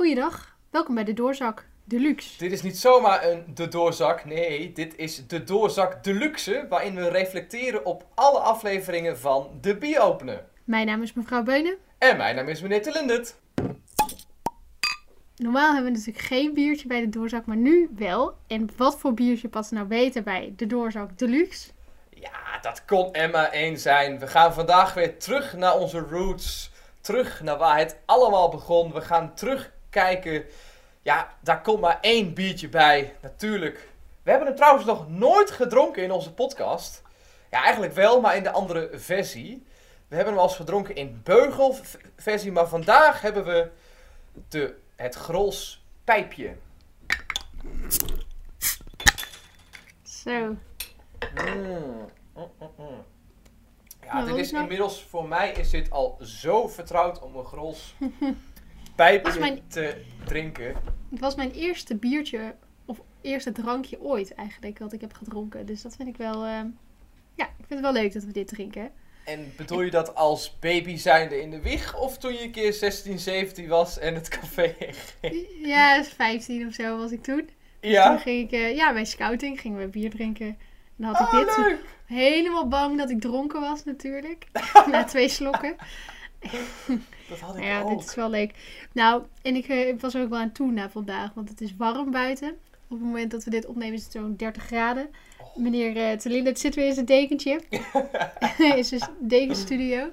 [0.00, 2.38] Goeiedag, welkom bij de Doorzak Deluxe.
[2.38, 7.08] Dit is niet zomaar een de doorzak, nee, dit is de doorzak deluxe, waarin we
[7.08, 10.46] reflecteren op alle afleveringen van de Bieopenen.
[10.64, 11.76] Mijn naam is mevrouw Beunen.
[11.98, 13.36] En mijn naam is meneer Telindert.
[15.36, 18.36] Normaal hebben we natuurlijk geen biertje bij de Doorzak, maar nu wel.
[18.46, 21.70] En wat voor biertje past nou beter bij de Doorzak Deluxe?
[22.10, 24.18] Ja, dat kon Emma één zijn.
[24.18, 26.70] We gaan vandaag weer terug naar onze roots.
[27.00, 28.92] Terug naar waar het allemaal begon.
[28.92, 29.34] We gaan
[29.90, 30.44] terugkijken.
[31.02, 33.14] Ja, daar komt maar één biertje bij.
[33.20, 33.88] Natuurlijk.
[34.22, 37.02] We hebben hem trouwens nog nooit gedronken in onze podcast.
[37.50, 39.66] Ja, eigenlijk wel, maar in de andere versie.
[40.08, 43.70] We hebben hem al eens gedronken in beugelversie, maar vandaag hebben we
[44.48, 46.56] de, het Grols pijpje.
[50.02, 50.30] Zo.
[50.30, 50.58] Mm.
[52.34, 53.04] Mm, mm.
[54.04, 57.94] Ja, dit is nou- inmiddels, voor mij is dit al zo vertrouwd om een Grols
[59.08, 60.74] is mijn- te drinken.
[61.10, 62.54] Het was mijn eerste biertje,
[62.84, 65.66] of eerste drankje ooit eigenlijk, wat ik heb gedronken.
[65.66, 66.60] Dus dat vind ik wel, eh,
[67.34, 68.90] ja, ik vind het wel leuk dat we dit drinken.
[69.24, 71.96] En bedoel je dat als baby zijnde in de wieg?
[71.98, 74.74] Of toen je een keer 16, 17 was en het café
[75.20, 75.46] ging?
[75.62, 77.48] Ja, 15 of zo was ik toen.
[77.80, 78.16] Toen Ja?
[78.18, 80.46] ging ik, eh, ja, bij scouting gingen we bier drinken.
[80.46, 80.56] En
[80.96, 81.76] dan had ik Oh, dit.
[82.06, 84.46] Helemaal bang dat ik dronken was natuurlijk.
[84.90, 85.76] Na twee slokken.
[87.28, 87.88] Dat had ik Ja, ook.
[87.98, 88.54] dit is wel leuk.
[88.92, 91.76] Nou, en ik eh, was er ook wel aan toe na vandaag, want het is
[91.76, 92.48] warm buiten.
[92.88, 95.10] Op het moment dat we dit opnemen is het zo'n 30 graden.
[95.40, 95.56] Oh.
[95.56, 97.60] Meneer uh, Telinde zit weer in zijn dekentje.
[98.76, 100.10] in zijn dekenstudio.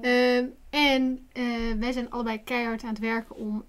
[0.00, 1.44] Ehm, en eh,
[1.78, 3.64] wij zijn allebei keihard aan het werken om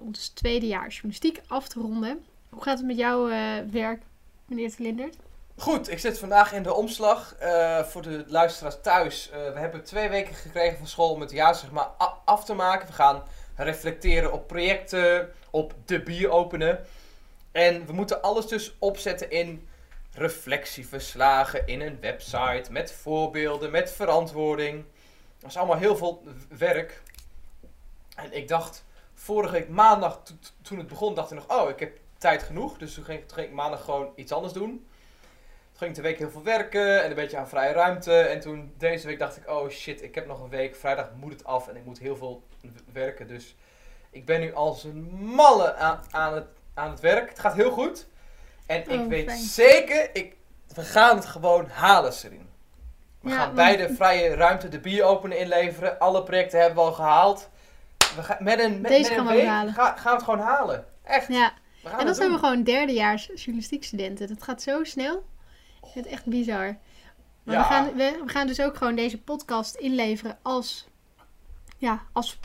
[0.00, 2.24] ons tweede jaar journalistiek af te ronden.
[2.48, 3.26] Hoe gaat het met jouw
[3.70, 4.02] werk,
[4.46, 5.16] meneer Telindert?
[5.56, 7.34] Goed, ik zit vandaag in de omslag.
[7.34, 9.30] Eh, voor de luisteraars thuis.
[9.30, 11.88] eh, we hebben twee weken gekregen van school om het jaar zeg maar
[12.24, 12.86] af te maken.
[12.86, 13.22] We gaan
[13.56, 16.86] reflecteren op projecten, op de bier openen.
[17.52, 19.68] En we moeten alles dus opzetten in
[20.12, 24.84] reflectieverslagen, in een website, met voorbeelden, met verantwoording.
[25.38, 26.22] Dat is allemaal heel veel
[26.58, 27.02] werk.
[28.16, 28.84] En ik dacht,
[29.14, 32.42] vorige week maandag, to- to- toen het begon, dacht ik nog, oh, ik heb tijd
[32.42, 32.78] genoeg.
[32.78, 34.86] Dus toen ging, toen ging ik maandag gewoon iets anders doen.
[35.78, 38.18] Toen ging ik de week heel veel werken en een beetje aan vrije ruimte.
[38.18, 40.76] En toen deze week dacht ik, oh shit, ik heb nog een week.
[40.76, 42.42] Vrijdag moet het af en ik moet heel veel
[42.92, 43.26] werken.
[43.28, 43.56] Dus
[44.10, 47.28] ik ben nu als een malle aan, aan, het, aan het werk.
[47.28, 48.06] Het gaat heel goed.
[48.66, 49.38] En ik Oh, weet fijn.
[49.38, 50.36] zeker, ik,
[50.74, 52.48] we gaan het gewoon halen, Serien.
[53.20, 55.98] We Ja, gaan want- bij de vrije ruimte de bier openen inleveren.
[55.98, 57.50] Alle projecten hebben we al gehaald.
[58.16, 59.72] We gaan, met een, met, Deze met gaan een we week halen.
[59.72, 60.84] ga- gaan we het gewoon halen.
[61.04, 61.28] Echt.
[61.28, 61.52] Ja,
[61.98, 64.28] en dan zijn we gewoon derdejaars journalistiekstudenten.
[64.28, 65.24] Dat gaat zo snel.
[65.84, 66.76] Ik vind het echt bizar.
[67.42, 67.60] Maar Ja.
[67.60, 70.88] we, gaan, we, we gaan dus ook gewoon deze podcast inleveren als,
[71.78, 72.38] ja, als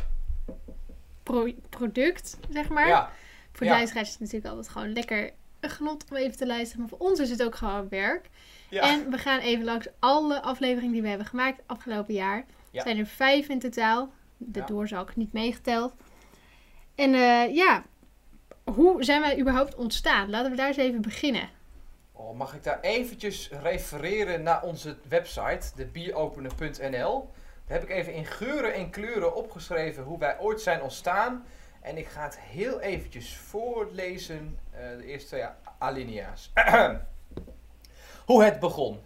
[1.24, 2.88] pro- product, zeg maar.
[2.88, 3.12] Ja,
[3.52, 3.72] Voor de ja.
[3.72, 6.80] luisteraars is het natuurlijk altijd gewoon lekker een genot om even te luisteren.
[6.80, 8.30] Maar voor ons is het ook gewoon werk.
[8.70, 12.46] En we gaan even langs alle afleveringen die we hebben gemaakt afgelopen jaar.
[12.72, 14.12] Er zijn er vijf in totaal.
[14.38, 15.94] De doorzak niet meegeteld.
[16.96, 17.84] En eh, ja,
[18.64, 20.30] hoe zijn wij überhaupt ontstaan?
[20.30, 21.50] Laten we daar eens even beginnen.
[22.22, 27.30] Oh, mag ik daar eventjes refereren naar onze website, debieropenen.nl.
[27.68, 31.46] Daar heb ik even in geuren en kleuren opgeschreven hoe wij ooit zijn ontstaan.
[31.82, 35.44] En ik ga het heel eventjes voorlezen, eh, de eerste twee
[35.78, 36.52] alinea's.
[38.26, 39.00] hoe het begon.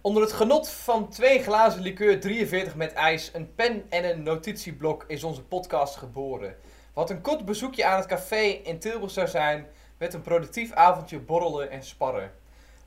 [0.00, 5.04] Onder het genot van twee glazen liqueur 43 met ijs, een pen en een notitieblok
[5.06, 6.56] is onze podcast geboren.
[6.92, 9.66] Wat een kort bezoekje aan het café in Tilburg zou zijn,
[9.98, 12.39] met een productief avondje borrelen en sparren.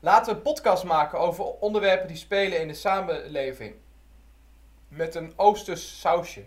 [0.04, 3.74] Laten we een podcast maken over onderwerpen die spelen in de samenleving.
[4.88, 6.44] Met een oosters sausje.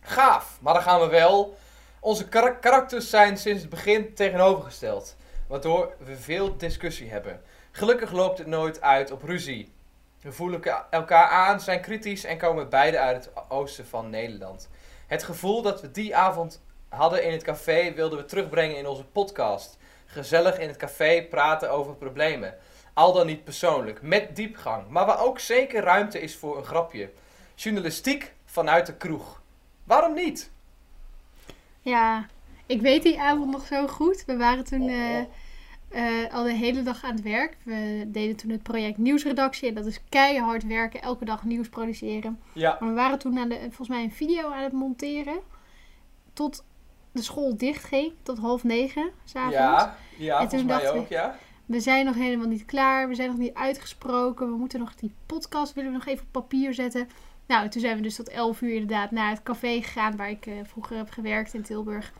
[0.00, 1.56] Gaaf, maar dan gaan we wel.
[2.00, 5.16] Onze kar- karakters zijn sinds het begin tegenovergesteld,
[5.46, 7.42] waardoor we veel discussie hebben.
[7.70, 9.72] Gelukkig loopt het nooit uit op ruzie.
[10.20, 14.68] We voelen elka- elkaar aan, zijn kritisch en komen beide uit het oosten van Nederland.
[15.06, 19.04] Het gevoel dat we die avond hadden in het café wilden we terugbrengen in onze
[19.04, 19.78] podcast.
[20.16, 22.54] Gezellig in het café praten over problemen.
[22.94, 27.10] Al dan niet persoonlijk, met diepgang, maar waar ook zeker ruimte is voor een grapje.
[27.54, 29.42] Journalistiek vanuit de kroeg.
[29.84, 30.50] Waarom niet?
[31.80, 32.26] Ja,
[32.66, 34.24] ik weet die avond nog zo goed.
[34.26, 35.24] We waren toen eh, Oh.
[35.88, 37.56] eh, al de hele dag aan het werk.
[37.62, 39.68] We deden toen het project nieuwsredactie.
[39.68, 42.40] En dat is keihard werken, elke dag nieuws produceren.
[42.52, 45.38] Ja, Maar we waren toen aan de, volgens mij een video aan het monteren.
[46.32, 46.64] Tot
[47.16, 49.56] de school dichtging, tot half negen s'avonds.
[49.56, 51.36] ja, ja En toen dachten ook, ja.
[51.66, 53.08] We zijn nog helemaal niet klaar.
[53.08, 54.50] We zijn nog niet uitgesproken.
[54.50, 57.08] We moeten nog die podcast willen we nog even op papier zetten.
[57.46, 60.46] Nou, toen zijn we dus tot 11 uur inderdaad naar het café gegaan waar ik
[60.46, 62.12] eh, vroeger heb gewerkt in Tilburg.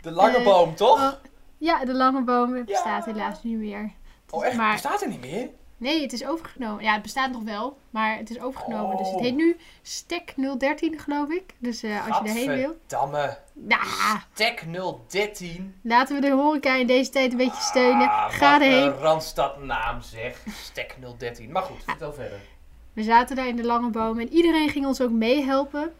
[0.00, 0.98] De lange Eh, boom, toch?
[1.00, 1.12] Oh,
[1.58, 3.12] ja, de lange boom bestaat Ja.
[3.12, 3.90] helaas niet meer.
[4.30, 4.56] oh, echt?
[4.56, 5.48] maar- Bestaat er niet meer?
[5.76, 6.84] Nee, het is overgenomen.
[6.84, 8.96] Ja, het bestaat nog wel, maar het is overgenomen.
[8.96, 9.22] Dus het Oh.
[9.22, 11.54] heet nu Stek 013, geloof ik.
[11.58, 12.76] Dus eh, als je daarheen wil.
[12.86, 13.38] Damme.
[13.60, 13.82] Nou,
[14.34, 14.64] Stek
[15.08, 15.74] 013.
[15.82, 18.08] laten we de horeca in deze tijd een beetje steunen.
[18.08, 18.82] Ah, Ga erheen.
[18.82, 20.42] een Randstadnaam zeg.
[20.62, 21.52] Stek 013.
[21.52, 22.38] Maar goed, vertel verder.
[22.92, 25.92] We zaten daar in de lange boom en iedereen ging ons ook meehelpen.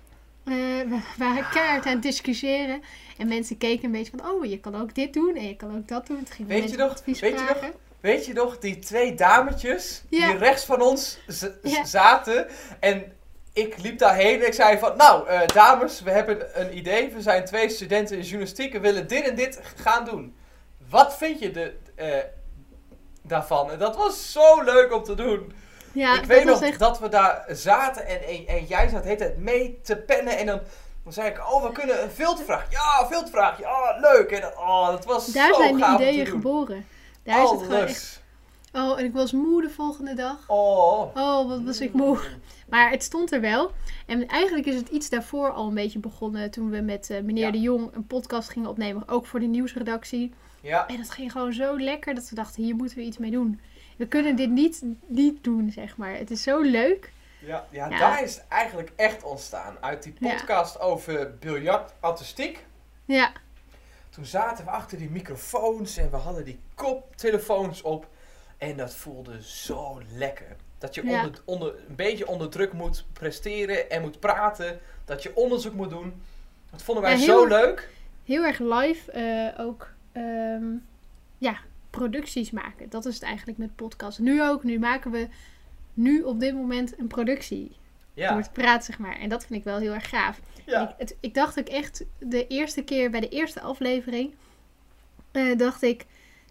[0.45, 2.83] Eh, we waren keihard aan het discussiëren.
[3.19, 5.77] En mensen keken een beetje van, oh, je kan ook dit doen en je kan
[5.77, 6.19] ook dat doen.
[6.19, 7.71] Het ging Weet je nog- weet je nog-.
[8.01, 10.27] Weet je nog, die twee dametjes Ja.
[10.27, 11.19] die rechts van ons
[11.63, 11.85] Ja.
[11.85, 12.47] zaten.
[12.81, 13.13] En
[13.59, 17.13] ik liep daarheen en ik zei van, nou eh, dames, we hebben een idee.
[17.13, 20.37] We zijn twee studenten in journalistiek en willen dit en dit gaan doen.
[20.91, 22.09] Wat vind je de, eh,
[23.23, 23.71] daarvan?
[23.71, 25.53] En dat was zo leuk om te doen.
[25.93, 26.79] Ja, ik weet nog echt...
[26.79, 30.39] dat we daar zaten en, en, en jij zat de hele tijd mee te pennen.
[30.39, 30.61] En dan,
[31.05, 32.67] dan zei ik, oh we kunnen een viltvraag.
[32.71, 33.59] Ja, een viltvraag.
[33.59, 34.31] Ja, leuk.
[34.31, 36.87] En dat, oh, dat was Daar zo zijn te ideeën geboren.
[37.23, 38.23] Daar is het gewoon echt...
[38.73, 40.37] Oh, en ik was moe de volgende dag.
[40.47, 41.17] Oh.
[41.17, 42.19] Oh, wat was ik moe.
[42.69, 43.73] Maar het stond er wel.
[44.07, 46.51] En eigenlijk is het iets daarvoor al een beetje begonnen.
[46.51, 47.51] Toen we met eh, meneer Ja.
[47.51, 49.09] De Jong een podcast gingen opnemen.
[49.09, 50.33] Ook voor de nieuwsredactie.
[50.61, 53.31] Ja, En dat ging gewoon zo lekker dat we dachten, hier moeten we iets mee
[53.31, 53.61] doen.
[53.97, 56.15] We kunnen dit niet, niet doen, zeg maar.
[56.17, 57.13] Het is zo leuk.
[57.41, 57.99] ja, ja, Ja.
[57.99, 59.77] daar is het eigenlijk echt ontstaan.
[59.81, 60.35] Uit die Ja.
[60.35, 62.65] podcast over biljartartistiek.
[63.05, 63.33] Ja,
[64.11, 68.09] Toen zaten we achter die microfoons en we hadden die koptelefoons op.
[68.57, 70.57] En dat voelde zo lekker.
[70.79, 71.25] Dat je Ja.
[71.25, 74.79] onder, onder, een beetje onder druk moet presteren en moet praten.
[75.05, 76.23] Dat je onderzoek moet doen.
[76.71, 77.89] Dat vonden wij Ja, zo leuk.
[78.25, 80.65] heel erg live eh, ook ehm,
[81.39, 81.57] ja,
[81.91, 82.89] producties maken.
[82.91, 84.19] Dat is het eigenlijk met podcast.
[84.19, 85.29] Nu ook, nu maken we
[85.95, 87.77] nu op dit moment een productie.
[88.15, 89.19] Door Ja, te praten, zeg maar.
[89.19, 90.41] En dat vind ik wel heel erg gaaf.
[90.67, 90.83] ja.
[90.89, 94.35] Ik, het, ik dacht ook echt de eerste keer bij de eerste aflevering,
[95.33, 96.07] eh, dacht ik,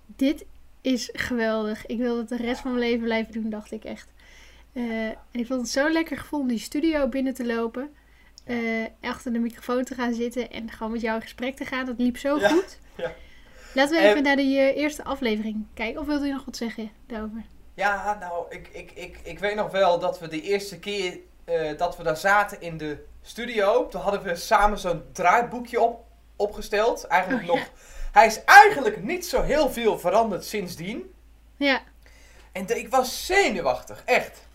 [0.05, 0.45] dit
[0.81, 1.85] is geweldig.
[1.85, 4.09] Ik wil het de rest van mijn leven blijven doen, dacht ik echt.
[4.77, 7.89] Eh, en ik vond het zo lekker gevonden die studio binnen te lopen.
[8.43, 8.57] eh,
[9.01, 11.85] achter de microfoon te gaan zitten en gewoon met jou in gesprek te gaan.
[11.85, 12.79] Dat liep zo Ja, goed.
[12.97, 13.11] ja.
[13.73, 16.01] Laten we En- even naar die eh, eerste aflevering kijken.
[16.01, 17.43] Of wilt u nog wat zeggen daarover?
[17.73, 21.19] Ja, nou, ik, ik, ik, ik weet nog wel dat we de eerste keer
[21.77, 27.03] dat we daar zaten in de studio, toen hadden we samen zo'n draaiboekje op, opgesteld.
[27.07, 27.59] Eigenlijk Oh, ja.
[27.59, 27.69] nog.
[28.11, 31.13] Hij is eigenlijk niet zo heel veel veranderd sindsdien.
[31.57, 31.81] Ja.
[32.51, 34.46] En de- ik was zenuwachtig, echt.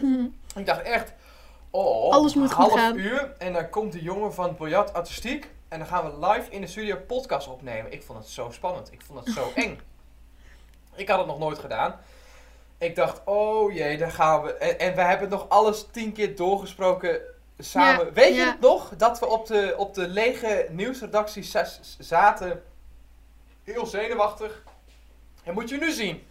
[0.60, 1.12] Ik dacht echt,
[1.70, 2.98] oh, Alles moet goed half gaan.
[2.98, 6.60] uur en dan komt de jongen van Biljart Artistiek en dan gaan we live in
[6.60, 7.92] de studio podcast opnemen.
[7.92, 9.80] Ik vond het zo spannend, ik vond het zo eng.
[10.94, 12.00] Ik had het nog nooit gedaan.
[12.78, 14.52] Ik dacht, oh jee, daar gaan we.
[14.54, 17.20] En, en we hebben nog alles tien keer doorgesproken
[17.58, 18.04] samen.
[18.06, 18.92] Ja, Weet je het nog?
[18.96, 21.66] Dat we op de, op de lege nieuwsredactie za-
[21.98, 22.62] zaten.
[23.64, 24.62] Heel zenuwachtig.
[25.44, 26.26] En moet je nu zien.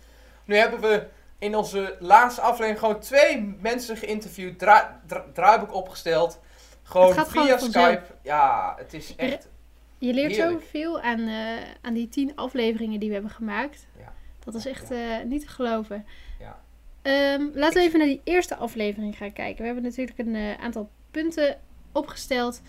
[0.45, 1.07] Nu hebben we
[1.41, 4.59] in onze laatste aflevering gewoon twee mensen geïnterviewd.
[4.59, 6.39] Dra dra- draaiboek opgesteld.
[6.83, 7.85] Gewoon via gewoon vanzelf.
[7.85, 8.13] Skype.
[8.23, 9.49] Ja, het is echt...
[9.97, 13.87] Je leert zoveel aan, eh, aan die tien afleveringen die we hebben gemaakt.
[13.99, 14.13] Ja.
[14.39, 16.05] Dat is echt eh, niet te geloven.
[16.39, 16.59] Ja.
[17.01, 19.59] Ehm, laten we even naar die eerste aflevering gaan kijken.
[19.59, 21.59] We hebben natuurlijk een eh, aantal punten
[21.91, 22.61] opgesteld.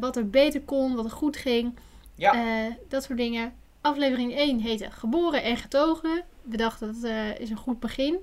[0.00, 1.78] wat er beter kon, wat er goed ging.
[2.14, 2.68] Ja.
[2.88, 3.52] dat soort dingen.
[3.80, 6.22] Aflevering 1 heette Geboren en Getogen.
[6.42, 8.16] We dachten dat eh, is een goed begin.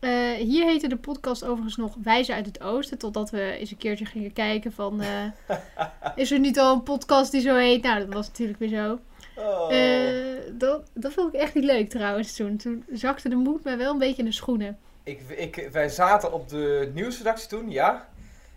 [0.00, 2.98] Eh, hier heette de podcast overigens nog Wijzen uit het Oosten.
[2.98, 5.00] Totdat we eens een keertje gingen kijken van...
[5.02, 5.56] eh,
[6.16, 7.82] is er niet al een podcast die zo heet?
[7.82, 8.98] Nou, dat was natuurlijk weer zo.
[9.36, 9.68] Oh.
[10.58, 12.56] Dat, dat vond ik echt niet leuk trouwens toen.
[12.56, 14.78] Toen zakte de moed me wel een beetje in de schoenen.
[15.02, 18.08] Ik, ik, wij zaten op de nieuwsredactie toen, ja.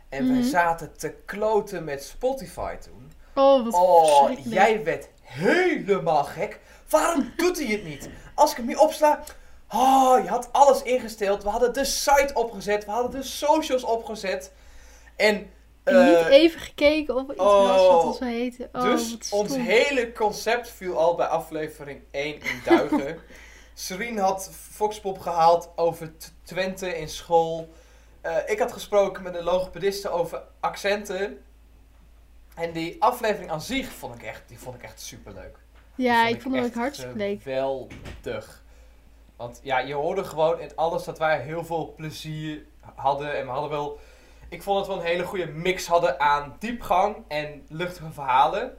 [0.09, 0.47] En wij Mhm.
[0.47, 3.11] zaten te kloten met Spotify toen.
[3.35, 6.59] Oh, wat Oh, jij werd helemaal gek.
[6.89, 8.09] Waarom doet hij het niet?
[8.35, 9.23] Als ik hem nu opsla.
[9.73, 11.43] Oh, je had alles ingesteld.
[11.43, 12.85] We hadden de site opgezet.
[12.85, 14.51] We hadden de socials opgezet.
[15.15, 15.49] En
[15.83, 18.69] En niet even gekeken of iets was wat oh, ons zou heten.
[18.73, 23.19] Oh, dus ons hele concept viel al bij aflevering 1 in duigen.
[23.73, 26.11] Serien had Foxpop gehaald over
[26.43, 27.69] Twente in school.
[28.21, 31.41] Eh, ik had gesproken met een logopediste over accenten.
[32.57, 35.57] En die aflevering aan zich vond ik echt, die vond ik echt superleuk.
[35.95, 37.41] Ja, ik vond ook echt hartstikke leuk.
[37.41, 38.63] Geweldig.
[39.35, 43.37] Want ja, je hoorde gewoon in alles dat wij heel veel plezier hadden.
[43.37, 43.99] En we hadden wel...
[44.49, 48.77] Ik vond dat we een hele goede mix hadden aan diepgang en luchtige verhalen.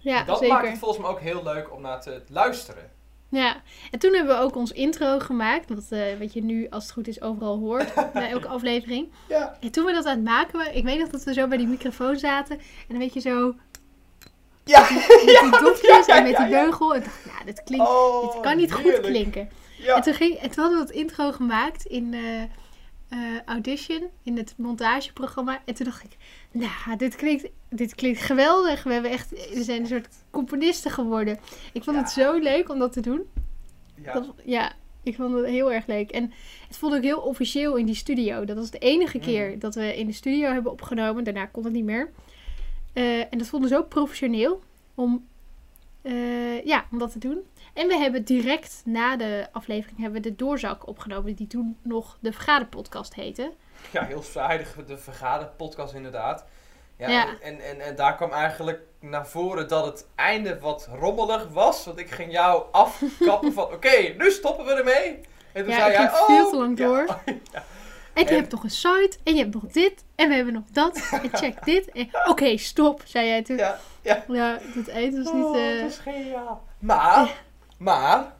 [0.00, 0.70] Ja, dat maakt zeker.
[0.70, 2.90] het volgens mij ook heel leuk om naar te luisteren.
[3.30, 5.68] Ja, en toen hebben we ook ons intro gemaakt.
[5.68, 7.94] Wat, eh, wat je nu, als het goed is, overal hoort.
[8.12, 9.12] bij elke aflevering.
[9.28, 9.56] Ja.
[9.60, 11.58] En toen we dat aan het maken waren, ik weet nog dat we zo bij
[11.58, 12.58] die microfoon zaten.
[12.58, 13.54] En dan weet je zo.
[14.64, 16.62] Ja, Met die dopjes ja, en met ja, die ja.
[16.62, 16.94] beugel.
[16.94, 17.88] En dacht, nou, dit klinkt...
[17.88, 19.48] Oh, dit kan niet goed klinken.
[19.78, 19.96] Ja.
[19.96, 22.42] En toen, ging, en toen hadden we het intro gemaakt in eh,
[23.08, 25.60] eh, Audition, in het montageprogramma.
[25.64, 26.16] En toen dacht ik,
[26.50, 28.82] nou, dit klinkt, dit klinkt geweldig.
[28.82, 31.38] We, hebben echt, we zijn een soort componisten geworden.
[31.72, 33.20] Ik vond het zo leuk om dat te doen.
[34.02, 34.12] Ja.
[34.12, 34.72] Dat, ja,
[35.02, 36.10] ik vond het heel erg leuk.
[36.10, 36.32] En
[36.68, 38.44] het voelde ook heel officieel in die studio.
[38.44, 39.58] Dat was de enige keer Mm.
[39.58, 41.24] dat we in de studio hebben opgenomen.
[41.24, 42.10] Daarna kon het niet meer.
[42.92, 44.62] Eh, en dat voelde zo professioneel
[44.94, 45.26] om,
[46.02, 47.38] eh, ja, om dat te doen.
[47.78, 51.34] En we hebben direct na de aflevering hebben we de doorzak opgenomen.
[51.34, 53.52] Die toen nog de vergaderpodcast heette.
[53.90, 56.44] Ja, heel saai, de, de vergaderpodcast inderdaad.
[56.98, 57.26] Ja, Ja.
[57.40, 61.84] En, en, en daar kwam eigenlijk naar voren dat het einde wat rommelig was.
[61.84, 65.20] Want ik ging jou afkappen van, oké, nu stoppen we ermee.
[65.52, 67.06] En toen Ja, zei ik jij, oh, veel te lang ja, door.
[67.52, 67.64] ja.
[68.12, 69.18] En je En- hebt nog een site.
[69.24, 70.04] En je hebt nog dit.
[70.14, 70.96] En we hebben nog dat.
[71.22, 71.90] En check dit.
[71.90, 73.56] En Oké, stop, zei jij toen.
[73.56, 74.24] Ja, ja.
[74.28, 75.44] Ja, het eind was niet...
[75.44, 76.66] Oh, eh, dat is geniaal.
[76.78, 77.46] Maar,
[77.78, 78.32] maar,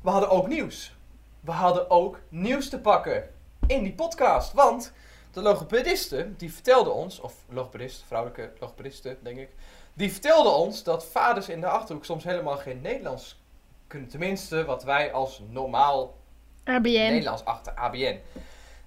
[0.00, 0.94] we hadden ook nieuws.
[1.40, 3.30] We hadden ook nieuws te pakken
[3.66, 4.52] in die podcast.
[4.52, 4.92] Want
[5.30, 9.48] de logopediste, die vertelde ons, of logopedist, vrouwelijke logopediste, denk ik.
[9.94, 13.40] Die vertelde ons dat vaders in de Achterhoek soms helemaal geen Nederlands
[13.86, 14.08] kunnen.
[14.08, 16.16] Tenminste, wat wij als normaal
[16.64, 16.88] ABN.
[16.88, 18.20] Nederlands achter ABN.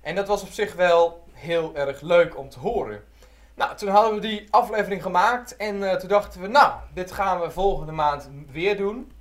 [0.02, 3.04] En dat was op zich wel heel erg leuk om te horen.
[3.56, 7.40] Nou, toen hadden we die aflevering gemaakt en eh, toen dachten we, nou, dit gaan
[7.40, 9.12] we volgende maand weer doen.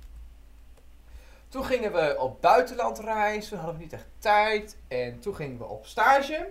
[1.49, 4.77] Toen gingen we op buitenland reizen, hadden we niet echt tijd.
[4.87, 6.47] En toen gingen we op stage.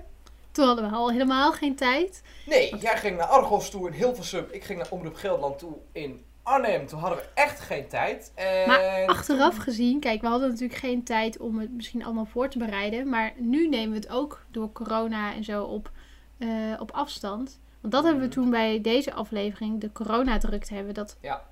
[0.53, 2.23] Toen hadden we al helemaal geen tijd.
[2.47, 4.47] Nee, jij ging naar Argos toe in Hilversum.
[4.51, 6.87] Ik ging naar Omroep Gelderland toe in Arnhem.
[6.87, 8.33] Toen hadden we echt geen tijd.
[8.35, 12.49] En Maar achteraf gezien, kijk, we hadden natuurlijk geen tijd om het misschien allemaal voor
[12.49, 13.09] te bereiden.
[13.09, 15.91] Maar nu nemen we het ook door corona en zo op,
[16.39, 17.59] eh, op afstand.
[17.81, 18.37] Want dat hebben we Mhm.
[18.41, 20.95] toen bij deze aflevering, de coronadrukte hebben.
[20.95, 21.43] Dat Ja.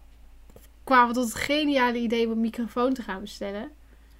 [0.87, 3.71] Kwamen we tot het geniale idee om een microfoon te gaan bestellen.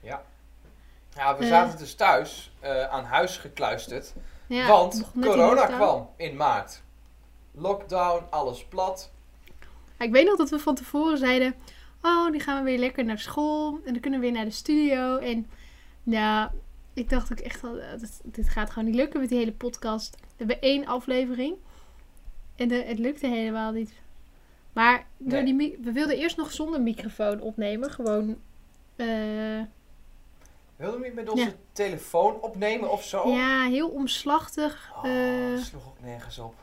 [0.01, 1.49] Ja, we Eh.
[1.49, 4.13] zaten dus thuis eh, aan huis gekluisterd.
[4.47, 6.83] Ja, Want corona kwam in maart.
[7.55, 9.11] Lockdown, alles plat.
[9.99, 11.55] Ja, Ik weet nog dat we van tevoren zeiden:
[12.03, 13.79] Oh, nu gaan we weer lekker naar school.
[13.85, 15.17] En dan kunnen we weer naar de studio.
[15.17, 15.51] En
[16.03, 16.53] ja,
[16.95, 19.53] ik dacht ook echt al: eh, dit, dit gaat gewoon niet lukken met die hele
[19.53, 20.17] podcast.
[20.21, 21.55] We hebben één aflevering.
[22.57, 23.93] En de, het lukte helemaal niet.
[24.77, 25.57] Maar door Nee.
[25.59, 27.91] die, we wilden eerst nog zonder microfoon opnemen.
[27.91, 28.37] Gewoon.
[28.97, 29.07] eh,
[30.77, 31.53] Wilden we niet met onze Ja.
[31.73, 33.29] telefoon opnemen of zo?
[33.29, 34.93] ja, heel omslachtig.
[34.97, 35.03] Oh,
[35.55, 36.55] dat sloeg ook nergens op.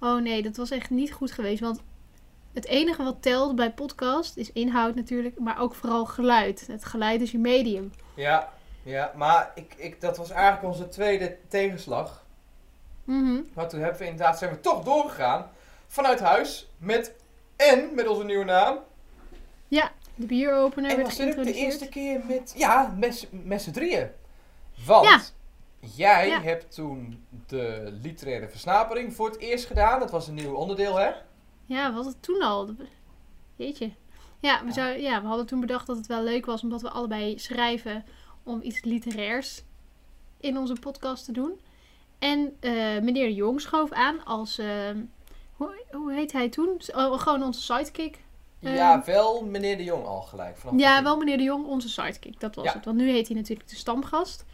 [0.00, 1.60] Oh nee, dat was echt niet goed geweest.
[1.60, 1.82] Want
[2.52, 6.66] het enige wat telt bij podcast is inhoud natuurlijk, maar ook vooral geluid.
[6.66, 7.92] Het geluid is je medium.
[8.14, 12.24] Ja, ja maar ik, ik, dat was eigenlijk onze tweede tegenslag.
[13.04, 13.40] Mhm.
[13.54, 15.50] Maar toen hebben we inderdaad, zijn we toch doorgegaan.
[15.86, 16.68] Vanuit huis.
[16.78, 17.14] Met,
[17.56, 18.78] en met onze nieuwe naam.
[20.18, 21.64] De bieropener En werd ook de geïntroduceerd.
[21.64, 24.08] eerste keer met, ja, met, met z'n drieën.
[24.86, 25.20] Want Ja.
[25.96, 26.40] jij Ja.
[26.40, 30.00] hebt toen de literaire versnapering voor het eerst gedaan.
[30.00, 31.10] Dat was een nieuw onderdeel, hè?
[31.66, 32.70] Ja, was het toen al?
[33.56, 33.90] Jeetje.
[34.40, 34.72] Ja we, Ja.
[34.72, 38.04] Zou, ja, we hadden toen bedacht dat het wel leuk was omdat we allebei schrijven
[38.42, 39.62] om iets literairs
[40.40, 41.60] in onze podcast te doen.
[42.18, 42.72] En eh,
[43.02, 44.90] meneer Jong schoof aan als, eh,
[45.56, 46.80] hoe, hoe heet hij toen?
[46.94, 48.24] Oh, gewoon onze sidekick.
[48.58, 49.04] Ja, Ehm.
[49.06, 50.56] wel meneer de Jong al gelijk.
[50.56, 52.40] Vanaf Ja, wel meneer de Jong, onze sidekick.
[52.40, 52.72] Dat was Ja.
[52.72, 52.84] het.
[52.84, 54.44] Want nu heet hij natuurlijk de stamgast.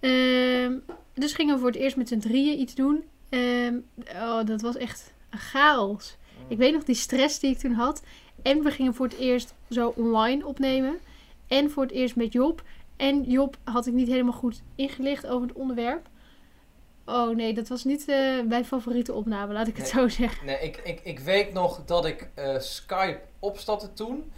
[0.00, 0.78] Ehm,
[1.14, 3.04] dus gingen we voor het eerst met z'n drieën iets doen.
[3.28, 3.74] Ehm,
[4.14, 6.16] oh, dat was echt een chaos.
[6.48, 8.02] Ik weet nog die stress die ik toen had.
[8.42, 10.98] En we gingen voor het eerst zo online opnemen.
[11.48, 12.62] En voor het eerst met Job.
[12.96, 16.08] En Job had ik niet helemaal goed ingelicht over het onderwerp.
[17.12, 20.46] Oh nee, dat was niet eh, mijn favoriete opname, laat ik het zo zeggen.
[20.46, 24.32] Nee, ik, ik, ik weet nog dat ik eh, Skype opstartte toen.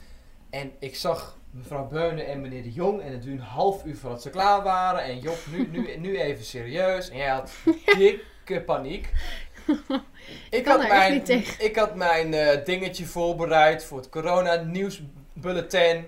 [0.50, 3.02] En ik zag mevrouw Beunen en meneer de Jong.
[3.02, 5.02] En het duurde een half uur voordat ze klaar waren.
[5.02, 7.08] En Job, nu, nu, nu even serieus.
[7.08, 7.52] En jij had
[7.98, 9.10] dikke paniek.
[10.50, 11.22] Ik had, mijn,
[11.58, 12.30] ik had mijn
[12.64, 16.06] dingetje voorbereid voor het corona nieuwsbulletin.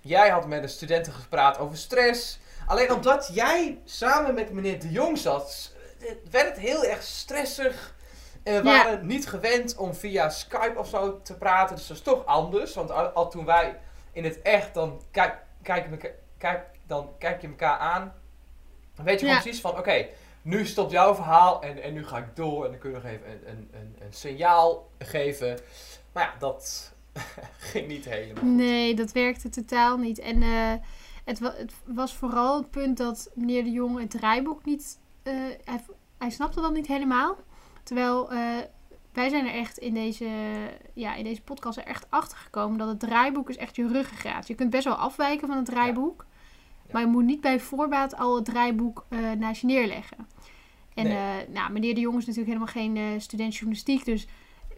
[0.00, 2.38] Jij had met de studenten gepraat over stress.
[2.66, 5.71] Alleen omdat jij samen met meneer de Jong zat,
[6.06, 7.94] eh, werd het heel erg stressig.
[8.42, 8.84] En we Ja.
[8.84, 11.76] waren niet gewend om via Skype of zo te praten.
[11.76, 12.74] Dus dat is toch anders.
[12.74, 13.78] Want al, al toen wij
[14.12, 18.12] in het echt, dan kijk, kijk, kijk, dan kijk je elkaar aan.
[18.94, 19.40] Dan weet je Ja.
[19.40, 20.06] precies van, oké,
[20.42, 22.64] nu stopt jouw verhaal en, en nu ga ik door.
[22.64, 25.58] En dan kun je nog even een, een, een, een signaal geven.
[26.12, 26.92] Maar ja, dat
[27.72, 28.44] ging niet helemaal.
[28.44, 30.18] Nee, dat werkte totaal niet.
[30.18, 30.72] En eh,
[31.24, 34.98] het, wa- het was vooral het punt dat meneer de Jong het draaiboek niet...
[35.22, 35.32] eh,
[35.64, 35.80] hij,
[36.18, 37.36] hij snapte dat niet helemaal.
[37.82, 38.38] Terwijl eh,
[39.12, 40.28] wij zijn er echt in deze,
[40.92, 44.46] ja, in deze podcast er echt achter gekomen dat het draaiboek is echt je ruggengraat.
[44.46, 46.26] Je kunt best wel afwijken van het draaiboek.
[46.86, 46.88] Ja.
[46.92, 50.16] Maar je moet niet bij voorbaat al het draaiboek eh, naast je neerleggen.
[50.94, 51.48] En Nee.
[51.48, 54.04] nou, meneer de Jong is natuurlijk helemaal geen student journalistiek.
[54.04, 54.26] Dus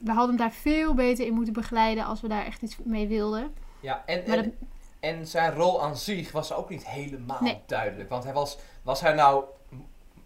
[0.01, 3.09] we hadden hem daar veel beter in moeten begeleiden als we daar echt iets mee
[3.09, 3.55] wilden.
[3.81, 4.55] Ja, en, en,
[5.01, 7.61] en zijn rol aan zich was ook niet helemaal Nee.
[7.67, 8.09] duidelijk.
[8.09, 9.45] Want hij was, was hij nou,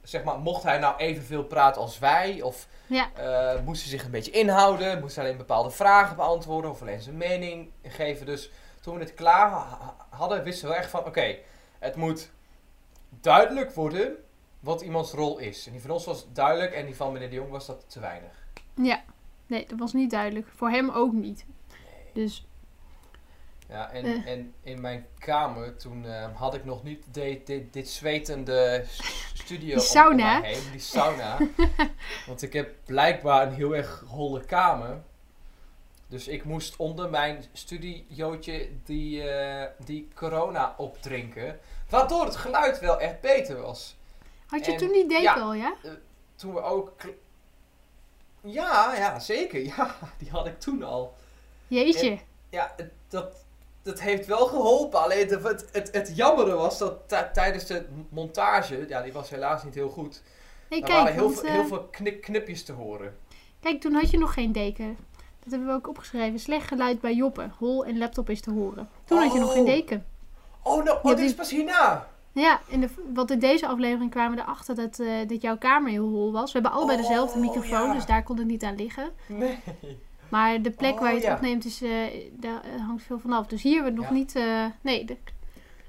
[0.09, 2.43] zeg maar, mocht hij nou evenveel praten als wij?
[2.43, 3.09] Of Ja.
[3.15, 5.01] eh, moest hij zich een beetje inhouden?
[5.01, 6.71] Moest hij alleen bepaalde vragen beantwoorden?
[6.71, 8.27] Of alleen zijn mening geven?
[8.27, 8.51] Dus
[8.81, 11.37] toen we het klaar ha- hadden, wisten we echt van, oké,
[11.79, 12.31] het moet
[13.11, 14.17] duidelijk worden
[14.61, 15.67] wat iemands rol is.
[15.67, 18.01] En die van ons was duidelijk en die van meneer de Jong was dat te
[18.01, 18.31] weinig.
[18.75, 19.03] Ja,
[19.47, 20.47] nee, dat was niet duidelijk.
[20.57, 21.45] Voor hem ook niet.
[22.13, 22.47] Dus
[23.69, 24.27] Ja, en, Eh.
[24.33, 27.05] en in mijn kamer, toen eh, had ik nog niet
[27.71, 28.85] dit, zwetende
[29.35, 30.41] studio Die sauna.
[30.43, 31.37] heen, die sauna.
[32.27, 35.01] Want ik heb blijkbaar een heel erg holle kamer.
[36.07, 41.59] Dus ik moest onder mijn studiootje die, eh, die corona opdrinken.
[41.89, 43.97] Waardoor het geluid wel echt beter was.
[44.47, 45.35] had je En- toen die deken ja.
[45.41, 45.75] al, ja?
[46.37, 46.93] Toen we ook...
[48.41, 49.61] Ja, ja, zeker.
[49.77, 51.15] Ja, die had ik toen al.
[51.67, 52.19] Jeetje.
[52.51, 52.75] Ja,
[53.09, 53.45] dat,
[53.83, 55.03] dat heeft wel geholpen.
[55.03, 59.65] Alleen het, het, het jammere was dat ti- tijdens de montage, ja, die was helaas
[59.65, 60.23] niet heel goed.
[60.71, 63.17] Nee, er kijk, waren heel, want, veel, eh, heel veel knik, knipjes te horen.
[63.61, 64.97] kijk, toen had je nog geen deken.
[65.43, 66.39] Dat hebben we ook opgeschreven.
[66.39, 67.49] Slecht geluid bij Joppe.
[67.59, 68.89] Hol en laptop is te horen.
[69.05, 69.67] Toen had je nog geen Oh.
[69.69, 70.07] deken.
[70.63, 72.09] Oh, nou, oh, dit is pas hierna.
[72.33, 75.91] Ja, in de, want in deze aflevering kwamen we erachter dat, eh, dat jouw kamer
[75.91, 76.53] heel hol was.
[76.53, 77.95] We hebben allebei Oh, dezelfde microfoon, ja.
[77.95, 79.11] dus daar kon het niet aan liggen.
[79.29, 79.59] Nee.
[80.29, 81.35] Maar de plek Oh, waar je het ja.
[81.35, 81.91] opneemt, is, eh,
[82.33, 83.47] daar eh, hangt veel vanaf.
[83.47, 84.15] Dus hier hebben we nog Ja.
[84.15, 84.37] niet...
[84.37, 85.17] eh, nee, de-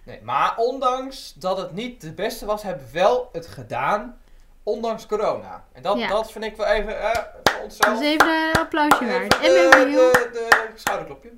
[0.03, 0.19] nee.
[0.23, 4.17] Maar ondanks dat het niet de beste was, hebben we wel het gedaan.
[4.63, 5.63] Ondanks corona.
[5.71, 6.07] En dat, Ja.
[6.07, 7.11] dat vind ik wel even eh,
[7.43, 7.93] voor onszelf.
[7.93, 9.33] dat is even een applausje waard.
[9.33, 11.29] En we hebben, er heel, de, de schouderklopje.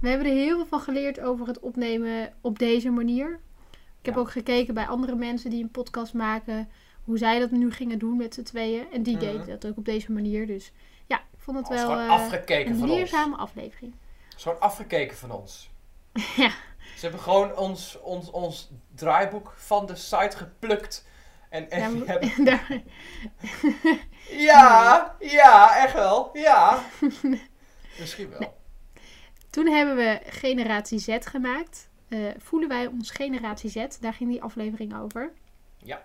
[0.00, 3.40] we hebben er heel veel van geleerd over het opnemen op deze manier.
[4.00, 6.68] Ik heb ook gekeken bij andere mensen die een podcast maken...
[7.04, 8.84] hoe zij dat nu gingen doen met z'n tweeën.
[8.92, 9.24] En die Mhm.
[9.24, 10.46] deden dat ook op deze manier.
[10.46, 10.72] Dus
[11.54, 12.96] vond het wel gewoon eh, afgekeken een van ons.
[12.98, 13.94] leerzame aflevering.
[14.28, 15.70] Het is gewoon afgekeken van ons.
[16.36, 16.50] Ja.
[16.96, 21.06] Ze hebben gewoon ons, ons, ons draaiboek van de site geplukt.
[21.50, 22.44] En, en Ja, hebben...
[22.44, 22.82] daar-
[24.30, 26.30] Ja, ja, echt wel.
[26.32, 26.82] Ja.
[28.00, 28.56] Misschien wel.
[29.50, 31.88] Toen hebben we Generatie Z gemaakt.
[32.08, 33.86] Eh, voelen wij ons Generatie Z?
[34.00, 35.32] Daar ging die aflevering over.
[35.76, 36.02] Ja.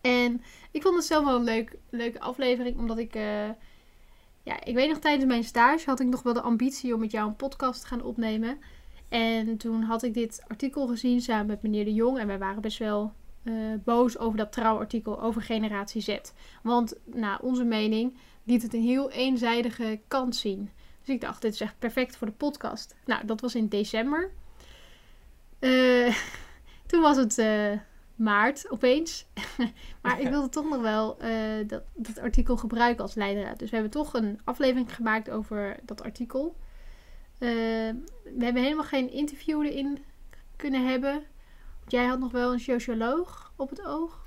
[0.00, 3.14] En ik vond het zelf wel een leuk, leuke aflevering, omdat ik...
[3.14, 3.48] eh,
[4.44, 7.10] ja, ik weet nog, tijdens mijn stage had ik nog wel de ambitie om met
[7.10, 8.58] jou een podcast te gaan opnemen.
[9.08, 12.18] En toen had ik dit artikel gezien samen met meneer De Jong.
[12.18, 13.54] En wij waren best wel eh,
[13.84, 16.18] boos over dat trouwartikel over Generatie Z.
[16.62, 20.70] Want, naar onze mening, liet het een heel eenzijdige kant zien.
[21.04, 22.94] Dus ik dacht, dit is echt perfect voor de podcast.
[23.04, 24.30] Nou, dat was in december.
[25.58, 26.16] Eh,
[26.86, 27.72] toen was het eh,
[28.14, 29.26] maart opeens.
[30.02, 31.30] maar ik wilde toch nog wel eh,
[31.66, 33.58] dat, dat artikel gebruiken als leidraad.
[33.58, 36.56] Dus we hebben toch een aflevering gemaakt over dat artikel.
[37.38, 37.48] Eh,
[38.24, 40.04] we hebben helemaal geen interview erin
[40.56, 41.22] kunnen hebben.
[41.86, 44.22] Jij had nog wel een socioloog op het oog.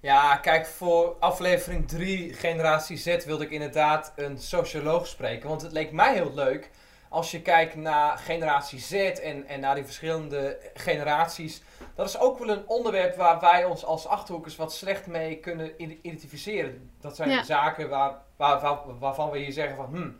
[0.00, 5.48] Ja, kijk, voor aflevering 3, Generatie Z, wilde ik inderdaad een socioloog spreken.
[5.48, 6.70] Want het leek mij heel leuk
[7.12, 11.62] als je kijkt naar Generatie Z en, en naar die verschillende generaties.
[11.94, 15.72] Dat is ook wel een onderwerp waar wij ons als achterhoekers wat slecht mee kunnen
[15.82, 16.90] identificeren.
[17.00, 17.42] Dat zijn Ja.
[17.42, 20.18] zaken waar, waar, waar- waarvan we hier zeggen van, hmm,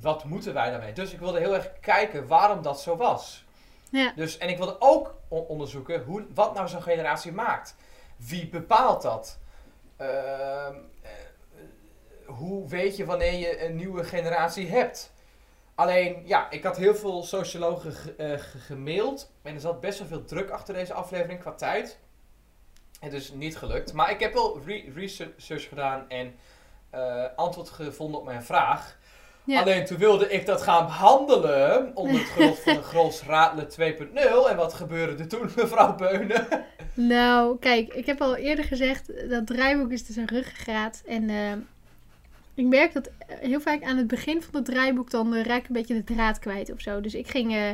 [0.00, 0.92] wat moeten wij daarmee?
[0.92, 3.44] Dus ik wilde heel erg kijken waarom dat zo was.
[3.90, 4.12] Ja.
[4.16, 7.74] Dus, en ik wilde ook on- onderzoeken hoe, wat nou zo'n generatie maakt.
[8.16, 9.38] Wie bepaalt dat?
[9.96, 11.10] Ehm, eh,
[12.26, 15.11] hoe weet je wanneer je een nieuwe generatie hebt?
[15.74, 19.32] Alleen, ja, ik had heel veel sociologen ge- ge- gemaild.
[19.42, 21.98] En er zat best wel veel druk achter deze aflevering qua tijd.
[23.00, 23.92] En dus niet gelukt.
[23.92, 26.34] Maar ik heb wel re- research gedaan en
[26.90, 28.98] eh, antwoord gevonden op mijn vraag.
[29.44, 29.60] Ja.
[29.60, 34.48] Alleen toen wilde ik dat gaan behandelen onder het genot van een Grols Radelen 2.0.
[34.50, 36.46] En wat gebeurde er toen, mevrouw Beunen?
[36.94, 41.02] Nou, kijk, ik heb al eerder gezegd, dat draaiboek is dus een ruggengraat.
[41.06, 41.52] En eh,
[42.54, 45.60] ik merk dat eh, heel vaak aan het begin van het draaiboek dan eh, raak
[45.60, 47.00] ik een beetje de draad kwijt of zo.
[47.00, 47.70] Dus ik ging eh,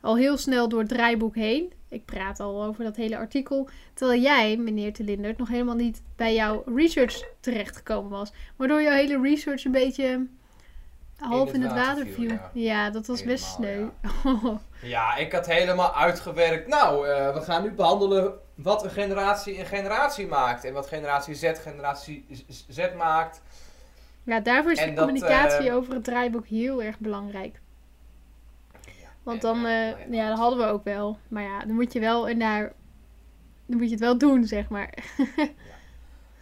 [0.00, 1.72] al heel snel door het draaiboek heen.
[1.88, 3.68] Ik praat al over dat hele artikel.
[3.94, 8.32] Terwijl jij, meneer Te Lindert, nog helemaal niet bij jouw research terechtgekomen was.
[8.56, 10.26] Waardoor jouw hele research een beetje
[11.16, 12.30] half in het, water viel.
[12.30, 12.50] ja.
[12.52, 12.90] Ja.
[12.90, 13.86] dat was best sneu.
[14.82, 16.68] Ja, ik had helemaal uitgewerkt.
[16.68, 20.64] Nou, we gaan nu behandelen wat een generatie een generatie maakt.
[20.64, 22.26] En wat generatie Z generatie
[22.68, 23.42] Z maakt.
[24.26, 27.60] Ja, daarvoor is En de dat, communicatie eh, over het draaiboek heel erg belangrijk.
[29.22, 31.18] Want dan, eh, ja, dat hadden we ook wel.
[31.28, 32.72] Maar ja, dan moet je wel en daar,
[33.66, 34.94] dan moet je het wel doen, zeg maar.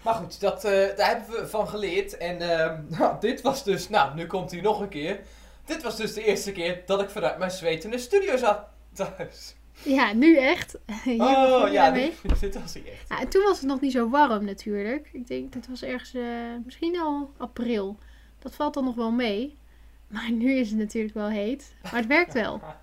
[0.04, 2.16] Maar goed, dat, eh, daar hebben we van geleerd.
[2.16, 5.20] En ehm, nou, dit was dus, nou, nu komt hij nog een keer.
[5.64, 8.60] Dit was dus de eerste keer dat ik vanuit mijn zweet in de studio zat
[8.94, 9.54] thuis.
[9.82, 10.78] Ja, nu echt.
[11.04, 12.14] Hier Oh ja, daarmee.
[12.40, 13.08] dit, was hij echt.
[13.08, 15.08] Ja, en toen was het nog niet zo warm natuurlijk.
[15.12, 16.22] Ik denk, dat was ergens, eh,
[16.64, 17.98] misschien al april.
[18.38, 19.58] Dat valt dan nog wel mee.
[20.06, 21.74] Maar nu is het natuurlijk wel heet.
[21.82, 22.60] Maar het werkt wel.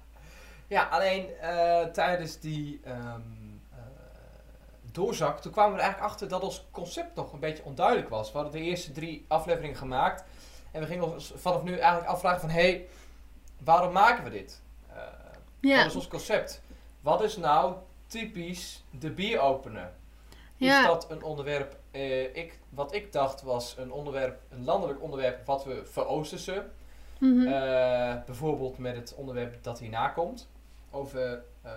[0.67, 3.21] Ja, alleen eh, tijdens die ehm,
[3.71, 3.77] eh,
[4.91, 8.31] doorzak, toen kwamen we er eigenlijk achter dat ons concept nog een beetje onduidelijk was.
[8.31, 10.23] We hadden de eerste drie afleveringen gemaakt.
[10.71, 12.87] En we gingen ons vanaf nu eigenlijk afvragen van, hé, hey,
[13.63, 14.61] waarom maken we dit?
[15.59, 16.61] Ja, Wat is ons concept?
[17.01, 17.75] Wat is nou
[18.07, 19.91] typisch de bieropener?
[20.57, 20.87] Is Ja.
[20.87, 25.63] dat een onderwerp, eh, ik, wat ik dacht was een onderwerp, een landelijk onderwerp wat
[25.65, 26.71] we veroostersen.
[27.19, 27.47] mhm.
[27.47, 30.49] Eh, bijvoorbeeld met het onderwerp dat hierna komt.
[30.91, 31.71] Over eh,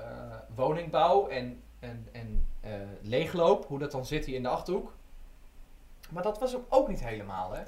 [0.54, 2.46] woningbouw en, en, en
[3.02, 3.66] leegloop.
[3.66, 4.92] Hoe dat dan zit hier in de Achterhoek.
[6.10, 7.62] Maar dat was hem ook niet helemaal, hè?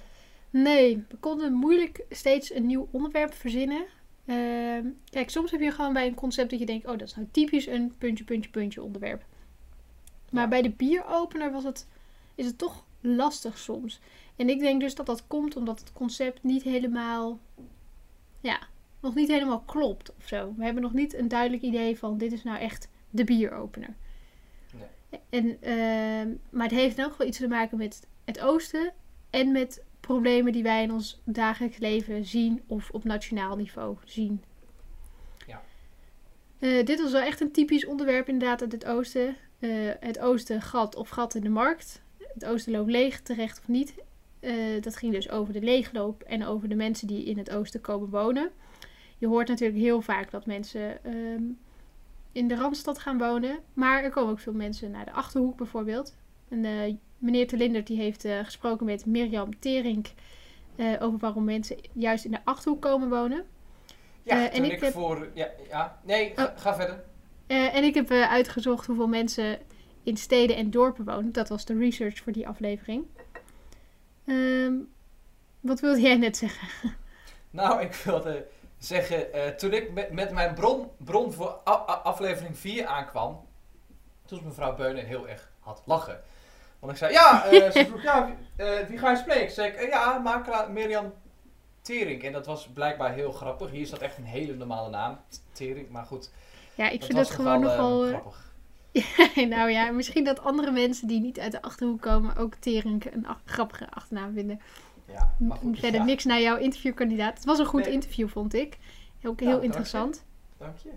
[0.50, 3.86] Nee, we konden moeilijk steeds een nieuw onderwerp verzinnen.
[4.26, 7.14] Ehm, kijk, soms heb je gewoon bij een concept dat je denkt, oh, dat is
[7.14, 9.24] nou typisch een puntje, puntje, puntje onderwerp.
[10.30, 10.48] Maar Ja.
[10.48, 11.86] bij de bieropener was het,
[12.34, 14.00] is het toch lastig soms.
[14.36, 17.38] En ik denk dus dat dat komt omdat het concept niet helemaal,
[18.40, 18.58] ja,
[19.00, 20.54] nog niet helemaal klopt of zo.
[20.56, 23.94] We hebben nog niet een duidelijk idee van, dit is nou echt de bieropener.
[25.30, 28.92] En, ehm, maar het heeft ook wel iets te maken met het oosten
[29.30, 34.42] en met problemen die wij in ons dagelijks leven zien of op nationaal niveau zien.
[35.46, 35.62] Ja.
[36.58, 39.36] Eh, dit was wel echt een typisch onderwerp inderdaad uit het oosten.
[39.58, 42.02] Eh, het oosten gat of gat in de markt.
[42.34, 43.94] Het oosten loopt leeg, terecht of niet.
[44.40, 47.80] Eh, dat ging dus over de leegloop en over de mensen die in het oosten
[47.80, 48.50] komen wonen.
[49.18, 51.42] Je hoort natuurlijk heel vaak dat mensen ehm,
[52.32, 53.58] in de Randstad gaan wonen.
[53.74, 56.14] Maar er komen ook veel mensen naar de Achterhoek bijvoorbeeld.
[56.48, 60.06] En eh, meneer Telindert die heeft eh, gesproken met Mirjam Terink
[60.76, 63.44] eh, over waarom mensen juist in de Achterhoek komen wonen.
[64.22, 65.30] Ja, en toen ik ik, heb- voor...
[65.34, 65.98] Ja, ja.
[66.04, 67.04] Nee, ga, ga verder.
[67.46, 69.58] En ik heb uitgezocht hoeveel mensen
[70.02, 71.32] in steden en dorpen wonen.
[71.32, 73.04] Dat was de research voor die aflevering.
[74.24, 74.74] Ehm,
[75.60, 76.68] wat wilde jij net zeggen?
[77.50, 78.46] Nou, ik wilde
[78.78, 83.46] zeggen, toen ik met, met mijn bron, bron voor aflevering 4 aankwam,
[84.24, 86.20] toen is mevrouw Beunen heel erg had lachen.
[86.86, 89.52] Want ik zei, ja, eh, ze vroeg, ja, wie, eh, wie ga je spreken?
[89.52, 91.12] Zeg ik, eh, ja, makelaar Mirjam
[91.82, 92.22] Tering.
[92.22, 93.70] En dat was blijkbaar heel grappig.
[93.70, 95.18] Hier staat echt een hele normale naam,
[95.52, 96.30] Tering, maar goed.
[96.74, 98.44] Ja, ik dat vind het gewoon nogal, grappig.
[99.54, 103.26] nou ja, misschien dat andere mensen die niet uit de Achterhoek komen ook Terink een
[103.26, 104.60] ach- grappige achternaam vinden.
[105.12, 105.78] Ja, maar goed.
[105.78, 107.34] Verder ja, niks naar jouw interviewkandidaat.
[107.34, 107.92] Het was een goed Nee.
[107.92, 108.78] interview, vond ik.
[109.24, 109.66] Ook Ja, heel dank je.
[109.66, 110.24] interessant.
[110.58, 110.90] Dank je.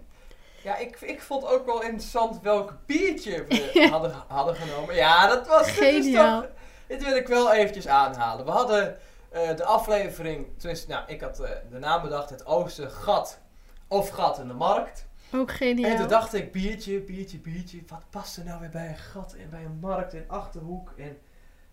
[0.63, 4.95] Ja, ik, ik vond ook wel interessant welk biertje we hadden, hadden genomen.
[4.95, 5.71] Ja, dat was...
[5.71, 6.41] Geniaal.
[6.41, 6.49] toch,
[6.87, 8.45] dit wil ik wel eventjes aanhalen.
[8.45, 8.97] We hadden
[9.29, 10.47] eh, de aflevering...
[10.57, 12.29] Tenminste, nou, ik had eh, de naam bedacht.
[12.29, 13.39] Het Oosten Gat
[13.87, 15.07] of Gat in de Markt.
[15.33, 15.97] Ook En geniaal.
[15.97, 17.81] toen dacht ik, biertje, biertje, biertje.
[17.87, 21.17] Wat past er nou weer bij een gat en bij een markt en Achterhoek en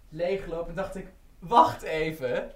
[0.09, 0.69] leegloop?
[0.69, 1.07] En dacht ik,
[1.39, 2.51] wacht even.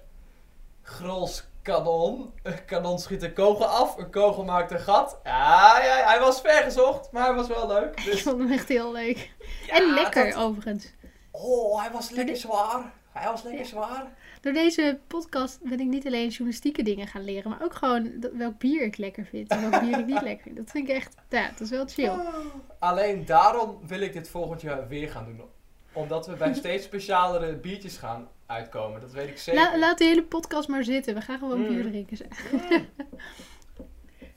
[0.81, 2.33] Grols kanon.
[2.43, 3.97] Een kanon schiet een kogel af.
[3.97, 5.19] Een kogel maakt een gat.
[5.23, 7.99] Ja, ja, hij was vergezocht, maar hij was wel leuk.
[7.99, 9.31] Ik Dus, vond hem echt heel leuk.
[9.67, 10.93] ja, en lekker dat- overigens.
[11.31, 12.91] oh, hij was lekker zwaar.
[13.11, 13.67] Hij was lekker Ja.
[13.67, 14.13] zwaar.
[14.41, 18.31] Door deze podcast ben ik niet alleen journalistieke dingen gaan leren, maar ook gewoon dat-
[18.33, 20.55] welk bier ik lekker vind en welk bier ik niet lekker vind.
[20.57, 22.11] Dat vind ik echt, ja, dat is wel chill.
[22.79, 25.41] Alleen daarom wil ik dit volgend jaar weer gaan doen.
[25.93, 29.01] Omdat we bij steeds specialere biertjes gaan uitkomen.
[29.01, 29.61] Dat weet ik zeker.
[29.61, 31.13] La- laat de hele podcast maar zitten.
[31.13, 31.67] We gaan gewoon Mm.
[31.67, 32.17] bier drinken.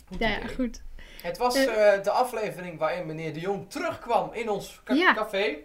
[0.07, 0.55] Goed Ja, idee.
[0.55, 0.83] goed.
[1.23, 1.95] Het was Eh.
[1.95, 5.15] eh, de aflevering waarin meneer de Jong terugkwam in ons ca- Ja.
[5.15, 5.57] café.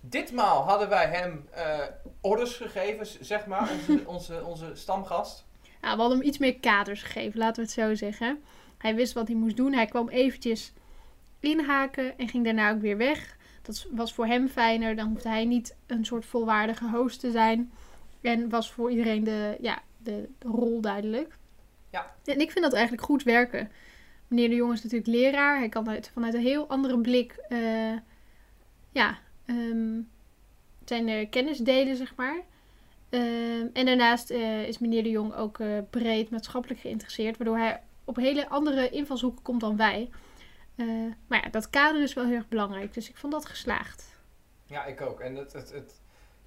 [0.00, 1.78] Ditmaal hadden wij hem eh,
[2.20, 5.44] orders gegeven, zeg maar, onze, onze, onze stamgast.
[5.82, 8.42] Ja, we hadden hem iets meer kaders gegeven, laten we het zo zeggen.
[8.78, 9.72] Hij wist wat hij moest doen.
[9.72, 10.72] Hij kwam eventjes
[11.40, 13.36] inhaken en ging daarna ook weer weg.
[13.70, 14.96] Dat was voor hem fijner.
[14.96, 17.72] Dan hoefde hij niet een soort volwaardige host te zijn.
[18.20, 21.38] En was voor iedereen de, ja, de, de rol duidelijk.
[21.90, 22.14] Ja.
[22.24, 23.70] En ik vind dat eigenlijk goed werken.
[24.28, 25.58] Meneer de Jong is natuurlijk leraar.
[25.58, 27.96] Hij kan uit, vanuit een heel andere blik eh,
[28.92, 30.00] ja, ehm,
[30.84, 32.40] zijn eh, kennis delen, zeg maar.
[33.08, 35.58] Ehm, en daarnaast eh, is meneer de Jong ook
[35.90, 40.10] breed maatschappelijk geïnteresseerd, waardoor hij op hele andere invalshoeken komt dan wij.
[40.80, 40.86] Eh,
[41.26, 44.04] maar ja, dat kader is wel heel erg belangrijk, dus ik vond dat geslaagd.
[44.64, 45.20] Ja, ik ook.
[45.20, 46.00] En het, het, het,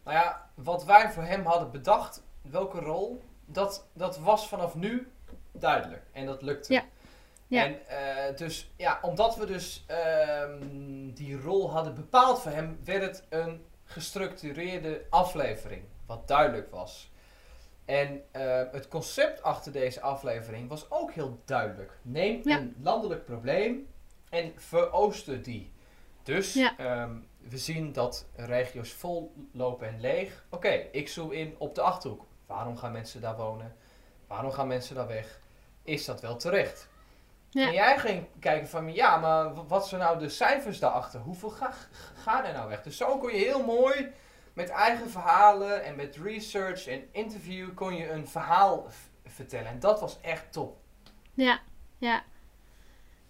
[0.04, 5.12] nou ja, wat wij voor hem hadden bedacht, welke rol, dat, dat was vanaf nu
[5.52, 6.04] duidelijk.
[6.12, 6.74] En dat lukte.
[6.74, 6.84] Ja.
[7.48, 7.66] Ja.
[7.66, 13.02] En eh, dus, ja, omdat we dus ehm, die rol hadden bepaald voor hem, werd
[13.02, 15.84] het een gestructureerde aflevering.
[16.06, 17.12] Wat duidelijk was.
[17.86, 21.92] En eh, het concept achter deze aflevering was ook heel duidelijk.
[22.02, 22.58] Neem Ja.
[22.58, 23.88] een landelijk probleem
[24.34, 25.72] en verooster die.
[26.24, 26.78] Dus Ja.
[26.78, 30.46] ehm, we zien dat regio's vol lopen en leeg.
[30.50, 32.26] Oké, ik zoom in op de Achterhoek.
[32.46, 33.76] Waarom gaan mensen daar wonen?
[34.28, 35.40] Waarom gaan mensen daar weg?
[35.84, 36.88] Is dat wel terecht?
[37.50, 37.68] Ja.
[37.68, 41.20] En jij ging kijken van, ja, maar wat zijn nou de cijfers daarachter?
[41.20, 41.74] Hoeveel ga,
[42.16, 42.84] gaan er nou weg?
[42.84, 44.12] Dus zo kon je heel mooi
[44.54, 48.88] met eigen verhalen en met research en interview kon je een verhaal
[49.26, 49.68] vertellen.
[49.68, 50.78] En dat was echt top.
[51.34, 51.60] Ja,
[51.98, 52.24] ja.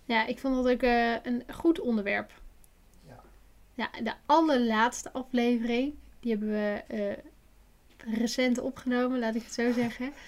[0.06, 2.32] Ja, ik vond dat ook eh, een goed onderwerp.
[3.08, 3.20] Ja.
[3.74, 7.18] Ja, de allerlaatste aflevering, die hebben we eh,
[8.20, 10.14] recent opgenomen, laat ik het zo zeggen.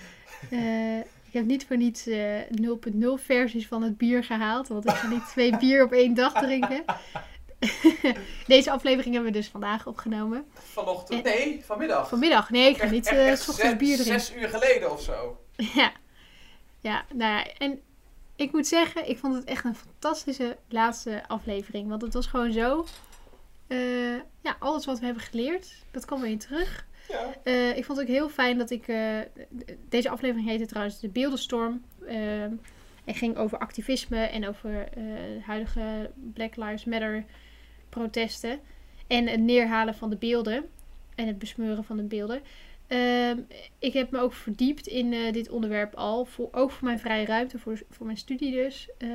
[0.50, 4.92] Eh, ik heb niet voor niets eh 0.0 versies van het bier gehaald, want ik
[4.96, 6.84] ga niet twee bier op één dag drinken.
[8.48, 10.46] Deze aflevering hebben we dus vandaag opgenomen.
[10.54, 11.24] Vanochtend?
[11.24, 12.10] Nee, vanmiddag.
[12.10, 14.20] Vanmiddag, nee, ik ga niet s ochtends zes- bier drinken.
[14.22, 15.46] Zes uur geleden of zo.
[15.56, 15.92] Ja.
[16.80, 17.82] Ja, nou ja, en
[18.36, 21.90] ik moet zeggen, ik vond het echt een fantastische laatste aflevering.
[21.90, 22.86] Want het was gewoon zo.
[23.68, 26.86] eh, ja, alles wat we hebben geleerd, dat kwam weer terug.
[27.10, 27.34] Ja.
[27.44, 28.88] Eh, ik vond het ook heel fijn dat ik.
[28.88, 29.20] eh,
[29.90, 31.84] deze aflevering heette trouwens De Beeldenstorm.
[33.06, 34.88] en ging over activisme en over
[35.46, 37.26] huidige Black Lives Matter
[37.90, 38.60] protesten.
[39.08, 40.70] En het neerhalen van de beelden.
[41.16, 42.42] En het besmeuren van de beelden.
[42.88, 43.40] Ehm,
[43.80, 46.26] ik heb me ook verdiept in eh, dit onderwerp al.
[46.26, 48.90] Voor, ook voor mijn vrije ruimte, voor, voor mijn studie dus.
[48.98, 49.10] eh,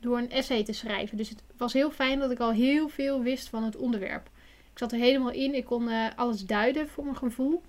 [0.00, 1.16] door een essay te schrijven.
[1.16, 4.26] Dus het was heel fijn dat ik al heel veel wist van het onderwerp.
[4.72, 5.54] Ik zat er helemaal in.
[5.54, 7.62] Ik kon eh, alles duiden voor mijn gevoel.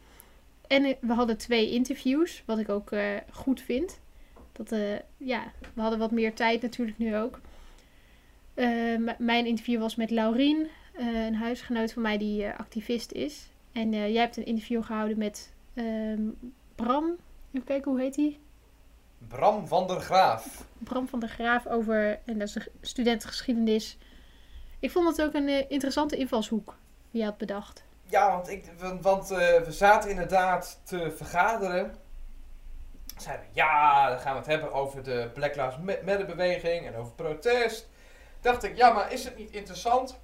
[0.67, 2.89] En we hadden twee interviews, wat ik ook
[3.31, 3.99] goed vind.
[4.51, 4.69] Dat,
[5.17, 7.39] ja, we hadden wat meer tijd natuurlijk nu ook.
[8.53, 8.67] Eh,
[8.97, 13.47] m- mijn interview was met Laurien, een huisgenoot van mij die activist is.
[13.75, 16.21] En eh, jij hebt een interview gehouden met ehm,
[16.75, 17.15] Bram.
[17.51, 18.39] Even kijken, hoe heet hij?
[19.27, 20.65] Bram van der Graaf.
[20.77, 23.97] Bram van der Graaf over, en dat is een student geschiedenis.
[24.79, 26.75] Ik vond het ook een eh, interessante invalshoek
[27.11, 27.83] die je had bedacht.
[28.09, 31.95] Ja, want, ik, want- want eh, we zaten inderdaad te vergaderen.
[33.17, 36.85] Zeiden we, ja, dan gaan we het hebben over de Black Lives Ma- Matter beweging
[36.87, 37.87] en over protest.
[38.41, 40.19] Dacht ik, ja, maar is het niet interessant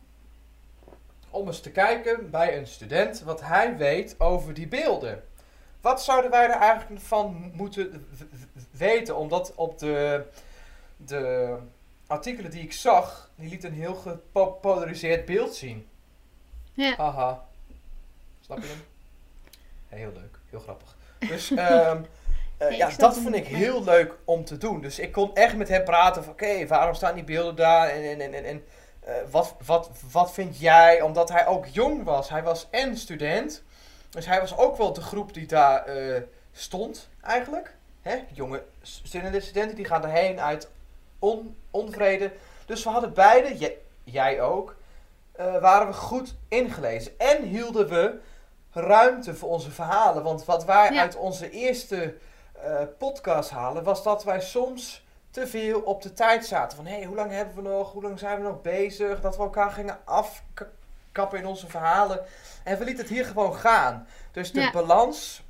[1.32, 5.24] om eens te kijken bij een student wat hij weet over die beelden?
[5.82, 8.08] Wat zouden wij er eigenlijk van moeten
[8.72, 9.16] weten?
[9.16, 10.26] Omdat op de,
[10.98, 11.56] de
[12.08, 15.88] artikelen die ik zag, die liet een heel gepolariseerd beeld zien.
[16.74, 17.46] Ja, Haha.
[18.42, 18.84] Snap je hem?
[19.90, 20.40] Ja, heel leuk.
[20.50, 20.96] Heel grappig.
[21.20, 22.02] Dus ehm,
[22.58, 24.82] eh, Nee, ja, dat vond ik heel leuk om te doen.
[24.82, 26.34] Dus ik kon echt met hem praten van...
[26.34, 27.90] Oké, waarom staan die beelden daar?
[27.90, 28.64] En, en, en, en,
[29.02, 31.02] eh, wat, wat, wat vind jij?
[31.02, 32.30] Omdat hij ook jong was.
[32.30, 33.64] Hij was en student.
[34.10, 37.76] Dus hij was ook wel de groep die daar eh, stond, eigenlijk.
[38.02, 38.24] Hè?
[38.34, 40.70] Jonge studenten, studenten die gaan erheen uit
[41.20, 42.32] on, onvrede.
[42.66, 44.76] Dus we hadden beide, jij, jij ook,
[45.32, 47.20] eh, waren we goed ingelezen.
[47.20, 48.20] En hielden we
[48.72, 50.24] ruimte voor onze verhalen.
[50.24, 51.02] Want wat wij Ja.
[51.02, 52.16] uit onze eerste
[52.98, 56.78] podcast halen, was dat wij soms te veel op de tijd zaten.
[56.78, 57.92] Van hé, hey, hoe lang hebben we nog?
[57.92, 59.22] Hoe lang zijn we nog bezig?
[59.22, 62.26] Dat we elkaar gingen afkappen in onze verhalen.
[62.64, 64.08] En we lieten het hier gewoon gaan.
[64.32, 64.72] Dus de Ja.
[64.72, 65.44] balans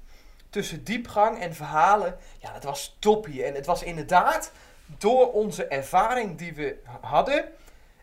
[0.50, 3.44] tussen diepgang en verhalen, ja, dat was toppie.
[3.44, 4.52] En het was inderdaad
[4.86, 7.46] door onze ervaring die we hadden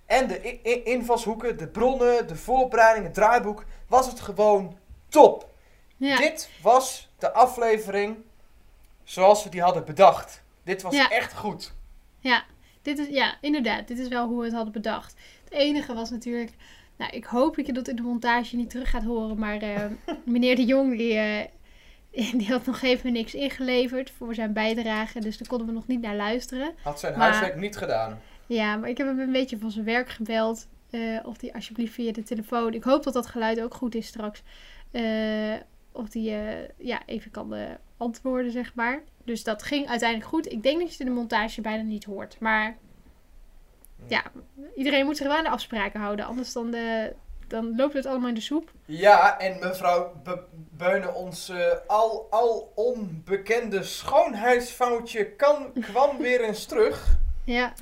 [0.06, 5.48] en de invalshoeken, de bronnen, de voorbereiding, het draaiboek, was het gewoon top.
[5.96, 8.16] ja, Dit was de aflevering
[9.04, 10.42] zoals we die hadden bedacht.
[10.68, 11.08] Dit was Ja.
[11.10, 11.72] echt goed.
[12.20, 12.44] ja,
[12.82, 13.88] dit is, ja, inderdaad.
[13.88, 15.14] Dit is wel hoe we het hadden bedacht.
[15.44, 16.50] Het enige was natuurlijk...
[16.96, 19.38] Nou, ik hoop dat je dat in de montage niet terug gaat horen.
[19.38, 19.84] Maar eh,
[20.24, 25.20] meneer de Jong, die, eh, die had nog even niks ingeleverd voor zijn bijdrage.
[25.20, 26.74] Dus daar konden we nog niet naar luisteren.
[26.82, 28.20] Had zijn Maar- huiswerk niet gedaan.
[28.46, 30.66] Ja, maar ik heb hem een beetje van zijn werk gebeld.
[30.90, 32.74] eh, of die alsjeblieft via de telefoon.
[32.74, 34.42] Ik hoop dat dat geluid ook goed is straks.
[35.92, 36.34] of die
[36.78, 37.48] ja, even kan
[37.98, 39.02] antwoorden, zeg maar.
[39.24, 40.52] Dus dat ging uiteindelijk goed.
[40.52, 42.40] Ik denk dat je het in de montage bijna niet hoort.
[42.40, 42.76] Maar
[44.06, 44.22] ja,
[44.76, 46.26] iedereen moet zich wel aan de afspraken houden.
[46.26, 47.14] Anders dan, de,
[47.48, 48.72] dan loopt het allemaal in de soep.
[48.84, 51.52] Ja, en mevrouw Be Beunen, ons
[51.86, 57.18] al, al onbekende schoonheidsfoutje kan, kwam weer eens terug.
[57.44, 57.72] Ja,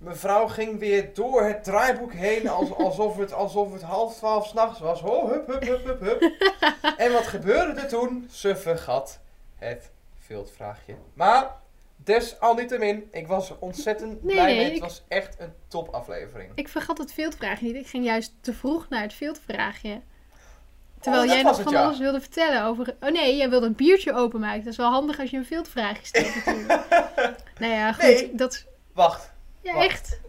[0.00, 4.80] Mevrouw ging weer door het draaiboek heen als, alsof, het, alsof het half twaalf s'nachts
[4.80, 5.02] was.
[5.02, 6.32] Oh, hup, hup, hup, hup, hup.
[6.96, 8.28] En wat gebeurde er toen?
[8.30, 9.20] Ze vergat
[9.60, 10.94] het veldvraagje.
[11.14, 11.56] Maar
[11.96, 14.64] desalniettemin, ik was er ontzettend Nee, blij nee, mee.
[14.64, 16.52] Het ik- was echt een topaflevering.
[16.54, 17.74] Ik vergat het veldvraagje niet.
[17.76, 20.00] Ik ging juist te vroeg naar het veldvraagje.
[21.00, 21.82] Terwijl Oh, jij nog van ja.
[21.84, 22.96] alles wilde vertellen over...
[23.00, 24.58] Oh nee, jij wilde een biertje openmaken.
[24.64, 26.86] Dat is wel handig als je een veldvraagje stelt natuurlijk.
[27.58, 28.02] nou ja, goed.
[28.02, 28.34] Nee.
[28.34, 28.66] Dat.
[28.92, 29.32] Wacht.
[29.60, 29.86] Ja, Wacht.
[29.86, 30.20] echt.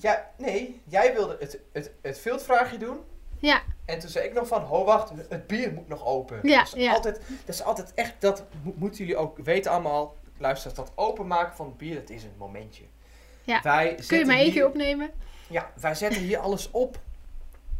[0.00, 2.98] Ja, nee, jij wilde het, het, het veldvraagje doen.
[3.38, 6.38] Ja, En toen zei ik nog van, ho wacht, het bier moet nog open.
[6.42, 6.92] Ja, dat, is ja.
[6.92, 10.16] Altijd, dat is altijd echt, dat mo- moeten jullie ook weten allemaal.
[10.38, 12.82] Luister, dat openmaken van het bier, dat is een momentje.
[13.44, 13.60] Ja.
[13.62, 15.10] Wij kun je maar één keer opnemen?
[15.48, 16.98] Ja, wij zetten hier alles op.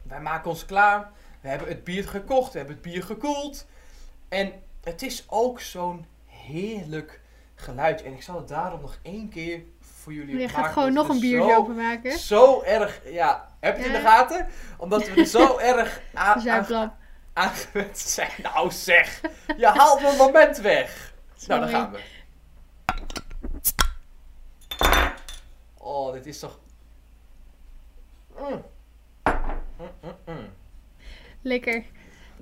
[0.02, 1.10] Wij maken ons klaar.
[1.40, 3.66] We hebben het bier gekocht, we hebben het bier gekoeld.
[4.28, 4.52] En
[4.84, 7.20] het is ook zo'n heerlijk
[7.54, 8.02] geluid.
[8.02, 10.64] En ik zal het daarom nog één keer voor jullie Je maken.
[10.64, 12.18] gaat gewoon nog een biertje zo- openmaken.
[12.18, 13.47] Zo erg, ja.
[13.60, 14.46] Heb je het in de gaten?
[14.76, 16.92] Omdat we er zo erg aan,
[17.32, 18.30] aangewend zijn.
[18.42, 19.20] Nou zeg,
[19.56, 21.12] je haalt mijn moment weg.
[21.46, 21.74] Nou, Sorry.
[21.74, 22.00] gaan we.
[25.74, 26.58] Oh, dit is toch...
[28.38, 28.62] Mm.
[29.76, 30.48] Mm, mm.
[31.42, 31.84] Lekker.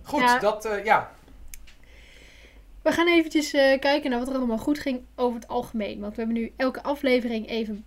[0.03, 0.39] Goed, Ja.
[0.39, 1.11] dat, eh, ja.
[2.83, 6.01] We gaan eventjes eh, kijken naar wat er allemaal goed ging over het algemeen.
[6.01, 7.85] Want we hebben nu elke aflevering even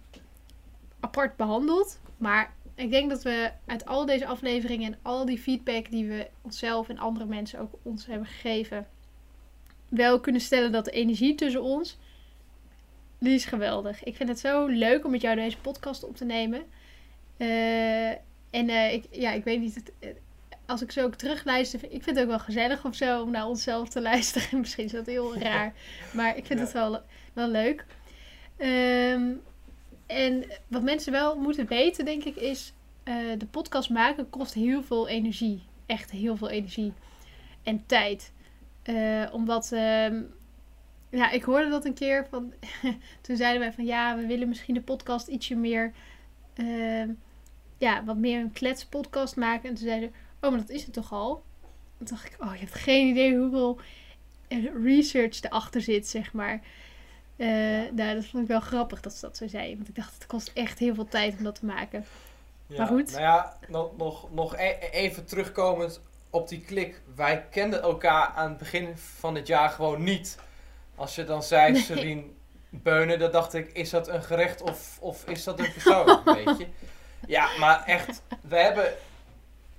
[1.00, 2.00] apart behandeld.
[2.18, 6.28] Maar ik denk dat we uit al deze afleveringen en al die feedback die we
[6.42, 8.88] onszelf en andere mensen ook ons hebben gegeven,
[9.90, 11.98] wel kunnen stellen dat de energie tussen ons,
[13.20, 14.04] die is geweldig.
[14.04, 16.62] Ik vind het zo leuk om met jou deze podcast op te nemen.
[17.38, 18.10] Eh,
[18.50, 20.10] en eh, ik, ja, ik weet niet, het, eh,
[20.66, 23.48] als ik zo ook terugluister, ik vind het ook wel gezellig of zo om naar
[23.48, 24.60] onszelf te luisteren.
[24.60, 25.74] Misschien is dat heel raar,
[26.14, 26.66] maar ik vind Ja.
[26.66, 27.02] het wel,
[27.34, 27.86] wel leuk.
[28.58, 29.32] Ehm,
[30.10, 34.84] en wat mensen wel moeten weten, denk ik, is eh, de podcast maken kost heel
[34.84, 35.64] veel energie.
[35.86, 36.94] Echt heel veel energie.
[37.64, 38.32] En tijd.
[38.84, 40.22] Eh, omdat, ehm,
[41.10, 42.54] ja, ik hoorde dat een keer van,
[43.22, 45.94] toen zeiden wij van ja, we willen misschien de podcast ietsje meer,
[46.54, 47.10] ehm,
[47.78, 49.70] ja, wat meer een kletspodcast maken.
[49.70, 51.44] En toen zeiden oh, maar dat is het toch al?
[51.98, 53.80] Toen dacht ik, oh, je hebt geen idee hoeveel
[54.48, 56.62] eh, research erachter zit, zeg maar.
[57.40, 57.48] Eh,
[57.92, 59.76] nou, dat vond ik wel grappig dat ze dat zo zei.
[59.76, 62.06] Want ik dacht, het kost echt heel veel tijd om dat te maken.
[62.68, 62.78] ja.
[62.78, 63.12] Maar goed.
[63.12, 67.02] Nou ja, nog, nog, nog e- even terugkomend op die klik.
[67.16, 70.38] Wij kenden elkaar aan het begin van het jaar gewoon niet.
[70.96, 71.82] Als je dan zei, Nee.
[71.82, 72.24] Celine
[72.70, 76.22] Beunen, dan dacht ik, is dat een gerecht of, of is dat een persoon?
[76.46, 76.68] Weet je?
[77.28, 78.94] Ja, maar echt, we hebben,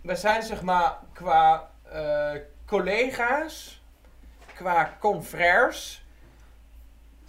[0.01, 2.31] we zijn zeg maar qua eh,
[2.67, 3.83] collega's,
[4.55, 6.00] qua confrères,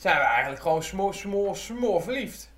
[0.01, 2.51] zijn we eigenlijk gewoon smoor, smoor, smoor verliefd.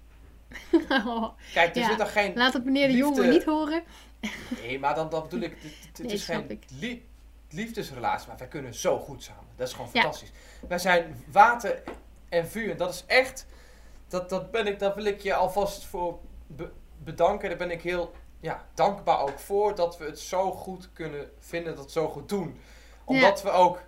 [1.54, 1.90] Kijk, er Ja.
[1.90, 3.08] zit er geen Laat het meneer de Liefde.
[3.16, 3.84] jongen niet horen.
[4.62, 6.62] Nee, maar dan, dan bedoel ik, het, Nee, is geen
[7.50, 9.44] liefdesrelatie, maar wij kunnen zo goed samen.
[9.56, 10.02] Dat is gewoon Ja.
[10.02, 10.32] fantastisch.
[10.68, 11.84] Wij zijn water
[12.30, 13.46] en vuur en dat is echt,
[14.08, 17.50] dat, dat ben ik, daar wil ik je alvast voor be- bedanken.
[17.50, 21.68] Daar ben ik heel ja, dankbaar ook voor dat we het zo goed kunnen vinden,
[21.68, 22.60] dat we het zo goed doen.
[23.04, 23.82] Omdat we ook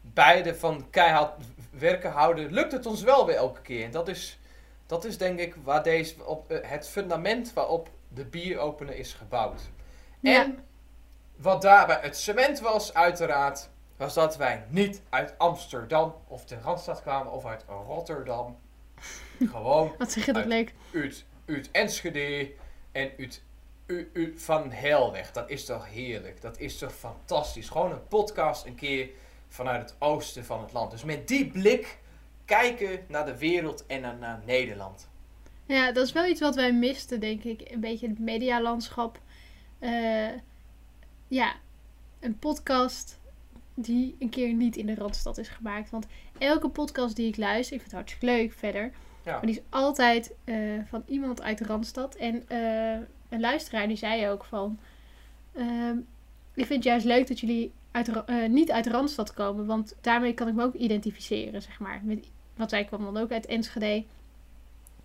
[0.00, 1.32] beide van keihard
[1.78, 3.84] werken houden, lukt het ons wel weer elke keer.
[3.84, 4.38] En dat is,
[4.86, 9.60] dat is denk ik waar deze, op, eh, het fundament waarop de bieropener is gebouwd.
[10.20, 10.42] Ja.
[10.42, 10.58] En
[11.36, 17.02] wat daarbij het cement was, uiteraard, was dat wij niet uit Amsterdam of de Randstad
[17.02, 18.58] kwamen of uit Rotterdam.
[19.52, 20.52] Gewoon Wat zeg je dat Uit.
[20.52, 20.74] leuk.
[20.94, 22.52] uit, uit Enschede
[22.92, 23.42] en uit,
[23.86, 25.32] uit Van Helweg.
[25.32, 26.40] Dat is toch heerlijk?
[26.40, 27.68] Dat is toch fantastisch?
[27.68, 29.08] Gewoon een podcast een keer
[29.48, 30.90] vanuit het oosten van het land.
[30.90, 31.98] Dus met die blik
[32.44, 35.08] kijken naar de wereld en naar, naar Nederland.
[35.66, 37.70] Ja, dat is wel iets wat wij misten, denk ik.
[37.70, 39.20] Een beetje het medialandschap.
[39.78, 40.28] Eh,
[41.28, 41.54] ja,
[42.20, 43.20] een podcast
[43.74, 45.90] die een keer niet in de Randstad is gemaakt.
[45.90, 46.06] Want
[46.38, 48.92] elke podcast die ik luister, ik vind het hartstikke leuk verder.
[49.24, 49.32] Ja.
[49.32, 50.56] Maar die is altijd eh,
[50.88, 52.14] van iemand uit de Randstad.
[52.14, 54.78] En eh, een luisteraar die zei ook van...
[55.54, 55.96] ehm,
[56.54, 57.72] ik vind het juist leuk dat jullie
[58.06, 59.66] uit eh, niet uit Randstad komen.
[59.66, 62.00] Want daarmee kan ik me ook identificeren, zeg maar.
[62.04, 64.04] Met, want wij kwamen dan ook uit Enschede.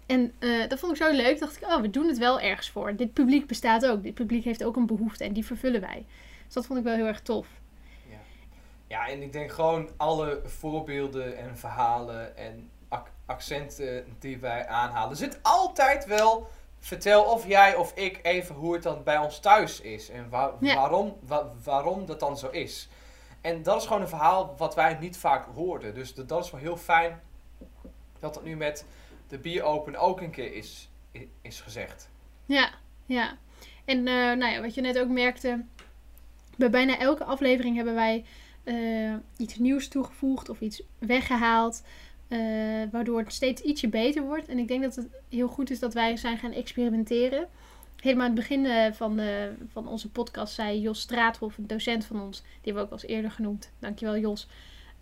[0.05, 1.39] En eh, dat vond ik zo leuk.
[1.39, 2.95] Dacht ik, oh, we doen het wel ergens voor.
[2.95, 4.03] Dit publiek bestaat ook.
[4.03, 5.23] Dit publiek heeft ook een behoefte.
[5.23, 6.05] En die vervullen wij.
[6.45, 7.47] Dus dat vond ik wel heel erg tof.
[8.87, 15.09] Ja, en ik denk gewoon alle voorbeelden en verhalen en ac- accenten die wij aanhalen.
[15.09, 16.49] Er zit altijd wel,
[16.83, 20.09] vertel of jij of ik even hoe het dan bij ons thuis is.
[20.09, 20.27] En
[20.59, 20.75] Ja.
[20.75, 22.89] waarom, wa- waarom dat dan zo is.
[23.41, 25.93] En dat is gewoon een verhaal wat wij niet vaak hoorden.
[25.93, 27.21] Dus dat dat is wel heel fijn
[28.19, 28.85] dat het nu met
[29.27, 30.89] de Bier Open ook een keer is
[31.41, 32.09] is gezegd.
[32.45, 32.69] Ja,
[33.05, 33.37] ja.
[33.85, 35.65] En eh, nou ja, wat je net ook merkte,
[36.57, 38.25] bij bijna elke aflevering hebben wij
[38.63, 41.83] eh, iets nieuws toegevoegd of iets weggehaald,
[42.33, 44.47] eh, waardoor het steeds ietsje beter wordt.
[44.47, 47.47] En ik denk dat het heel goed is dat wij zijn gaan experimenteren.
[48.01, 52.05] Helemaal aan het begin eh, van, de, van onze podcast zei Jos Straathof, een docent
[52.05, 53.71] van ons, die hebben we ook al eens eerder genoemd.
[53.79, 54.47] Dankjewel Jos.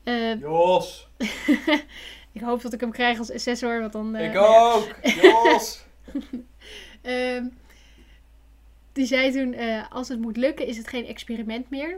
[0.03, 1.07] Eh, Jos!
[2.32, 4.15] ik hoop dat ik hem krijg als assessor, want dan...
[4.15, 4.95] eh, ik ook!
[5.23, 5.84] Jos!
[7.01, 7.45] Ehm,
[8.93, 11.97] die zei toen, eh, als het moet lukken, is het geen experiment meer.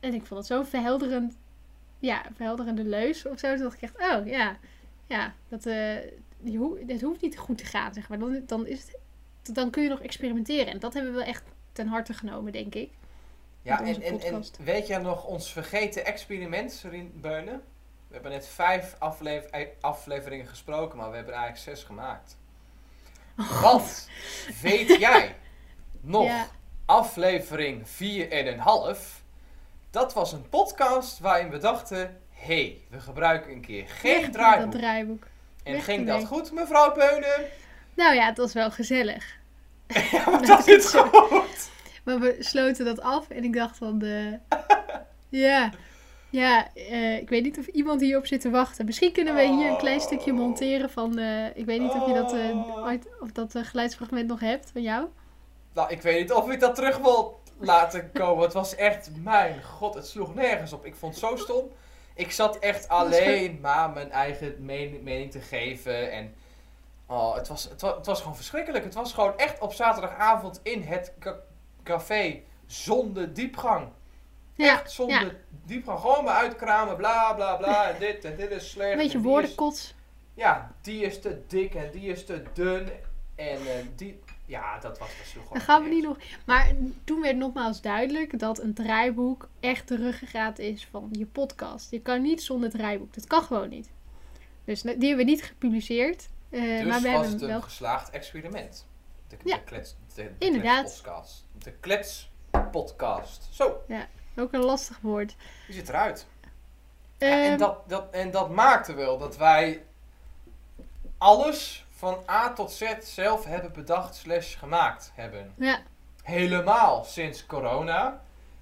[0.00, 1.36] En ik vond het zo'n verhelderend,
[1.98, 3.56] ja, verhelderende leus of zo.
[3.56, 4.56] Dacht ik echt, oh ja,
[5.06, 5.64] ja, dat,
[6.44, 8.18] hoe, het hoeft niet goed te gaan, zeg maar.
[8.18, 8.86] Dan, dan, is
[9.42, 10.72] het, dan kun je nog experimenteren.
[10.72, 11.42] En dat hebben we echt
[11.72, 12.90] ten harte genomen, denk ik.
[13.62, 17.62] Ja, en, en, en weet jij nog ons vergeten experiment, Serien Beunen?
[18.08, 22.36] We hebben net vijf aflev- eh, afleveringen gesproken, maar we hebben er eigenlijk zes gemaakt.
[23.62, 24.08] Wat
[24.62, 25.34] weet jij
[26.00, 26.24] nog?
[26.24, 26.46] Ja.
[26.84, 29.17] Aflevering 4 en een half.
[29.98, 31.98] Dat was een podcast waarin we dachten...
[32.30, 34.72] Hé, hey, we gebruiken een keer geen draaiboek.
[34.72, 35.26] Dat draaiboek.
[35.62, 37.44] En weg ging dat goed, mevrouw Beunen?
[37.94, 39.36] Nou ja, het was wel gezellig.
[40.12, 41.70] Ja, maar dat is goed.
[42.04, 44.38] Maar we sloten dat af en ik dacht van de.
[45.28, 45.70] Ja,
[46.30, 48.84] ja eh, ik weet niet of iemand hierop zit te wachten.
[48.84, 51.18] Misschien kunnen we hier een klein stukje monteren van.
[51.18, 52.76] eh, ik weet niet of je dat, Oh.
[52.84, 55.06] ooit- of dat geluidsfragment nog hebt van jou.
[55.74, 58.44] Nou, ik weet niet of ik dat terug wil laten komen.
[58.44, 60.84] Het was echt, mijn god, het sloeg nergens op.
[60.84, 61.70] Ik vond het zo stom.
[62.14, 66.10] Ik zat echt alleen maar mijn eigen men- mening te geven.
[66.12, 66.34] En
[67.06, 68.84] oh, het, was, het, was, het was gewoon verschrikkelijk.
[68.84, 71.38] Het was gewoon echt op zaterdagavond in het ca-
[71.82, 73.88] café zonder diepgang.
[74.54, 75.32] Ja, Echt zonder ja.
[75.64, 76.00] diepgang.
[76.00, 77.90] Gewoon maar uitkramen, bla bla bla.
[77.90, 78.90] En dit en dit is slecht.
[78.92, 79.94] een beetje is- woordenkots.
[80.34, 82.88] Ja, die is te dik en die is te dun.
[83.34, 84.20] En eh, die...
[84.48, 86.16] Ja, dat was sloeg gewoon Dan gaan we niet nog.
[86.46, 86.72] Maar
[87.04, 91.90] toen werd nogmaals duidelijk dat een draaiboek echt de ruggengraat is van je podcast.
[91.90, 93.14] Je kan niet zonder draaiboek.
[93.14, 93.90] Dat kan gewoon niet.
[94.64, 96.28] Dus die hebben we niet gepubliceerd.
[96.50, 97.62] eh, Dus maar we was hebben het een wel.
[97.62, 98.86] geslaagd experiment.
[99.28, 99.56] De, Ja.
[99.56, 100.80] de klets, de, de Inderdaad.
[100.82, 101.44] kletspodcast.
[101.62, 103.48] De kletspodcast.
[103.52, 103.80] Zo,
[104.36, 105.36] Ook een lastig woord.
[105.66, 106.26] die zit eruit.
[107.18, 109.82] Ja, en, Ehm, dat, dat, en dat maakte wel dat wij
[111.18, 115.52] alles van A tot Z zelf hebben bedacht slash gemaakt hebben.
[115.56, 115.80] ja,
[116.22, 118.20] Helemaal sinds corona.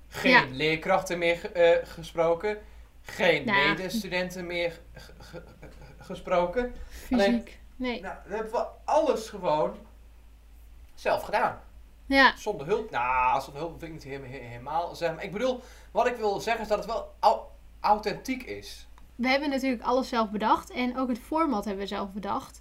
[0.08, 0.44] Geen Ja.
[0.50, 2.58] leerkrachten meer eh, gesproken.
[3.02, 3.68] Geen Nou.
[3.68, 6.74] medestudenten meer ge- ge- ge- gesproken.
[6.88, 7.60] fysiek.
[7.76, 8.00] Nee.
[8.00, 9.76] Nou, dan hebben we alles gewoon
[10.94, 11.60] zelf gedaan.
[12.06, 12.90] Ja, Zonder hulp.
[12.90, 15.16] Nou, zonder hulp vind ik niet helemaal, zeggen.
[15.16, 17.40] Maar ik bedoel, wat ik wil zeggen is dat het wel au-
[17.80, 18.86] authentiek is.
[19.14, 20.70] we hebben natuurlijk alles zelf bedacht.
[20.70, 22.60] En ook het format hebben we zelf bedacht.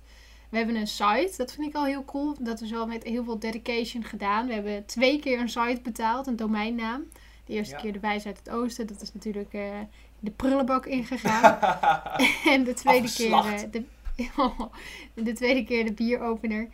[0.55, 1.33] We hebben een site.
[1.37, 2.35] Dat vind ik al heel cool.
[2.39, 4.47] Dat is wel met heel veel dedication gedaan.
[4.47, 6.27] We hebben twee keer een site betaald.
[6.27, 7.03] Een domeinnaam.
[7.45, 7.81] De eerste Ja.
[7.81, 8.87] keer de Wijs uit het Oosten.
[8.87, 9.79] Dat is natuurlijk eh,
[10.19, 11.59] de prullenbak ingegaan.
[12.53, 13.69] en de tweede keer Afgeslacht.
[13.69, 13.81] eh,
[15.15, 16.69] de, de tweede keer de bieropener.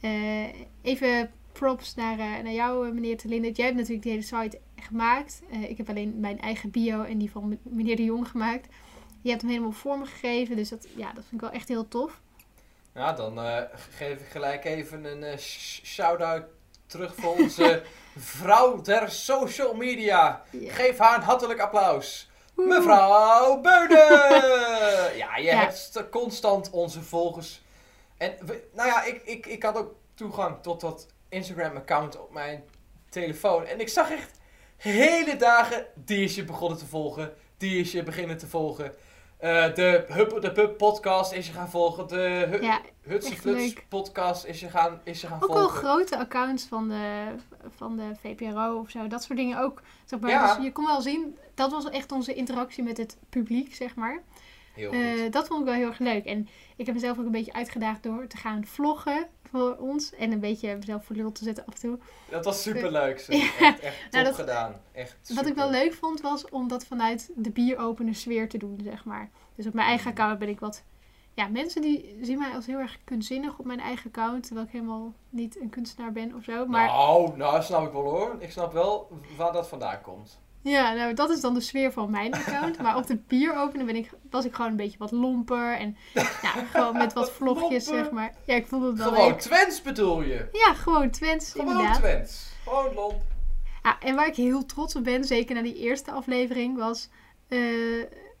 [0.00, 0.44] Eh,
[0.82, 3.50] even props naar, naar jou, meneer Telinde.
[3.52, 5.42] Jij hebt natuurlijk de hele site gemaakt.
[5.68, 8.68] Ik heb alleen mijn eigen bio en die van meneer de Jong gemaakt.
[9.22, 10.56] Je hebt hem helemaal vormgegeven.
[10.56, 12.22] Dus dat, ja, dat vind ik wel echt heel tof.
[12.94, 13.62] Nou, dan eh,
[13.96, 16.44] geef ik gelijk even een sh- shout-out
[16.86, 17.82] terug voor onze
[18.16, 20.42] vrouw der social media.
[20.50, 20.72] Ja.
[20.72, 22.30] Geef haar een hartelijk applaus.
[22.54, 23.96] Mevrouw Beuden!
[25.22, 25.58] ja, je Ja.
[25.60, 27.62] hebt st- constant onze volgers.
[28.16, 32.64] En we- nou ja, ik, ik, ik had ook toegang tot dat Instagram-account op mijn
[33.08, 33.66] telefoon.
[33.66, 34.30] En ik zag echt
[34.76, 37.34] hele dagen, die is je begonnen te volgen.
[37.56, 38.94] Die is je beginnen te volgen.
[39.44, 42.08] Eh, de Hup de Pup podcast is je gaan volgen.
[42.08, 43.86] De Hu Ja, Hutse echt Fluts leuk.
[43.88, 45.78] podcast is je gaan, is je gaan ook wel volgen.
[45.78, 47.24] grote accounts van de,
[47.76, 49.06] van de VPRO of zo.
[49.06, 49.82] Dat soort dingen ook.
[50.04, 50.30] Zeg maar.
[50.30, 50.54] Ja.
[50.54, 54.22] Dus je kon wel zien, dat was echt onze interactie met het publiek, zeg maar.
[54.74, 54.98] Heel goed.
[54.98, 56.24] Eh, dat vond ik wel heel erg leuk.
[56.24, 59.26] En ik heb mezelf ook een beetje uitgedaagd door te gaan vloggen
[59.58, 60.12] voor ons.
[60.14, 61.98] En een beetje mezelf voor lul te zetten af en toe.
[62.30, 63.18] dat was superleuk.
[63.20, 63.32] Zo.
[63.32, 63.42] Ja.
[63.60, 64.80] Echt, echt top Nou, dat- gedaan.
[64.92, 65.54] Echt Wat ik super.
[65.54, 69.30] wel leuk vond was om dat vanuit de bieropener sfeer te doen, zeg maar.
[69.54, 70.20] Dus op mijn eigen Mhm.
[70.20, 70.82] account ben ik wat...
[71.34, 74.44] Ja, mensen die zien mij als heel erg kunstzinnig op mijn eigen account.
[74.46, 76.66] Terwijl ik helemaal niet een kunstenaar ben of zo.
[76.66, 78.36] Maar Nou, nou, snap ik wel hoor.
[78.38, 80.40] Ik snap wel waar dat vandaan komt.
[80.64, 82.78] Ja, nou, dat is dan de sfeer van mijn account.
[82.82, 85.76] maar op de bieropener ben ik, was ik gewoon een beetje wat lomper.
[85.78, 88.04] En ja, gewoon met wat vlogjes, Lomper?
[88.04, 88.34] zeg maar.
[88.44, 89.40] Ja, ik vond het wel Gewoon leuk.
[89.40, 90.48] Twents bedoel je?
[90.52, 91.96] Ja, gewoon Twents, Gewoon inderdaad.
[91.96, 92.52] Twents.
[92.64, 93.22] Gewoon lomp.
[93.82, 97.08] Ah, en waar ik heel trots op ben, zeker na die eerste aflevering, was
[97.48, 97.60] eh,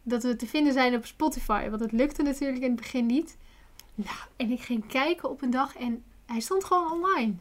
[0.02, 1.68] dat we te vinden zijn op Spotify.
[1.68, 3.36] Want het lukte natuurlijk in het begin niet.
[3.94, 7.34] Nou, en ik ging kijken op een dag en Hij stond gewoon online.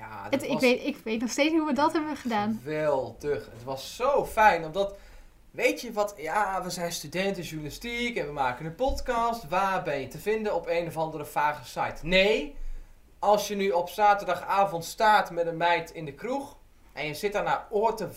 [0.00, 2.60] Ja, Het, ik, weet, ik weet nog steeds niet hoe we dat hebben gedaan.
[2.62, 3.48] geweldig.
[3.52, 4.96] Het was zo fijn, omdat...
[5.50, 6.14] Weet je wat?
[6.16, 9.48] Ja, we zijn studenten journalistiek en we maken een podcast.
[9.48, 10.54] Waar ben je te vinden?
[10.54, 12.06] Op een of andere vage site.
[12.06, 12.56] Nee,
[13.18, 16.56] als je nu op zaterdagavond staat met een meid in de kroeg...
[16.92, 18.08] en je zit daar naar oor te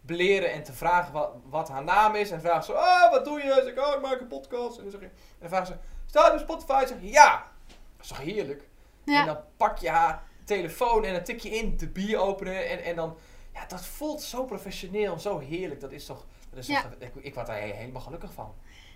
[0.00, 2.30] bleren en te vragen wat, wat haar naam is...
[2.30, 3.52] en vraagt ze, oh, wat doe je?
[3.54, 4.76] Zeg ik, oh, ik maak een podcast.
[4.76, 5.74] En dan, zeg je, en dan vraagt ze,
[6.06, 6.84] staat op Spotify?
[6.86, 7.46] Zeg je, ja.
[7.66, 8.68] Dat is toch heerlijk?
[9.04, 10.22] En dan pak je haar
[10.56, 12.68] telefoon en dan tik je in de bier openen.
[12.68, 13.16] En, en dan,
[13.54, 15.80] ja, dat voelt zo professioneel, zo heerlijk.
[15.80, 16.82] Dat is toch, dat is Ja.
[16.82, 18.54] toch ik, ik word daar he- helemaal gelukkig van.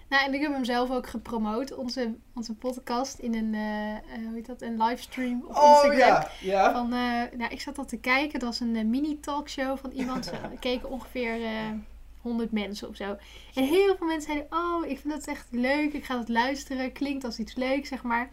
[0.09, 4.34] nou, en ik heb hem zelf ook gepromoot, onze, onze podcast, in een, eh, hoe
[4.34, 6.16] heet dat, een livestream op Instagram.
[6.22, 6.72] Oh, ja.
[6.72, 10.30] Van, eh, nou, ik zat al te kijken, dat was een mini-talkshow van iemand.
[10.32, 11.70] Er keken ongeveer eh
[12.20, 13.16] 100 mensen of zo.
[13.55, 16.92] En heel veel mensen zeiden, oh, ik vind dat echt leuk, ik ga dat luisteren,
[16.92, 18.30] klinkt als iets leuks, zeg maar.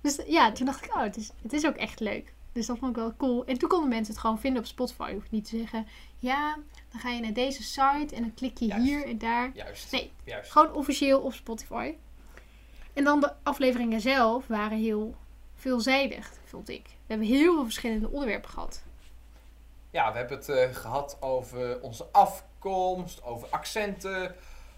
[0.00, 2.32] Dus ja, toen dacht ik, oh, het is, het is ook echt leuk.
[2.58, 3.44] Dus dat vond ik wel cool.
[3.44, 5.08] En toen konden mensen het gewoon vinden op Spotify.
[5.08, 5.86] Je hoeft niet te zeggen,
[6.18, 6.58] ja,
[6.90, 8.84] dan ga je naar deze site en dan klik je Juist.
[8.84, 9.50] hier en daar.
[9.54, 9.92] Juist.
[9.92, 10.12] Nee.
[10.24, 10.52] Juist.
[10.52, 11.94] Gewoon officieel op Spotify.
[12.92, 15.14] En dan de afleveringen zelf waren heel
[15.54, 16.84] veelzijdig, vond ik.
[16.84, 18.82] We hebben heel veel verschillende onderwerpen gehad.
[19.90, 24.34] Ja, we hebben het eh, gehad over onze afkomst, over accenten,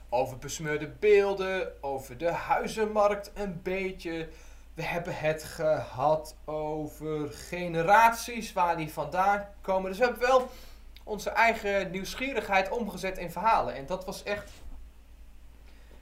[0.08, 4.28] over besmeurde beelden, over de huizenmarkt een beetje.
[4.74, 9.90] We hebben het gehad over generaties, waar die vandaan komen.
[9.90, 10.50] Dus we hebben wel
[11.04, 13.74] onze eigen nieuwsgierigheid omgezet in verhalen.
[13.74, 14.50] En dat was echt...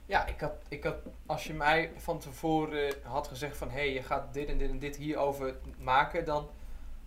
[0.05, 0.95] Ja, ik had, ik had,
[1.25, 3.69] als je mij van tevoren had gezegd van...
[3.69, 6.49] Hé, hey, je gaat dit en dit en dit hierover maken, dan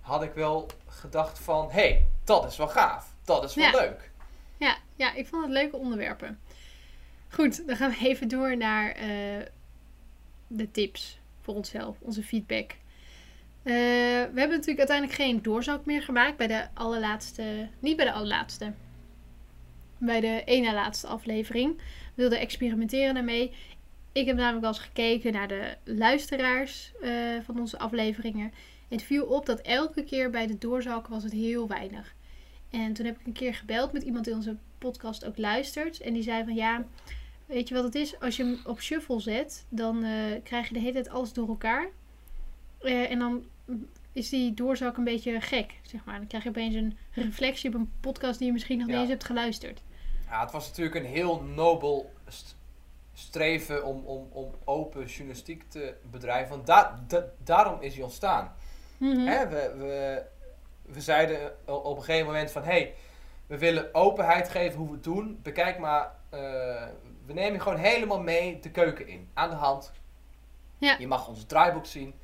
[0.00, 1.70] had ik wel gedacht van...
[1.70, 3.14] Hé, hey, dat is wel gaaf.
[3.24, 3.70] Dat is wel Ja.
[3.80, 4.10] leuk.
[4.56, 6.40] Ja, ja, ik vond het leuke onderwerpen.
[7.28, 9.46] Goed, dan gaan we even door naar eh,
[10.46, 12.70] de tips voor onszelf, onze feedback.
[13.62, 13.74] Eh,
[14.32, 18.72] we hebben natuurlijk uiteindelijk geen doorzak meer gemaakt bij de allerlaatste, niet bij de allerlaatste,
[19.99, 21.76] bij de ene laatste aflevering.
[21.76, 21.82] We
[22.14, 23.53] wilden experimenteren daarmee.
[24.12, 27.11] Ik heb namelijk wel eens gekeken naar de luisteraars eh,
[27.45, 28.53] van onze afleveringen.
[28.88, 32.14] En het viel op dat elke keer bij de doorzak was het heel weinig.
[32.70, 36.01] En toen heb ik een keer gebeld met iemand die onze podcast ook luistert.
[36.01, 36.84] En die zei van ja,
[37.53, 38.20] weet je wat het is?
[38.20, 41.48] Als je hem op shuffle zet, dan eh, krijg je de hele tijd alles door
[41.48, 41.88] elkaar.
[42.80, 43.44] Eh, en dan
[44.12, 46.18] is die doorzak een beetje gek, zeg maar.
[46.18, 49.00] Dan krijg je opeens een reflectie op een podcast die je misschien nog niet Ja.
[49.03, 49.82] eens hebt geluisterd.
[50.28, 52.57] Ja, het was natuurlijk een heel nobel st-
[53.14, 56.50] streven om, om, om open journalistiek te bedrijven.
[56.50, 58.53] Want da- da- daarom is hij ontstaan.
[58.96, 59.26] Mhm.
[59.26, 60.22] Hè, we, we,
[60.92, 62.62] we zeiden o- op een gegeven moment van...
[62.62, 62.94] hey,
[63.46, 65.38] we willen openheid geven hoe we het doen.
[65.42, 66.86] Bekijk maar, eh,
[67.26, 69.28] we nemen je gewoon helemaal mee de keuken in.
[69.34, 69.92] Aan de hand.
[70.78, 70.96] Ja.
[70.98, 72.14] Je mag ons draaiboek zien.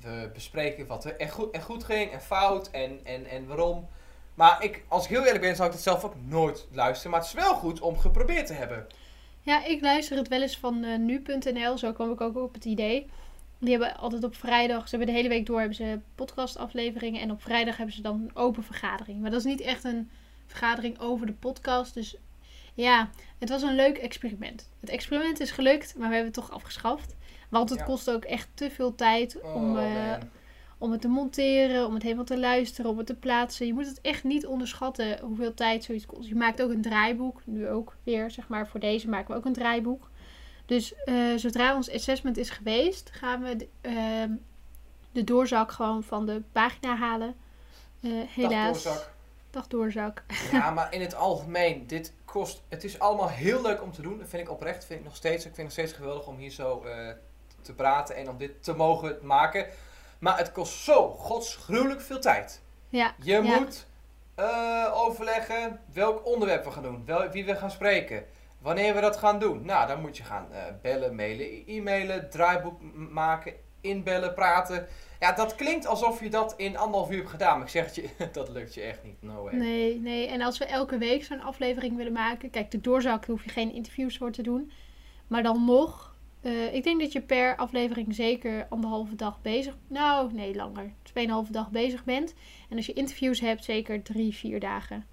[0.00, 3.88] We bespreken wat er echt goed, goed ging en fout en, en, en waarom.
[4.34, 7.10] Maar ik, als ik heel eerlijk ben, zou ik het zelf ook nooit luisteren.
[7.10, 8.86] Maar het is wel goed om geprobeerd te hebben.
[9.40, 11.78] Ja, ik luister het wel eens van eh, nu.nl.
[11.78, 13.10] Zo kwam ik ook op het idee.
[13.58, 17.20] Die hebben altijd op vrijdag, ze hebben de hele week door hebben ze podcastafleveringen.
[17.20, 19.20] En op vrijdag hebben ze dan een open vergadering.
[19.20, 20.10] Maar dat is niet echt een
[20.46, 21.94] vergadering over de podcast.
[21.94, 22.16] Dus
[22.74, 24.68] ja, het was een leuk experiment.
[24.80, 27.14] Het experiment is gelukt, maar we hebben het toch afgeschaft.
[27.48, 27.84] Want het Ja.
[27.84, 30.20] kost ook echt te veel tijd om, Oh, eh, man.
[30.78, 33.66] om het te monteren, om het helemaal te luisteren, om het te plaatsen.
[33.66, 36.28] Je moet het echt niet onderschatten hoeveel tijd zoiets kost.
[36.28, 37.40] Je maakt ook een draaiboek.
[37.44, 40.10] Nu ook weer, zeg maar, voor deze maken we ook een draaiboek.
[40.66, 44.30] Dus eh, zodra ons assessment is geweest, gaan we de, ehm,
[45.12, 47.34] de doorzak gewoon van de pagina halen.
[48.00, 48.82] Eh, helaas.
[48.82, 49.12] Dagdoorzak.
[49.50, 50.22] Dag doorzak.
[50.52, 52.62] Ja, maar in het algemeen, dit kost.
[52.68, 54.18] Het is allemaal heel leuk om te doen.
[54.18, 54.84] Dat vind ik oprecht.
[54.84, 55.36] Vind ik nog steeds.
[55.46, 57.08] Ik vind het nog steeds geweldig om hier zo eh,
[57.62, 59.66] te praten en om dit te mogen maken.
[60.18, 62.62] Maar het kost zo godsgruwelijk veel tijd.
[62.88, 63.58] Ja, Je Ja.
[63.58, 63.86] moet
[64.34, 68.24] eh, overleggen welk onderwerp we gaan doen, wel, wie we gaan spreken,
[68.58, 69.64] wanneer we dat gaan doen.
[69.64, 74.86] Nou, dan moet je gaan eh, bellen, mailen, e-mailen, draaiboek maken, inbellen, praten.
[75.24, 77.94] Ja, dat klinkt alsof je dat in anderhalf uur hebt gedaan, maar ik zeg het
[77.94, 79.22] je, dat lukt je echt niet.
[79.22, 79.54] No way.
[79.54, 80.26] nee, nee.
[80.26, 82.50] En als we elke week zo'n aflevering willen maken.
[82.50, 84.72] Kijk, de doorzak hoef je geen interviews voor te doen.
[85.26, 86.14] Maar dan nog.
[86.40, 89.76] eh, ik denk dat je per aflevering zeker anderhalve dag bezig...
[89.86, 90.92] Nou, nee, langer.
[91.02, 92.34] Tweeënhalve dag bezig bent.
[92.70, 95.06] En als je interviews hebt, zeker drie, vier dagen.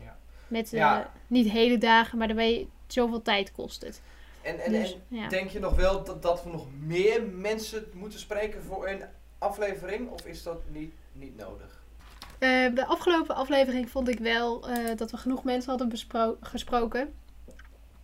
[0.00, 0.16] Ja.
[0.48, 1.12] Met eh, Ja.
[1.26, 4.02] niet hele dagen, maar je, zoveel tijd kost het.
[4.42, 5.28] En, en, Dus, en ja.
[5.28, 9.02] denk je nog wel dat, dat we nog meer mensen moeten spreken voor een
[9.38, 11.78] aflevering, of is dat niet, niet nodig?
[12.38, 15.92] Eh, de afgelopen aflevering vond ik wel eh, dat we genoeg mensen hadden
[16.40, 17.14] gesproken.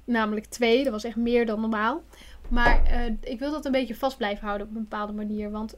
[0.04, 2.02] Namelijk twee, dat was echt meer dan normaal.
[2.48, 5.50] Maar eh, ik wil dat een beetje vast blijven houden op een bepaalde manier.
[5.50, 5.76] Want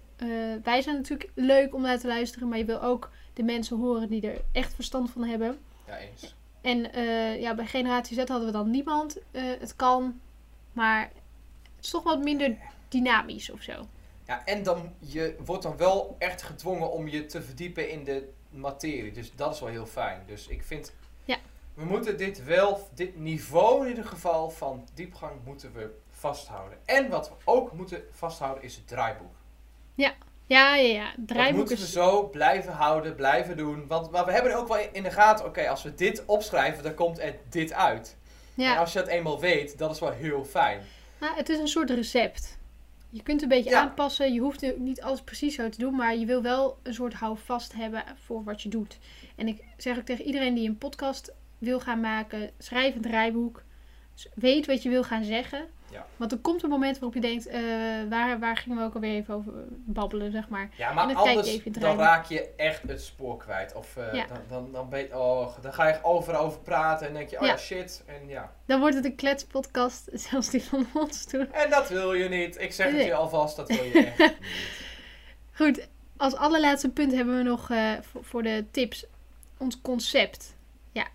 [0.62, 4.08] wij zijn natuurlijk leuk om naar te luisteren, maar je wil ook de mensen horen
[4.08, 5.58] die er echt verstand van hebben.
[5.86, 6.34] Ja, eens.
[6.60, 6.78] En
[7.40, 9.18] ja, bij Generatie Z hadden we dan niemand.
[9.32, 10.20] Het kan,
[10.72, 11.00] maar
[11.76, 12.56] het is toch wat minder
[12.88, 13.86] dynamisch of zo.
[14.26, 18.28] Ja, en dan, je wordt dan wel echt gedwongen om je te verdiepen in de
[18.50, 19.12] materie.
[19.12, 20.22] Dus dat is wel heel fijn.
[20.26, 20.92] Dus ik vind,
[21.24, 21.36] Ja.
[21.74, 26.78] we moeten dit wel, dit niveau in ieder geval van diepgang moeten we vasthouden.
[26.84, 29.34] En wat we ook moeten vasthouden is het draaiboek.
[29.94, 30.12] Ja,
[30.46, 31.12] ja, ja.
[31.16, 31.92] Dat Draaiboek moeten we is...
[31.92, 33.86] zo blijven houden, blijven doen.
[33.86, 36.94] Want maar we hebben ook wel in de gaten, oké, als we dit opschrijven, dan
[36.94, 38.16] komt er dit uit.
[38.56, 40.82] En Ja, als je dat eenmaal weet, dat is wel heel fijn.
[41.20, 42.55] nou, het is een soort recept.
[43.10, 43.80] Je kunt een beetje Ja.
[43.80, 44.32] aanpassen.
[44.32, 47.72] Je hoeft niet alles precies zo te doen, maar je wil wel een soort houvast
[47.72, 48.98] hebben voor wat je doet.
[49.36, 53.62] En ik zeg ook tegen iedereen die een podcast wil gaan maken, schrijf een draaiboek.
[54.14, 55.66] Dus Weet wat je wil gaan zeggen.
[55.90, 56.06] Ja.
[56.16, 57.60] Want er komt een moment waarop je denkt, eh,
[58.10, 60.68] waar, waar gingen we ook alweer even over babbelen, zeg maar.
[60.76, 63.74] Ja, maar anders even dan raak je echt het spoor kwijt.
[63.74, 64.26] Of eh, Ja.
[64.26, 67.36] dan, dan, dan, ben je, oh, dan ga je overal over praten en denk je,
[67.36, 67.56] oh ja, Ja.
[67.56, 68.02] shit.
[68.06, 68.52] En ja.
[68.66, 71.52] Dan wordt het een kletspodcast, zelfs die van ons toen.
[71.52, 72.60] En dat wil je niet.
[72.60, 74.36] Ik zeg het je alvast, dat wil je echt niet.
[75.52, 79.06] Goed, als allerlaatste punt hebben we nog eh, voor, voor de tips
[79.58, 80.54] ons concept.
[80.92, 81.06] Ja,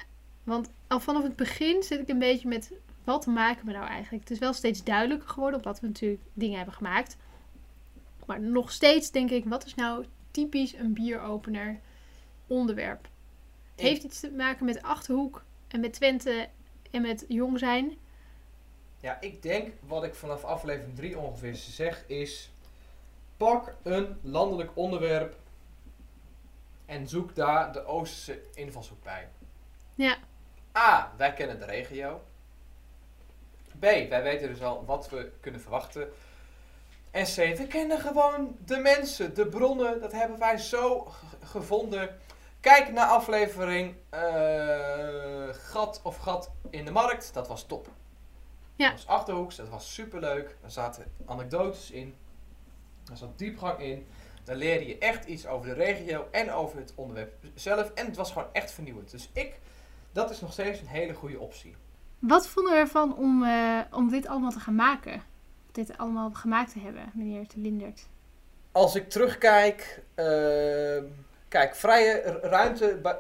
[0.44, 2.72] want al vanaf het begin zit ik een beetje met
[3.04, 4.24] wat maken we nou eigenlijk.
[4.24, 7.18] Het is wel steeds duidelijker geworden, omdat we natuurlijk dingen hebben gemaakt.
[8.26, 11.80] Maar nog steeds denk ik, wat is nou typisch een bieropener
[12.48, 13.08] onderwerp?
[13.72, 16.50] Het heeft iets te maken met Achterhoek en met Twente
[16.92, 17.98] en met jong zijn.
[19.00, 22.52] Ja, ik denk wat ik vanaf aflevering 3 ongeveer zeg is...
[23.38, 25.36] Pak een landelijk onderwerp
[26.86, 29.30] en zoek daar de Oosterse invalshoek bij.
[29.96, 30.18] Ja,
[30.78, 31.14] A.
[31.18, 32.22] Wij kennen de regio.
[33.80, 33.82] B.
[33.82, 36.12] Wij weten dus al wat we kunnen verwachten.
[37.12, 37.36] En C.
[37.36, 40.02] We kennen gewoon de mensen, de bronnen.
[40.02, 41.12] Dat hebben wij zo
[41.44, 42.18] gevonden.
[42.60, 47.34] Kijk naar aflevering eh, Gat of Gat in de Markt.
[47.34, 47.88] Dat was top.
[48.76, 48.90] Ja.
[48.90, 49.56] Dat was Achterhoeks.
[49.56, 50.56] Dat was superleuk.
[50.64, 52.16] Er zaten anekdotes in.
[53.12, 54.08] Er zat diepgang in.
[54.44, 57.92] Dan leerde je echt iets over de regio en over het onderwerp zelf.
[57.94, 59.12] En het was gewoon echt vernieuwend.
[59.12, 59.60] Dus ik
[60.12, 61.76] dat is nog steeds een hele goede optie.
[62.22, 65.24] Wat vonden we ervan om, eh, om dit allemaal te gaan maken?
[65.72, 68.08] Dit allemaal gemaakt te hebben, meneer Te Lindert.
[68.72, 71.04] Als ik terugkijk, ehm,
[71.48, 73.18] kijk, vrije ruimte bij,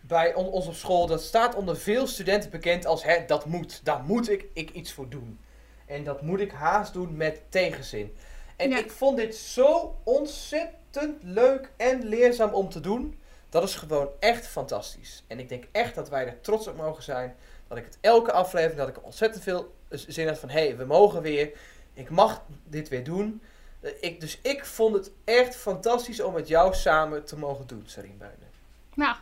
[0.00, 3.80] bij on- ons op school, dat staat onder veel studenten bekend als hè, dat moet,
[3.84, 5.38] daar moet ik, ik iets voor doen.
[5.86, 8.16] En dat moet ik haast doen met tegenzin.
[8.56, 8.78] En Ja.
[8.78, 13.20] ik vond dit zo ontzettend leuk en leerzaam om te doen.
[13.48, 15.24] Dat is gewoon echt fantastisch.
[15.26, 17.34] En ik denk echt dat wij er trots op mogen zijn.
[17.72, 20.48] Dat ik het elke aflevering, dat ik ontzettend veel zin had van...
[20.48, 21.50] Hé, hey, we mogen weer.
[21.94, 23.40] Ik mag dit weer doen.
[23.80, 27.82] Eh, Ik, dus ik vond het echt fantastisch om met jou samen te mogen doen,
[27.86, 28.48] Sarine Buinen.
[28.94, 29.16] Nou,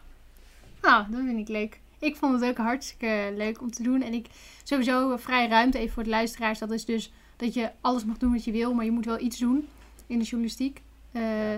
[0.82, 1.80] nou, dat vind ik leuk.
[1.98, 4.03] Ik vond het ook hartstikke leuk om te doen.
[4.03, 4.26] En ik
[4.62, 6.59] sowieso eh, vrije ruimte, even voor de luisteraars.
[6.59, 9.20] Dat is dus dat je alles mag doen wat je wil, maar je moet wel
[9.20, 9.68] iets doen
[10.07, 10.80] in de journalistiek.
[11.12, 11.53] Eh,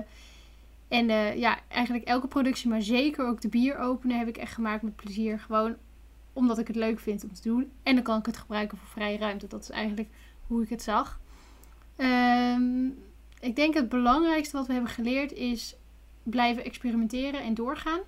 [0.89, 1.07] en
[1.39, 4.97] ja, eigenlijk elke productie, maar zeker ook de bier openen, heb ik echt gemaakt met
[4.97, 5.39] plezier.
[5.39, 5.77] Gewoon
[6.33, 7.73] omdat ik het leuk vind om te doen.
[7.83, 9.47] En dan kan ik het gebruiken voor vrije ruimte.
[9.47, 10.09] Dat is eigenlijk
[10.47, 11.21] hoe ik het zag.
[11.97, 12.87] Ehm,
[13.41, 15.77] ik denk het belangrijkste wat we hebben geleerd is
[16.23, 18.01] blijven experimenteren en doorgaan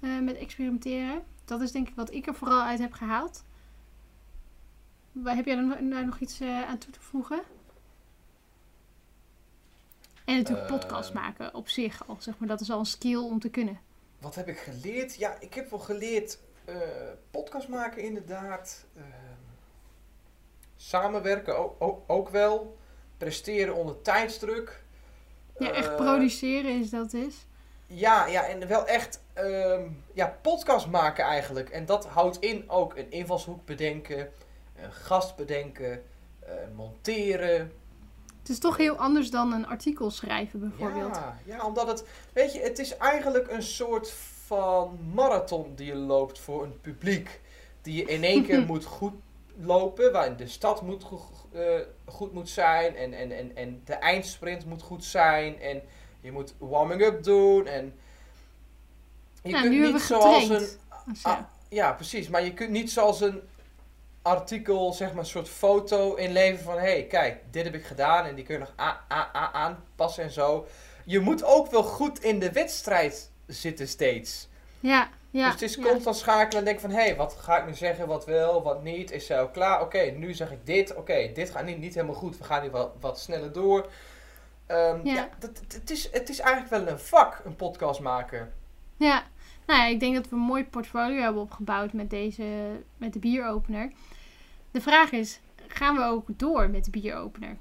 [0.00, 1.22] eh, met experimenteren.
[1.44, 3.44] Dat is denk ik wat ik er vooral uit heb gehaald.
[5.24, 7.42] Heb jij no- nou nog iets eh, aan toe te voegen?
[10.24, 10.76] En natuurlijk Eh.
[10.78, 12.16] podcast maken op zich al.
[12.18, 13.78] Zeg maar, dat is al een skill om te kunnen.
[14.18, 15.14] Wat heb ik geleerd?
[15.16, 16.38] Ja, ik heb wel geleerd
[16.70, 18.84] eh, podcast maken inderdaad.
[18.96, 19.04] Ehm,
[20.76, 22.78] samenwerken ook, ook, ook wel.
[23.16, 24.82] Presteren onder tijdsdruk.
[25.58, 27.46] Ja, echt Eh, produceren is dat is.
[27.86, 31.70] Ja, ja, en wel echt ehm, ja, podcast maken eigenlijk.
[31.70, 34.30] En dat houdt in ook een invalshoek bedenken,
[34.76, 36.02] een gast bedenken,
[36.40, 37.72] eh, monteren.
[38.38, 41.16] Het is toch heel anders dan een artikel schrijven bijvoorbeeld.
[41.16, 44.14] Ja, ja, omdat het, weet je, het is eigenlijk een soort
[44.50, 47.40] van marathon die je loopt voor een publiek.
[47.82, 49.12] Die je in één keer moet goed
[49.56, 53.94] lopen, waarin de stad moet go- eh, goed moet zijn en, en, en, en de
[53.94, 55.82] eindsprint moet goed zijn en
[56.20, 57.94] je moet warming-up doen en
[59.42, 60.78] je Nou, kunt niet zoals getraind.
[61.06, 61.30] een ja.
[61.30, 61.38] Ah,
[61.68, 62.28] ja, precies.
[62.28, 63.40] Maar je kunt niet zoals een
[64.22, 66.74] artikel, zeg maar, een soort foto inleveren van...
[66.74, 68.72] Hé, hey, kijk, dit heb ik gedaan en die kun je nog
[69.52, 70.66] aanpassen en zo.
[71.04, 74.48] Je moet ook wel goed in de wedstrijd zitten steeds.
[74.80, 75.82] ja, ja, dus het is ja.
[75.82, 76.90] constant schakelen en denken van...
[76.90, 79.10] Hé, hey, wat ga ik nu zeggen, wat wel, wat niet?
[79.10, 79.80] Is zij al klaar?
[79.80, 80.94] Oké, nu zeg ik dit.
[80.94, 82.38] Oké, dit gaat niet, niet helemaal goed.
[82.38, 83.90] We gaan nu wat, wat sneller door.
[84.66, 85.14] Ehm, Ja.
[85.14, 88.52] ja, dat, het, is, het is eigenlijk wel een vak, een podcast maken.
[88.96, 89.24] Ja,
[89.66, 92.44] nou ja, ik denk dat we een mooi portfolio hebben opgebouwd met deze,
[92.96, 93.92] met de bieropener.
[94.70, 97.56] De vraag is, gaan we ook door met de bieropener?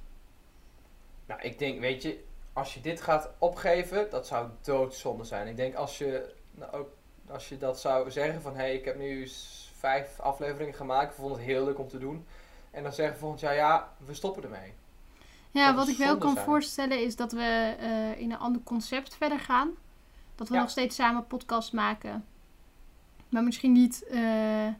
[1.25, 2.23] Nou, ik denk, weet je,
[2.59, 5.47] als je dit gaat opgeven, dat zou doodzonde zijn.
[5.47, 6.89] Ik denk als je, nou, ook,
[7.29, 9.29] als je dat zou zeggen van, hé, hey, ik heb nu
[9.73, 12.25] vijf afleveringen gemaakt, ik vond het heel leuk om te doen.
[12.71, 14.73] En dan zeggen volgend jaar, ja, we stoppen ermee.
[15.51, 16.45] Ja, Dat wat ik wel kan zijn.
[16.45, 19.69] voorstellen is dat we eh, in een ander concept verder gaan.
[20.35, 20.59] Dat we Ja.
[20.59, 22.25] nog steeds samen podcast maken.
[23.29, 24.73] Maar misschien niet eh, eh,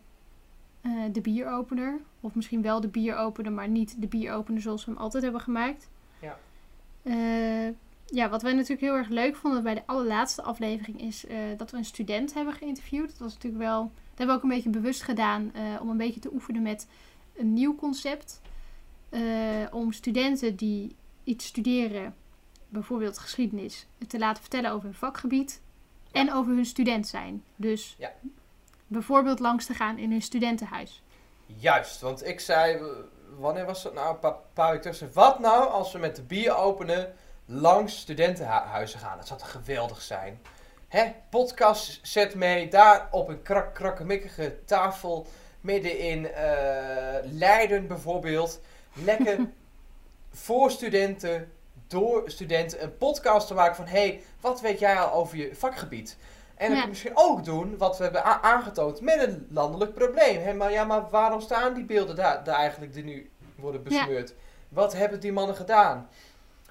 [1.12, 2.00] de bieropener.
[2.20, 5.90] Of misschien wel de bieropener, maar niet de bieropener zoals we hem altijd hebben gemaakt.
[7.04, 7.68] Eh,
[8.06, 11.72] ja, wat wij natuurlijk heel erg leuk vonden bij de allerlaatste aflevering is eh, dat
[11.72, 13.10] we een student hebben geïnterviewd.
[13.10, 15.98] Dat was natuurlijk wel, dat hebben we ook een beetje bewust gedaan eh, om een
[15.98, 16.88] beetje te oefenen met
[17.36, 18.42] een nieuw concept.
[19.72, 22.16] Om studenten die iets studeren,
[22.70, 25.62] bijvoorbeeld geschiedenis, te laten vertellen over hun vakgebied
[26.12, 27.44] en over hun student zijn.
[27.56, 28.12] Dus Ja.
[28.88, 31.02] bijvoorbeeld langs te gaan in hun studentenhuis.
[31.46, 32.82] Juist, want ik zei,
[33.40, 34.10] wanneer was dat nou?
[34.10, 35.14] Een paar, paar weken.
[35.14, 37.14] Wat nou als we met de bier openen
[37.46, 39.18] langs studentenhuizen gaan?
[39.18, 40.42] Dat zou toch geweldig zijn?
[40.88, 41.14] Hè?
[41.30, 45.28] Podcast zet mee, daar op een krak, krakkemikkige tafel,
[45.62, 48.62] midden in eh, Leiden bijvoorbeeld.
[48.94, 49.38] Lekker
[50.32, 51.52] voor studenten,
[51.88, 53.86] door studenten, een podcast te maken van...
[53.86, 56.18] hé, hey, wat weet jij al over je vakgebied?
[56.60, 56.82] En Ja.
[56.82, 60.58] je misschien ook doen wat we hebben aangetoond met een landelijk probleem.
[60.58, 63.88] Maar ja, maar waarom staan die beelden daar, daar eigenlijk die nu worden Ja.
[63.90, 64.34] besmeurd?
[64.70, 66.10] Wat hebben die mannen gedaan?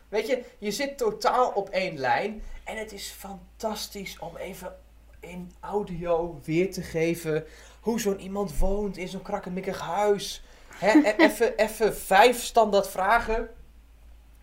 [0.09, 2.43] Weet je, je zit totaal op één lijn.
[2.65, 4.77] En het is fantastisch om even
[5.21, 7.45] in audio weer te geven
[7.81, 10.45] hoe zo'n iemand woont in zo'n krakkemikkig huis.
[10.75, 10.89] Hè?
[11.03, 13.49] En even, even vijf standaard vragen.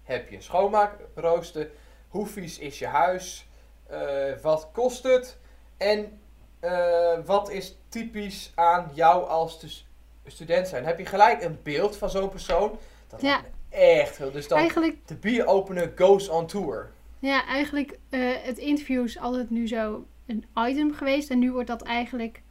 [0.04, 1.70] Heb je een schoonmaakrooster?
[2.10, 3.45] Hoe vies is je huis?
[3.88, 5.38] Eh, wat kost het?
[5.78, 6.20] En
[6.60, 9.86] eh, wat is typisch aan jou als stu-
[10.32, 10.86] student zijn?
[10.86, 12.78] Heb je gelijk een beeld van zo'n persoon?
[13.08, 13.42] Dat Ja.
[13.70, 14.32] echt heel.
[14.32, 16.92] Dus dan Eigenlijk, de bieropener goes on tour.
[17.20, 21.30] ja, eigenlijk eh, het interview is altijd nu zo een item geweest.
[21.30, 22.42] En nu wordt dat eigenlijk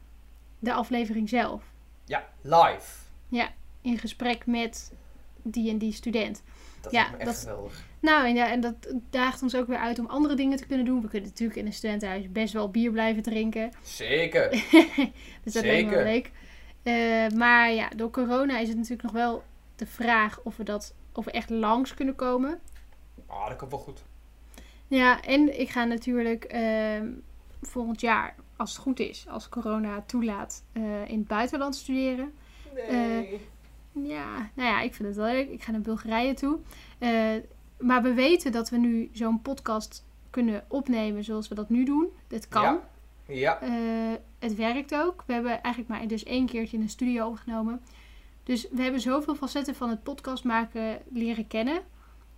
[0.59, 1.63] de aflevering zelf.
[2.05, 3.03] Ja, live.
[3.81, 4.93] In gesprek met
[5.43, 6.43] die en die student.
[6.81, 7.83] Dat Ja, me echt dat- geweldig.
[8.05, 8.75] Nou, en, ja, en dat
[9.11, 11.01] daagt ons ook weer uit om andere dingen te kunnen doen.
[11.01, 13.71] We kunnen natuurlijk in een studentenhuis best wel bier blijven drinken.
[13.83, 14.51] Zeker.
[15.45, 16.13] Dus dat lijkt me wel Zeker.
[16.13, 16.31] leuk.
[16.83, 19.43] Eh, maar ja, door corona is het natuurlijk nog wel
[19.77, 22.61] de vraag of we, dat, of we echt langs kunnen komen.
[23.27, 24.03] Ah, dat komt wel goed.
[24.87, 27.09] Ja, en ik ga natuurlijk ehm,
[27.63, 32.33] volgend jaar, als het goed is, als corona toelaat, eh, in het buitenland studeren.
[32.91, 33.41] Nee.
[33.93, 35.49] Ja, nou ja, ik vind het wel leuk.
[35.51, 36.59] Ik ga naar Bulgarije toe.
[37.79, 42.09] Maar we weten dat we nu zo'n podcast kunnen opnemen zoals we dat nu doen.
[42.29, 42.63] Het kan.
[42.63, 42.79] Ja.
[43.27, 43.61] ja.
[43.61, 45.25] Eh, het werkt ook.
[45.27, 47.81] We hebben eigenlijk maar dus één keertje in een studio opgenomen.
[48.43, 51.83] Dus we hebben zoveel facetten van het podcast maken leren kennen.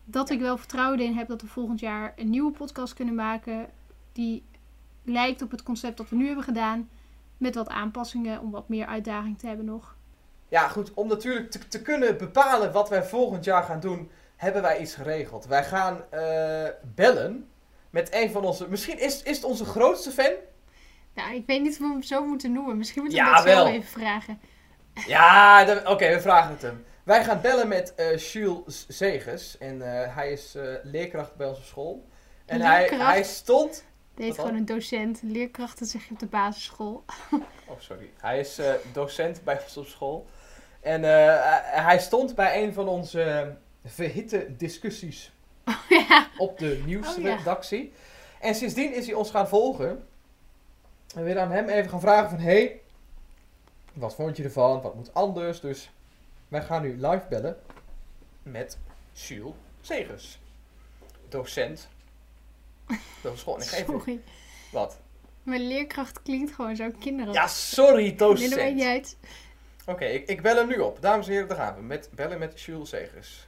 [0.04, 3.68] Dat ik wel vertrouwen in heb dat we volgend jaar een nieuwe podcast kunnen maken.
[4.12, 4.42] Die
[5.02, 6.88] lijkt op het concept dat we nu hebben gedaan.
[7.36, 9.96] Met wat aanpassingen om wat meer uitdaging te hebben nog.
[10.48, 10.94] Ja, goed.
[10.94, 14.94] Om natuurlijk te, te kunnen bepalen wat wij volgend jaar gaan doen, hebben wij iets
[14.94, 15.46] geregeld.
[15.46, 17.50] Wij gaan eh, bellen
[17.90, 18.68] met een van onze...
[18.68, 20.32] Misschien is, is het onze grootste fan?
[21.14, 22.76] Nou, ik weet niet of we hem zo moeten noemen.
[22.76, 23.68] Misschien moeten we Ja, dat wel.
[23.68, 24.40] even vragen.
[25.06, 26.84] Ja, oké, we vragen het hem.
[27.04, 29.58] Wij gaan bellen met eh Jules Zegers.
[29.58, 32.08] En eh, hij is leerkracht bij onze school.
[32.46, 33.84] En hij, hij stond...
[34.14, 37.04] Deed gewoon een docent, leerkrachten zeg je op de basisschool.
[37.68, 38.10] Oh, sorry.
[38.20, 38.60] Hij is
[38.92, 40.26] docent bij ons op school.
[40.80, 41.02] En
[41.82, 43.56] hij- stond bij een van onze
[43.90, 45.32] verhitte discussies
[45.88, 46.28] ja.
[46.36, 47.92] op de nieuwsredactie.
[48.40, 49.88] En sindsdien is hij ons gaan volgen.
[49.88, 52.38] En we willen aan hem even gaan vragen van...
[52.38, 52.80] Hey,
[53.92, 54.82] wat vond je ervan?
[54.82, 55.60] Wat moet anders?
[55.60, 55.90] Dus
[56.48, 57.56] wij gaan nu live bellen
[58.42, 58.78] met
[59.12, 60.38] Jules Segers.
[61.28, 61.88] Docent.
[63.22, 63.62] Dat is gewoon...
[63.62, 64.20] Geef Sorry.
[64.72, 64.98] Wat?
[65.42, 67.42] Mijn leerkracht klinkt gewoon zo kinderachtig.
[67.42, 68.74] Ja, sorry, Nee, docent.
[68.74, 69.16] niet uit.
[69.86, 71.00] Oké, ik, ik bel hem nu op.
[71.00, 71.82] Dames en heren, daar gaan we.
[71.82, 73.45] Met, bellen met Jules Segers.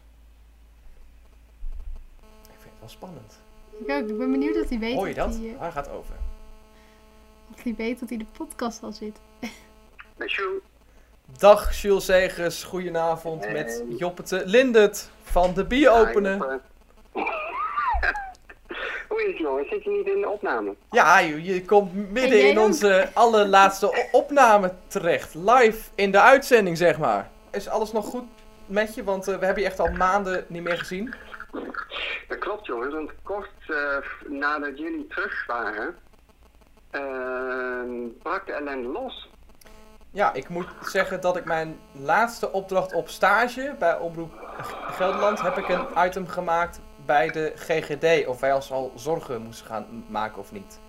[2.81, 3.39] Het wel spannend.
[3.81, 4.09] Ik ook.
[4.09, 5.41] Ik ben benieuwd dat hij weet Hoor je dat, dat?
[5.41, 6.14] Hij, eh, Hij gaat over.
[7.55, 9.16] of hij weet dat hij de podcast al zit.
[10.16, 10.41] Met.
[11.39, 16.39] Dag Jules Segers, goedenavond met Joppete Lindert van de Bieropenen.
[19.09, 19.64] Hoe is het jongen?
[19.70, 20.74] Zit je niet in de opname?
[20.91, 22.64] Ja, je, je komt En midden in ook?
[22.64, 25.35] onze allerlaatste opname terecht.
[25.35, 27.31] Live in de uitzending, zeg maar.
[27.51, 28.24] Is alles nog goed
[28.66, 29.05] met je?
[29.05, 31.14] Want eh, we hebben je echt al maanden niet meer gezien.
[32.29, 33.97] Dat klopt jongens, want kort eh,
[34.27, 35.97] nadat jullie terug waren,
[36.91, 39.31] ehm, brak de ellende los.
[40.11, 44.33] Ja, ik moet zeggen dat ik mijn laatste opdracht op stage bij Omroep
[44.91, 48.27] Gelderland heb ik een item gemaakt bij de GGD.
[48.27, 50.81] Of wij ons al zorgen moesten gaan maken of niet.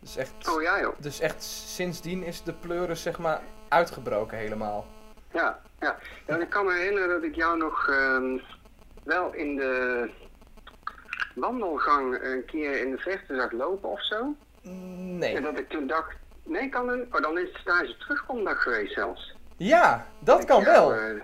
[0.00, 0.94] Dus echt, Oh ja joh.
[0.98, 4.86] dus echt sindsdien is de pleuris zeg maar uitgebroken helemaal.
[5.32, 5.96] Ja, ja.
[6.26, 8.38] ja ik kan me herinneren dat ik jou nog ehm,
[9.04, 10.10] wel in de
[11.34, 14.34] wandelgang een keer in de verte zag lopen of zo.
[14.62, 15.36] Nee.
[15.36, 18.94] En dat ik toen dacht, nee kan een, oh dan is de stage terugkomdag geweest
[18.94, 19.34] zelfs.
[19.56, 21.20] Ja, dat Ik kan jou, wel.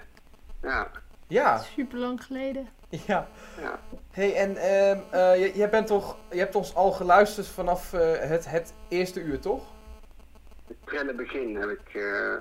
[0.62, 0.91] ja,
[1.26, 2.68] Ja, Super lang geleden.
[2.89, 3.28] ja.
[3.61, 3.78] ja.
[4.11, 8.12] hey, en ehm, eh, je, jij bent toch, je hebt ons al geluisterd vanaf eh,
[8.18, 9.62] het, het eerste uur, toch?
[10.68, 11.95] Het prille begin heb ik.
[11.95, 12.33] eh,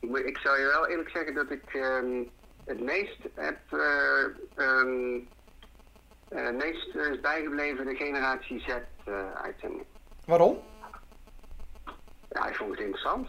[0.00, 2.22] ik, moet- ik zou je wel eerlijk zeggen dat ik ehm,
[2.64, 3.58] het meest heb.
[6.28, 8.66] het meest is bijgebleven de Generatie Z
[9.04, 9.84] eh, uitzending.
[10.26, 10.58] Waarom?
[12.28, 13.28] Ja, ik vond het interessant.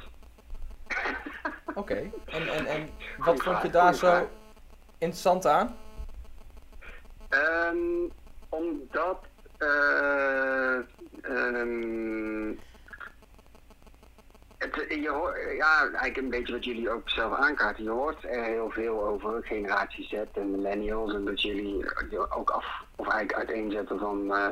[1.74, 2.12] Oké.
[2.26, 4.28] En, en, en wat Goeie vond je daar goeie zo vraag.
[4.98, 5.76] interessant aan?
[7.30, 8.10] Ehm,
[8.50, 9.20] omdat.
[9.58, 10.76] eh,
[11.22, 12.54] ehm,
[14.72, 17.84] het, je hoort, ja, eigenlijk een beetje wat jullie ook zelf aankaarten.
[17.84, 21.14] Je hoort er heel veel over generatie Z en millennials.
[21.14, 21.78] En dat jullie
[22.10, 24.48] je ook af, of eigenlijk uiteenzetten van eh,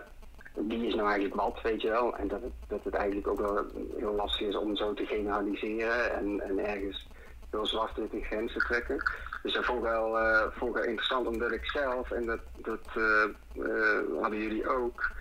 [0.53, 2.15] wie is nou eigenlijk wat, weet je wel.
[2.15, 3.65] En dat het, dat het eigenlijk ook wel
[3.97, 7.07] heel lastig is om zo te generaliseren en, en ergens
[7.51, 9.03] heel zwart-witte grenzen trekken.
[9.43, 12.87] Dus dat vond ik wel, eh, vond ik interessant, omdat ik zelf, en dat, dat
[12.93, 13.23] eh,
[13.65, 15.11] eh, hadden jullie ook,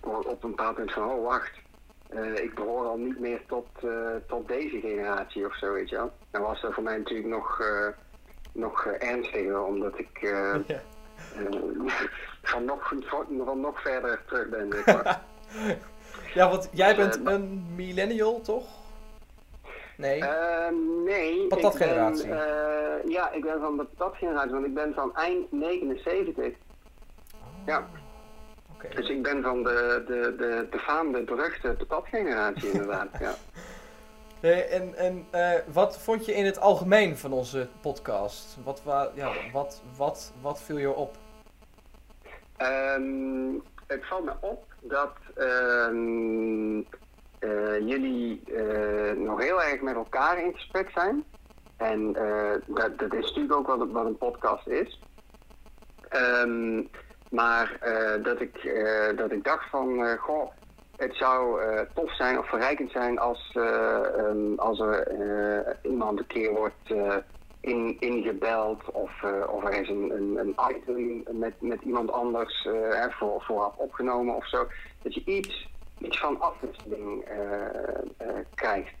[0.00, 1.52] op een bepaald moment van, oh wacht,
[2.08, 5.96] eh, ik behoor al niet meer tot, eh, tot deze generatie of zo, weet je
[5.96, 6.12] wel.
[6.30, 7.88] Dan was dat voor mij natuurlijk nog, eh,
[8.52, 10.62] nog ernstiger, omdat ik Ja.
[12.42, 12.92] van, nog,
[13.44, 15.22] van nog verder terug ben, zeg maar.
[16.34, 18.64] Ja, want jij bent een millennial, toch?
[19.96, 20.22] Nee.
[21.04, 21.46] Nee.
[21.48, 26.54] Ben, eh, ja, ik ben van de patatgeneratie, want ik ben van eind 79.
[27.66, 27.88] Ja,
[28.94, 33.08] Dus ik ben van de, de, de, de faamde, beruchte patatgeneratie inderdaad.
[33.20, 33.34] Ja.
[34.40, 38.56] En en eh, wat vond je in het algemeen van onze podcast?
[38.64, 41.16] Wat, wa ja, wat, wat, wat viel je op?
[42.56, 43.52] Ehm,
[43.86, 46.78] het valt me op dat ehm,
[47.38, 51.24] eh, jullie eh, nog heel erg met elkaar in gesprek zijn.
[51.76, 52.12] En
[52.66, 55.00] dat, dat is natuurlijk ook wat, wat een podcast is.
[56.08, 56.82] Ehm,
[57.36, 60.50] maar eh, dat, ik, eh, dat ik dacht van, eh, goh,
[60.96, 61.60] het zou
[61.94, 63.58] tof zijn of verrijkend zijn als,
[64.56, 66.94] als er iemand een keer wordt
[67.60, 73.04] in, ingebeld of, of er is een, een, een item met, met iemand anders eh,
[73.10, 74.66] voor, vooraf opgenomen of zo.
[75.02, 75.68] Dat je iets,
[75.98, 77.24] iets van afwisseling
[78.54, 78.94] krijgt.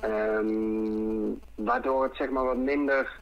[0.00, 3.20] Ehm, waardoor het zeg maar wat minder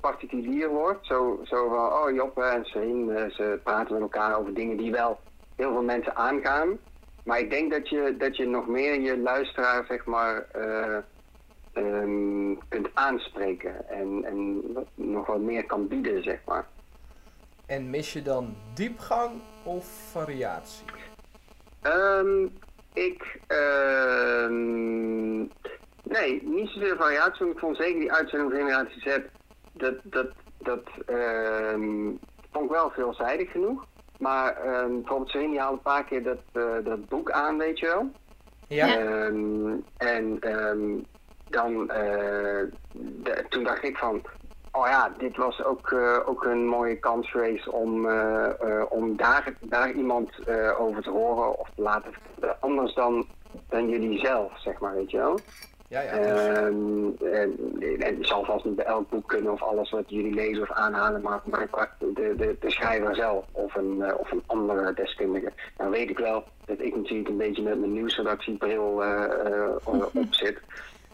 [0.00, 1.06] particulier wordt.
[1.06, 4.90] Zo, zo van, oh Joppe en Seen, eh, ze praten met elkaar over dingen die
[4.90, 5.20] wel
[5.56, 6.78] heel veel mensen aangaan.
[7.24, 10.96] Maar ik denk dat je, dat je nog meer je luisteraar zeg maar eh,
[11.72, 13.88] ehm, kunt aanspreken.
[13.88, 14.62] En, en
[14.94, 16.66] nog wat meer kan bieden, zeg maar.
[17.66, 19.30] En mis je dan diepgang
[19.62, 20.84] of variatie?
[21.82, 22.44] Ehm,
[22.92, 25.38] ik, ehm,
[26.02, 27.44] nee, niet zoveel variatie.
[27.44, 29.18] want Ik vond zeker die uitzending van Generatie Z,
[29.76, 30.26] dat, dat,
[30.58, 32.10] dat ehm,
[32.52, 33.84] vond ik wel veelzijdig genoeg.
[34.18, 37.86] Maar ehm, bijvoorbeeld Serena haalde een paar keer dat, eh, dat boek aan, weet je
[37.86, 38.10] wel.
[38.68, 38.86] Ja?
[38.98, 40.88] Ehm, en ehm,
[41.48, 42.62] dan, eh,
[42.92, 44.22] de- toen dacht ik van,
[44.72, 48.08] oh ja, dit was ook, eh, ook een mooie kans geweest om,
[48.88, 52.56] om daar, daar iemand eh, over te horen of te laten vertellen.
[52.60, 53.26] Anders dan,
[53.68, 55.38] dan jullie zelf, zeg maar, weet je wel.
[55.88, 56.10] Ja, ja.
[56.10, 57.56] Ehm, en,
[57.98, 60.70] en het zal vast niet bij elk boek kunnen of alles wat jullie lezen of
[60.70, 65.52] aanhalen, maar, maar de, de, de schrijver zelf of een, eh, of een andere deskundige.
[65.76, 69.76] Nou weet ik wel dat ik natuurlijk een beetje met mijn nieuwsredactiebril eh eh,
[70.14, 70.60] op zit.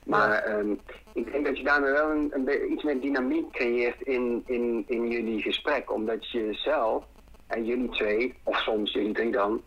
[0.05, 0.73] Maar ehm,
[1.13, 5.09] ik denk dat je daarmee wel een, een iets meer dynamiek creëert in, in, in
[5.09, 5.93] jullie gesprek.
[5.93, 7.05] Omdat je zelf
[7.47, 9.63] en jullie twee, of soms jullie drie dan,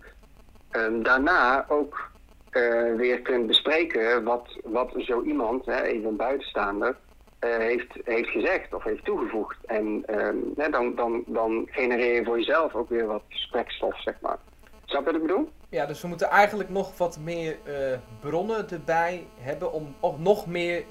[0.70, 2.14] ehm, daarna ook
[2.56, 6.96] eh, weer kunt bespreken wat, wat zo iemand, hè, even een buitenstaander,
[7.40, 9.58] eh, heeft, heeft gezegd of heeft toegevoegd.
[9.66, 14.38] En ehm, dan, dan, dan genereer je voor jezelf ook weer wat gesprekstof, zeg maar.
[14.86, 15.50] Snap je wat ik bedoel?
[15.70, 20.48] Ja, dus we moeten eigenlijk nog wat meer eh, bronnen erbij hebben om ook nog
[20.48, 20.84] meer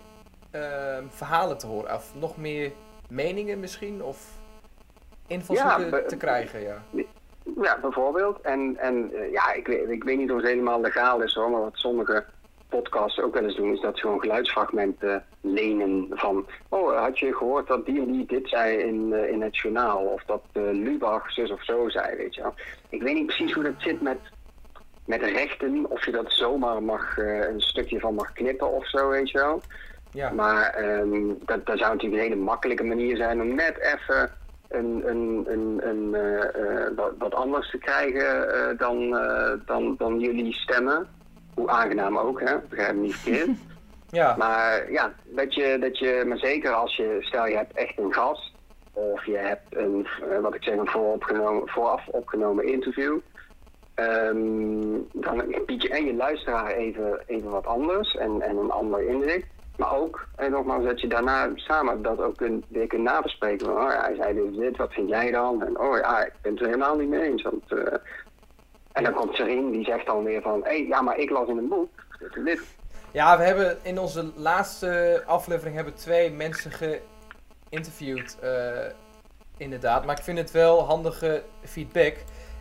[0.51, 1.95] eh, verhalen te horen.
[1.95, 2.73] Of nog meer
[3.09, 4.03] meningen misschien.
[4.03, 4.43] Of...
[5.27, 6.83] invalshoeken Ja, te krijgen, ja.
[7.63, 8.41] Ja, bijvoorbeeld.
[8.41, 11.51] En, en eh, ja, ik weet, ik weet niet of het helemaal legaal is hoor,
[11.51, 12.25] maar wat sommige
[12.69, 17.35] podcasts ook wel eens doen, is dat ze gewoon geluidsfragmenten lenen van, oh, had je
[17.35, 20.63] gehoord dat die en die dit zei in, eh, in het journaal, of dat eh,
[20.63, 22.55] Lubach zus of zo zei, weet je wel.
[22.89, 24.19] Ik weet niet precies hoe dat zit met,
[25.07, 29.09] met de rechten, of je dat zomaar mag, een stukje van mag knippen of zo,
[29.09, 29.61] weet je wel.
[30.11, 34.31] Ja, Maar ehm, dat, dat zou natuurlijk een hele makkelijke manier zijn om net even
[34.75, 39.95] een, een, een, een, eh, eh, wat, wat anders te krijgen eh, dan, eh, dan,
[39.99, 41.07] dan jullie stemmen.
[41.55, 42.59] Hoe aangenaam ook, hè?
[42.69, 43.49] Begrijp me niet verkeerd.
[44.11, 47.99] ja, Maar ja, dat je, dat je, maar zeker als je, stel je hebt echt
[47.99, 48.53] een gast,
[48.93, 50.07] of je hebt een,
[50.43, 53.19] wat ik zeg, een vooropgenomen, vooraf opgenomen interview,
[53.95, 59.09] ehm, dan bied je en je luisteraar even, even wat anders en, en een ander
[59.09, 59.47] inzicht.
[59.77, 63.67] Maar ook, en nogmaals, dat je daarna samen dat ook kunt, weer kunt nabespreken.
[63.67, 65.63] Van, oh ja, hij zei dus dit, wat vind jij dan?
[65.63, 67.43] En oh ja, ik ben het er helemaal niet mee eens.
[67.43, 67.99] Want, eh,
[68.93, 71.49] en dan komt Serin, die zegt dan weer van, hé, hey, ja, maar ik las
[71.49, 71.89] in een boek.
[72.19, 72.61] Dit en dit.
[73.13, 76.71] ja, we hebben in onze laatste aflevering hebben twee mensen
[77.71, 78.87] geïnterviewd, eh,
[79.57, 80.05] inderdaad.
[80.07, 82.15] Maar ik vind het wel handige feedback.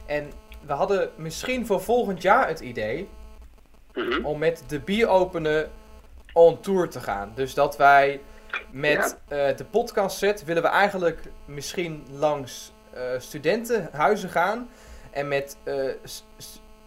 [0.06, 0.32] En
[0.66, 3.10] we hadden misschien voor volgend jaar het idee
[3.94, 4.26] Mhm.
[4.26, 5.72] om met de bieropenen
[6.34, 7.32] on tour te gaan.
[7.36, 8.22] Dus dat wij
[8.72, 14.70] met eh, de podcast set willen we eigenlijk misschien langs eh, studentenhuizen gaan.
[15.12, 15.76] En met eh,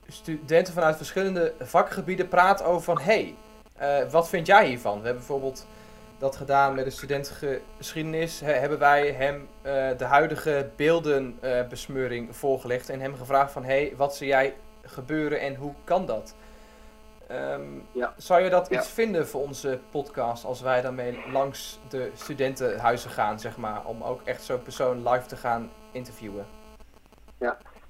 [0.09, 2.99] studenten vanuit verschillende vakgebieden praten over van...
[3.01, 3.34] Hé,
[3.76, 4.99] hey, wat vind jij hiervan?
[4.99, 5.66] We hebben bijvoorbeeld
[6.18, 8.40] dat gedaan met de studentengeschiedenis.
[8.40, 9.49] He- hebben wij hem
[9.99, 12.88] de huidige beeldenbesmeuring voorgelegd.
[12.88, 13.64] En hem gevraagd van...
[13.64, 16.34] Hé, hey, wat zie jij gebeuren en hoe kan dat?
[17.27, 17.62] Ehm,
[17.93, 18.14] Ja.
[18.16, 18.79] Zou je dat Ja.
[18.79, 24.03] iets vinden voor onze podcast als wij daarmee langs de studentenhuizen gaan, zeg maar, om
[24.03, 26.47] ook echt zo'n persoon live te gaan interviewen?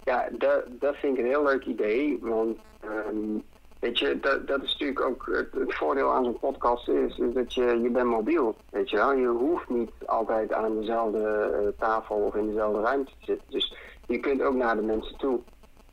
[0.05, 2.19] Ja, dat, dat vind ik een heel leuk idee.
[2.21, 3.39] Want ehm,
[3.81, 7.35] weet je, dat, dat is natuurlijk ook het, het voordeel aan zo'n podcast is, is
[7.35, 8.57] dat je, je bent mobiel.
[8.71, 11.23] Weet je wel, je hoeft niet altijd aan dezelfde
[11.63, 13.47] eh, tafel of in dezelfde ruimte te zitten.
[13.51, 13.77] Dus
[14.07, 15.41] je kunt ook naar de mensen toe.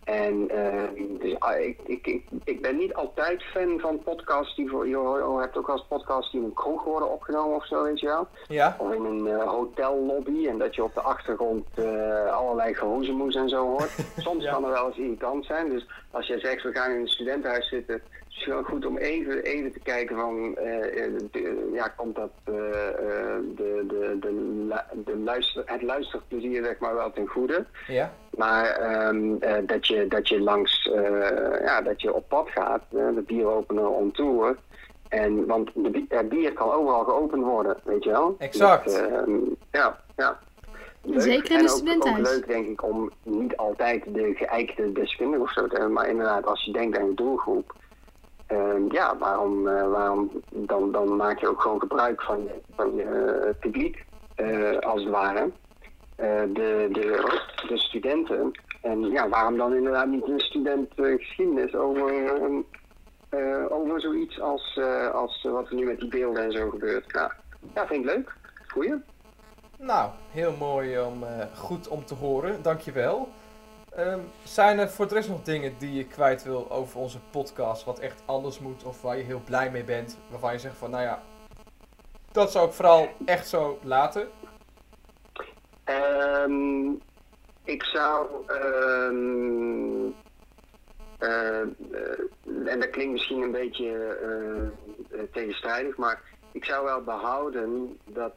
[0.04, 4.70] En ehm, dus, ah, ik, ik, ik, ik ben niet altijd fan van podcasts die
[4.70, 4.88] voor.
[4.88, 7.84] Je ho- hebt ook wel eens podcasts die in een kroeg worden opgenomen of zo,
[7.84, 8.28] weet je wel.
[8.48, 8.76] Ja?
[8.80, 13.50] Of in een eh, hotellobby en dat je op de achtergrond eh, allerlei gehoezemoes en
[13.50, 13.92] zo hoort.
[14.18, 14.52] Soms Ja.
[14.52, 15.70] kan er wel eens irritant zijn.
[15.70, 18.02] Dus als jij zegt we gaan in een studentenhuis zitten,
[18.36, 22.16] is het wel goed om even, even te kijken van eh, eh, de- ja, komt
[22.16, 22.54] dat eh,
[22.90, 27.66] eh, de, de, de, de luister, het luisterplezier zeg maar wel ten goede.
[27.88, 28.14] Ja?
[28.38, 32.82] Maar ehm, eh, dat, je, dat je langs, eh, ja, dat je op pad gaat,
[32.90, 34.58] de bieropener on tour.
[35.10, 38.36] En, want de het bier kan overal geopend worden, weet je wel?
[38.40, 38.86] Exact.
[38.86, 39.32] Dat, ehm,
[39.72, 40.40] ja, ja.
[41.06, 41.22] Leuk.
[41.22, 42.28] Zeker in En een ook- studentenhuis.
[42.28, 46.10] Ook leuk denk ik om niet altijd de geëikte deskundige of zo te hebben, maar
[46.10, 47.74] inderdaad als je denkt aan je doelgroep.
[48.48, 52.96] Ehm, ja, waarom, eh, waarom dan, dan maak je ook gewoon gebruik van je, van
[52.96, 55.52] je eh, publiek, eh, als het ware.
[56.16, 58.52] De, de, de studenten.
[58.82, 62.62] En ja, waarom dan inderdaad niet een student geschiedenis over, ehm,
[63.30, 64.80] eh, over zoiets als,
[65.14, 67.12] als wat er nu met die beelden en zo gebeurt.
[67.12, 67.32] Ja,
[67.74, 68.34] ja vind ik leuk.
[68.68, 68.96] Goeie.
[69.78, 71.24] Nou, heel mooi om,
[71.56, 72.62] goed om te horen.
[72.62, 73.30] Dankjewel.
[73.96, 77.84] Ehm zijn er voor de rest nog dingen die je kwijt wil over onze podcast,
[77.84, 80.90] wat echt anders moet of waar je heel blij mee bent, waarvan je zegt van,
[80.90, 81.24] nou ja,
[82.32, 84.28] dat zou ik vooral echt zo laten.
[85.84, 86.90] Ehm,
[87.64, 88.28] ik zou.
[88.48, 90.12] ehm,
[91.20, 91.60] eh,
[92.66, 96.22] en dat klinkt misschien een beetje eh, eh, tegenstrijdig, maar
[96.52, 98.34] ik zou wel behouden dat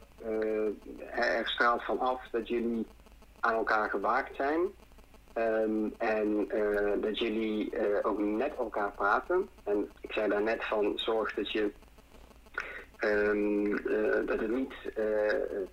[1.14, 2.86] er straalt van af dat jullie
[3.40, 4.60] aan elkaar gewaakt zijn.
[5.36, 9.48] Ehm, en eh, dat jullie eh, ook met elkaar praten.
[9.64, 11.72] En ik zei daar net van, zorg dat je
[12.96, 14.74] Ehm, eh, dat het niet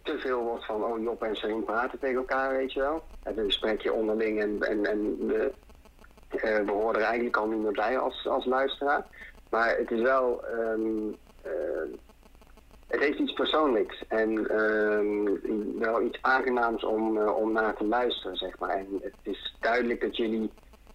[0.02, 3.04] te veel wordt van, oh Job en Serien praten tegen elkaar, weet je wel.
[3.24, 5.54] Het een gesprekje onderling en, en, en we,
[6.66, 9.06] we horen er eigenlijk al niet meer bij als, als luisteraar.
[9.50, 11.12] Maar het is wel, ehm,
[11.42, 12.00] eh,
[12.94, 18.38] het heeft iets persoonlijks en ehm, wel iets aangenaams om, eh, om naar te luisteren,
[18.38, 18.70] zeg maar.
[18.70, 20.52] En het is duidelijk dat jullie,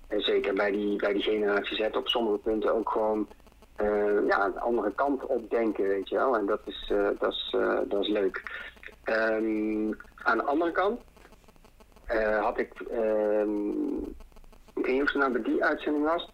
[0.09, 3.29] eh, zeker bij die, bij die generatie Z, op sommige punten ook gewoon
[3.77, 6.37] eh, ja, een andere kant op denken, weet je wel.
[6.37, 7.57] En dat is, dat is,
[7.89, 8.43] dat is leuk.
[9.05, 11.01] Ehm, aan de andere kant
[12.41, 13.99] had ik, ehm,
[14.75, 16.31] ik weet niet of het nou bij die uitzending was,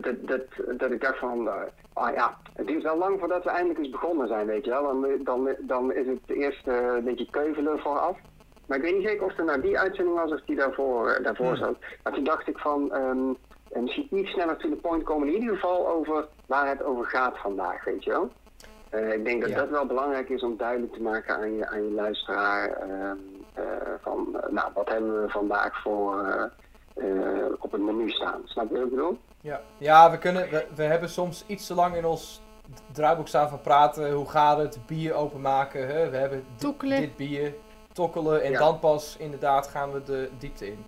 [0.00, 1.48] dat, dat, dat ik dacht van,
[1.96, 4.82] ah ja, het duurt wel lang voordat we eindelijk eens begonnen zijn, weet je wel.
[4.82, 8.18] Dan, dan, dan is het eerst eh, een beetje keuvelen vooraf.
[8.66, 11.24] Maar ik weet niet zeker of het nou die uitzending was of die daarvoor, eh,
[11.24, 11.56] daarvoor Hmm.
[11.56, 11.76] zat.
[12.02, 13.28] Maar toen dacht ik van, ehm,
[13.82, 15.28] misschien iets sneller to the point komen.
[15.28, 18.30] In ieder geval over waar het over gaat vandaag, weet je wel.
[18.90, 19.56] Eh, ik denk dat Ja.
[19.56, 22.68] dat wel belangrijk is om duidelijk te maken aan je, aan je luisteraar.
[22.70, 23.16] ehm,
[23.54, 23.64] eh,
[24.00, 26.50] van, nou, wat hebben we vandaag voor
[27.58, 28.40] op het menu staan.
[28.44, 29.18] Snap je wat ik bedoel?
[29.46, 32.42] Ja, ja we, kunnen, we, we hebben soms iets te lang in ons
[32.92, 34.12] draaiboek staan van praten.
[34.12, 34.78] Hoe gaat het?
[34.86, 35.86] Bier openmaken.
[35.86, 36.10] Hè?
[36.10, 36.44] We hebben
[36.78, 37.54] dit bier.
[37.92, 38.42] Tokkelen.
[38.42, 38.58] En Ja.
[38.58, 40.84] dan pas inderdaad gaan we de diepte in.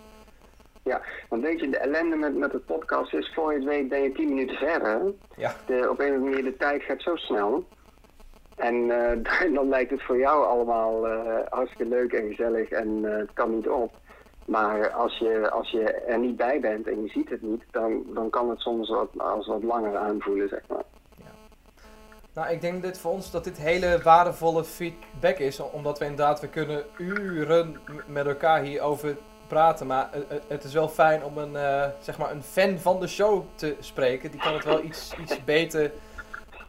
[1.29, 4.01] Want weet je, de ellende met, met de podcast is, voor je het weet ben
[4.01, 5.13] je tien minuten verder.
[5.35, 5.53] Ja.
[5.65, 7.63] De, op een of andere manier, de tijd gaat zo snel.
[8.55, 13.17] En eh, dan lijkt het voor jou allemaal eh, hartstikke leuk en gezellig en eh,
[13.17, 13.91] het kan niet op.
[14.49, 18.03] Maar als je, als je er niet bij bent en je ziet het niet, dan,
[18.13, 20.83] dan kan het soms wat, als wat langer aanvoelen, zeg maar.
[22.33, 25.59] Nou, ik denk dit voor ons dat dit hele waardevolle feedback is.
[25.59, 27.77] Omdat we inderdaad, we kunnen uren
[28.07, 29.87] met elkaar hierover praten.
[29.87, 32.99] Maar eh, eh, het is wel fijn om een, eh, zeg maar een fan van
[32.99, 34.31] de show te spreken.
[34.31, 35.91] Die kan het wel iets, iets beter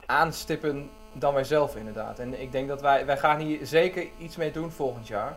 [0.06, 2.18] aanstippen dan wij zelf inderdaad.
[2.18, 5.36] En ik denk dat wij, wij gaan hier zeker iets mee doen volgend jaar.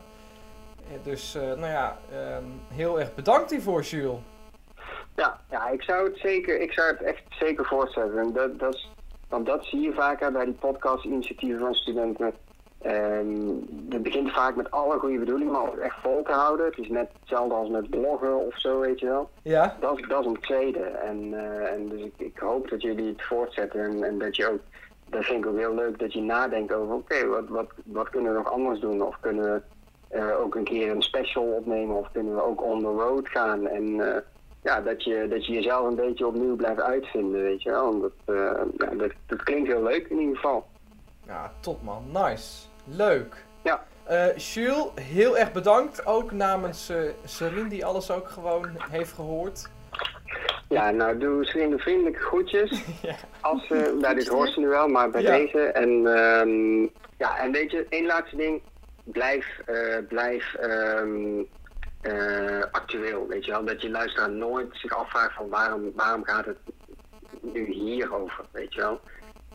[0.92, 4.18] Eh, Dus, eh, nou ja, ehm, heel erg bedankt hiervoor, Jules.
[5.16, 8.18] Ja, ja ik, zou het zeker, ik zou het echt zeker voorstellen.
[8.18, 8.90] En dat, dat is,
[9.30, 12.34] want dat zie je vaker bij die podcast-initiatieven van studenten.
[12.82, 13.48] Ehm,
[13.90, 16.66] het begint vaak met alle goede bedoelingen, maar om het echt vol te houden.
[16.66, 19.30] Het is net hetzelfde als met bloggen of zo, weet je wel.
[19.42, 19.78] Ja?
[19.80, 20.80] Dat, is- dat is een tweede.
[20.84, 24.50] En, eh, en dus ik, ik hoop dat jullie het voortzetten en, en dat je
[24.52, 24.60] ook,
[25.10, 28.32] dat vind ik ook heel leuk, dat je nadenkt over, oké, wat, wat, wat kunnen
[28.32, 29.02] we nog anders doen?
[29.02, 29.62] Of kunnen we
[30.14, 33.68] eh, ook een keer een special opnemen of kunnen we ook on the road gaan?
[33.68, 34.22] En eh,
[34.64, 37.90] ja, dat je, dat je jezelf een beetje opnieuw blijft uitvinden, weet je wel.
[37.90, 38.36] Omdat, eh,
[38.78, 40.66] ja, dat, dat klinkt heel leuk in ieder geval.
[41.28, 42.04] Ja, top man.
[42.12, 42.66] Nice.
[42.86, 43.46] Leuk.
[43.64, 43.84] Ja.
[44.36, 46.06] Jules, heel erg bedankt.
[46.06, 46.92] Ook namens
[47.26, 49.70] Serine, die alles ook gewoon heeft gehoord.
[50.70, 52.72] Ja, nou doe vrienden vriendelijke groetjes.
[53.02, 53.16] Ja.
[53.42, 55.38] Als nou, dit hoort ze nu wel, maar bij Ja.
[55.38, 55.60] deze.
[55.60, 56.82] En, ehm,
[57.18, 58.62] ja, en weet je, één laatste ding.
[59.04, 61.44] Blijf, eh, blijf ehm,
[62.02, 63.66] eh, actueel, weet je wel.
[63.66, 66.58] Dat je luisteraar nooit zich afvraagt van waarom, waarom gaat het
[67.42, 69.02] nu hierover, weet je wel.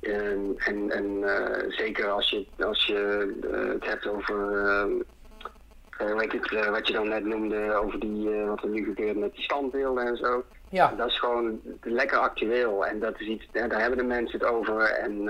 [0.00, 3.32] Ehm, en en eh, zeker als je, als je
[3.72, 4.90] het hebt over, ehm,
[5.98, 9.34] eh, weet ik, wat je dan net noemde, over die, wat er nu gebeurt met
[9.34, 10.44] die standbeelden en zo.
[10.70, 14.48] Ja, Dat is gewoon lekker actueel en dat is iets, daar hebben de mensen het
[14.48, 14.80] over.
[14.82, 15.28] En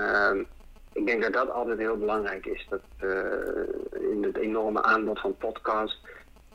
[0.99, 2.67] ik denk dat dat altijd heel belangrijk is.
[2.69, 6.01] Dat eh, in het enorme aanbod van podcasts,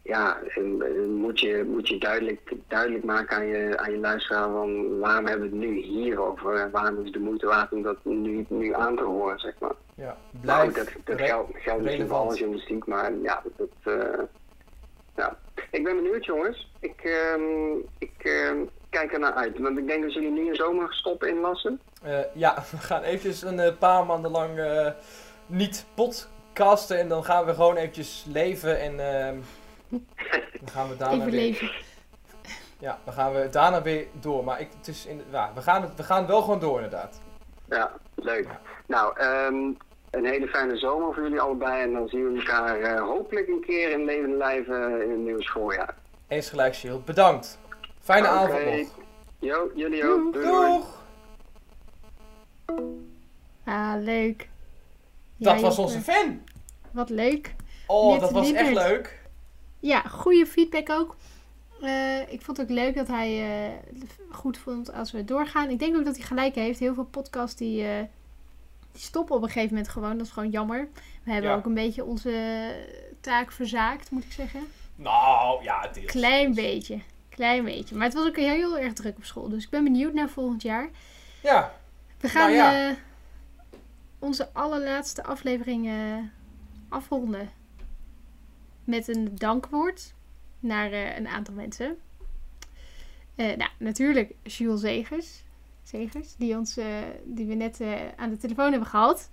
[0.02, 4.98] ja, en, moet je, moet je duidelijk, duidelijk maken aan je, aan je luisteraar van
[4.98, 8.46] waarom hebben we het nu hierover en waarom is de moeite waard om dat nu,
[8.48, 9.74] nu aan te horen, zeg maar.
[9.94, 10.16] ja.
[10.40, 10.92] Nou, blijf.
[10.92, 14.22] dat, dat geldt, geldt misschien voor alle journalistiek, maar ja, dat, eh,
[15.16, 15.38] ja.
[15.70, 16.72] Ik ben benieuwd, jongens.
[16.80, 18.58] Ik, ehm, ik ehm,
[18.94, 19.58] kijk er naar uit.
[19.58, 21.80] Want ik denk dat jullie nu een zomerstop inlassen.
[22.02, 24.90] Eh, ja, we gaan eventjes een eh, paar maanden lang eh,
[25.46, 26.98] niet podcasten.
[26.98, 28.80] En dan gaan we gewoon eventjes leven.
[28.80, 29.36] En ehm,
[30.60, 31.40] dan gaan we daarna Even weer...
[31.40, 31.70] leven.
[32.78, 34.44] Ja, dan gaan we daarna weer door.
[34.44, 37.20] Maar ik, het is in, ja, we, gaan het, we gaan wel gewoon door inderdaad.
[37.68, 38.44] Ja, leuk.
[38.44, 38.60] Ja.
[38.86, 39.72] Nou, ehm,
[40.10, 41.82] een hele fijne zomer voor jullie allebei.
[41.82, 45.42] En dan zien we elkaar eh, hopelijk een keer in levende lijven in het nieuwe
[45.42, 45.94] schooljaar.
[46.28, 47.04] Eens gelijk, Shield.
[47.04, 47.58] Bedankt.
[48.04, 48.88] Fijne avond nog.
[49.38, 50.32] Jo, jullie ook.
[50.32, 50.42] Doeg.
[50.42, 50.70] Doei, doei.
[50.78, 50.86] Doeg!
[53.64, 54.48] Ah, leuk.
[55.36, 56.40] Dat Ja, was onze fan.
[56.90, 57.54] Wat leuk.
[57.86, 59.22] Oh, dat was echt leuk.
[59.80, 61.16] Ja, goede feedback ook.
[61.82, 63.72] Eh, ik vond het ook leuk dat hij eh,
[64.30, 65.70] goed vond als we doorgaan.
[65.70, 66.78] Ik denk ook dat hij gelijk heeft.
[66.78, 68.02] Heel veel podcasts die, eh,
[68.92, 70.16] die stoppen op een gegeven moment gewoon.
[70.18, 70.88] Dat is gewoon jammer.
[71.22, 71.56] We hebben Ja.
[71.56, 72.70] ook een beetje onze
[73.20, 74.60] taak verzaakt, moet ik zeggen.
[74.96, 76.06] Nou, ja, deels.
[76.06, 76.66] Klein deels.
[76.66, 76.98] beetje.
[77.34, 77.94] Klein beetje.
[77.96, 79.48] Maar het was ook heel, heel erg druk op school.
[79.48, 80.90] Dus ik ben benieuwd naar volgend jaar.
[81.42, 81.74] Ja,
[82.20, 82.88] We gaan Nou ja.
[82.88, 82.96] eh,
[84.18, 86.16] onze allerlaatste aflevering eh,
[86.88, 87.50] afronden.
[88.84, 90.14] Met een dankwoord
[90.60, 91.98] naar eh, een aantal mensen.
[93.36, 95.42] Nou, natuurlijk Jules Zegers.
[95.82, 96.78] Zegers die, ons,
[97.24, 97.80] die we net
[98.16, 99.30] aan de telefoon hebben gehad.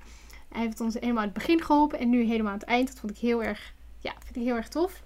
[0.50, 2.88] Hij heeft ons helemaal aan het begin geholpen en nu helemaal aan het eind.
[2.88, 5.04] Dat vond ik heel erg, ja, vind ik heel erg tof.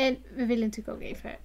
[0.00, 1.36] En we willen natuurlijk ook even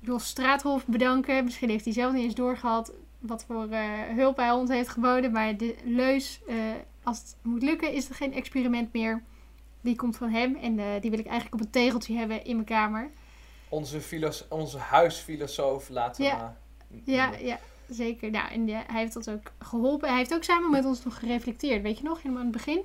[0.00, 1.44] Jos Straathof bedanken.
[1.44, 5.32] Misschien heeft hij zelf niet eens doorgehad wat voor eh, hulp hij ons heeft geboden.
[5.32, 6.56] Maar de leus, eh,
[7.02, 9.22] als het moet lukken, is er geen experiment meer.
[9.80, 12.54] Die komt van hem en eh, die wil ik eigenlijk op een tegeltje hebben in
[12.54, 13.10] mijn kamer.
[13.68, 16.56] onze, filos onze huisfilosoof laten we Ja.
[17.04, 17.58] Ja,
[17.88, 18.30] zeker.
[18.30, 20.08] Nou, en hij heeft ons ook geholpen.
[20.08, 21.82] Hij heeft ook samen met ons nog gereflecteerd.
[21.82, 22.82] Weet je nog, helemaal aan het begin?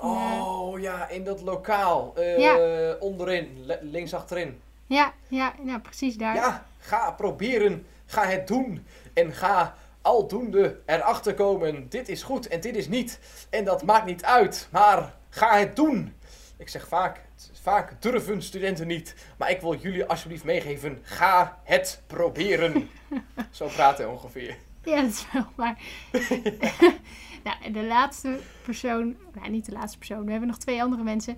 [0.00, 2.12] Oh ja, in dat lokaal.
[2.16, 2.94] eh, Ja.
[3.00, 4.60] Onderin, links achterin.
[4.86, 6.34] ja, ja, ja, precies daar.
[6.34, 7.86] Ja, ga proberen.
[8.06, 8.86] Ga het doen.
[9.14, 11.88] En ga aldoende erachter komen.
[11.88, 13.18] Dit is goed en dit is niet.
[13.50, 14.68] En dat maakt niet uit.
[14.70, 16.14] Maar ga het doen.
[16.56, 17.20] Ik zeg vaak,
[17.62, 19.14] vaak durven studenten niet.
[19.36, 20.98] Maar ik wil jullie alsjeblieft meegeven.
[21.02, 22.90] Ga het proberen.
[23.50, 24.56] Zo praten ongeveer.
[24.82, 25.78] Ja, dat is wel waar.
[27.44, 31.02] nou, en de laatste persoon, nou niet de laatste persoon, we hebben nog twee andere
[31.02, 31.36] mensen.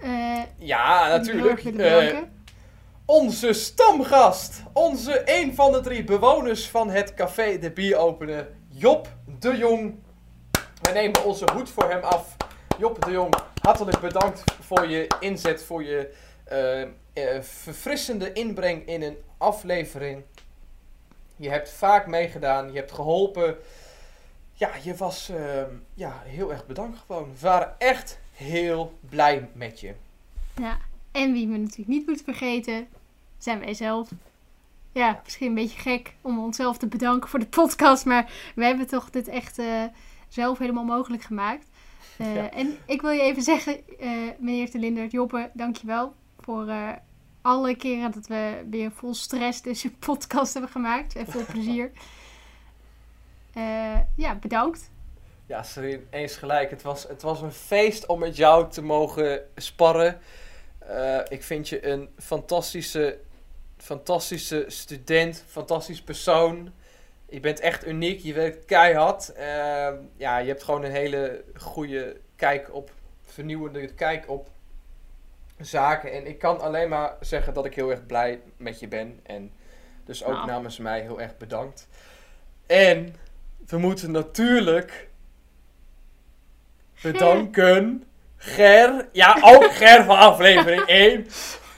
[0.00, 1.62] eh, Ja, natuurlijk.
[1.62, 2.32] bedanken.
[3.04, 4.62] onze stamgast.
[4.72, 8.48] Onze een van de drie bewoners van het café De Bier Openen.
[8.68, 9.94] Job de Jong.
[10.82, 12.36] We nemen onze hoed voor hem af.
[12.78, 16.14] Job de Jong, hartelijk bedankt voor je inzet, voor je
[16.44, 20.22] eh, verfrissende inbreng in een aflevering.
[21.36, 23.56] Je hebt vaak meegedaan, je hebt geholpen.
[24.58, 25.62] Ja, je was eh,
[25.94, 27.24] ja, heel erg bedankt gewoon.
[27.32, 29.94] We waren echt heel blij met je.
[30.56, 30.78] Ja,
[31.12, 32.88] en wie we natuurlijk niet moeten vergeten,
[33.38, 34.08] zijn wij zelf.
[34.92, 38.86] Ja, misschien een beetje gek om onszelf te bedanken voor de podcast, maar we hebben
[38.86, 39.82] toch dit echt eh,
[40.28, 41.66] zelf helemaal mogelijk gemaakt.
[42.18, 42.50] Eh, Ja.
[42.50, 46.74] En ik wil je even zeggen, eh, meneer de Lindert, Joppe, dankjewel voor
[47.42, 51.16] alle keren dat we weer vol stress deze podcast hebben gemaakt.
[51.16, 51.90] En veel plezier.
[53.56, 54.90] Eh, ja, bedankt.
[55.46, 56.70] Ja, Serien, eens gelijk.
[56.70, 60.18] Het was, het was een feest om met jou te mogen sparren.
[60.78, 63.18] Eh, ik vind je een fantastische,
[63.76, 66.72] fantastische student, fantastisch persoon.
[67.28, 69.32] Je bent echt uniek, je werkt keihard.
[69.32, 72.90] Eh, ja, je hebt gewoon een hele goede kijk op,
[73.22, 74.48] vernieuwende kijk op
[75.58, 76.12] zaken.
[76.12, 79.20] En ik kan alleen maar zeggen dat ik heel erg blij met je ben.
[79.22, 79.52] En
[80.04, 80.46] dus ook Nou.
[80.46, 81.88] namens mij heel erg bedankt.
[82.66, 83.14] En
[83.68, 85.08] we moeten natuurlijk
[87.02, 88.04] bedanken.
[88.36, 91.26] Ger, ja, ook Ger van aflevering 1.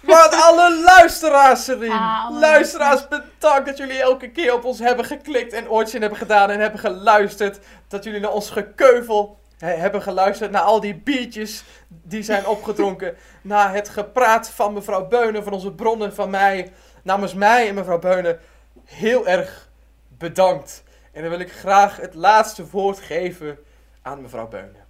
[0.03, 1.91] Maar alle luisteraars, Serien.
[1.93, 6.51] Ah, luisteraars, bedankt dat jullie elke keer op ons hebben geklikt en oortje hebben gedaan
[6.51, 7.59] en hebben geluisterd.
[7.89, 13.17] Dat jullie naar ons gekeuvel he- hebben geluisterd, naar al die biertjes die zijn opgedronken.
[13.43, 16.73] naar het gepraat van mevrouw Beunen, van onze bronnen, van mij.
[17.03, 18.41] Namens mij en mevrouw Beunen,
[18.85, 19.69] heel erg
[20.09, 20.83] bedankt.
[21.19, 23.59] En dan wil ik graag het laatste woord geven
[24.03, 24.87] aan mevrouw Beunen.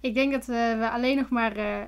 [0.00, 1.82] Ik denk dat eh, we alleen nog maar eh,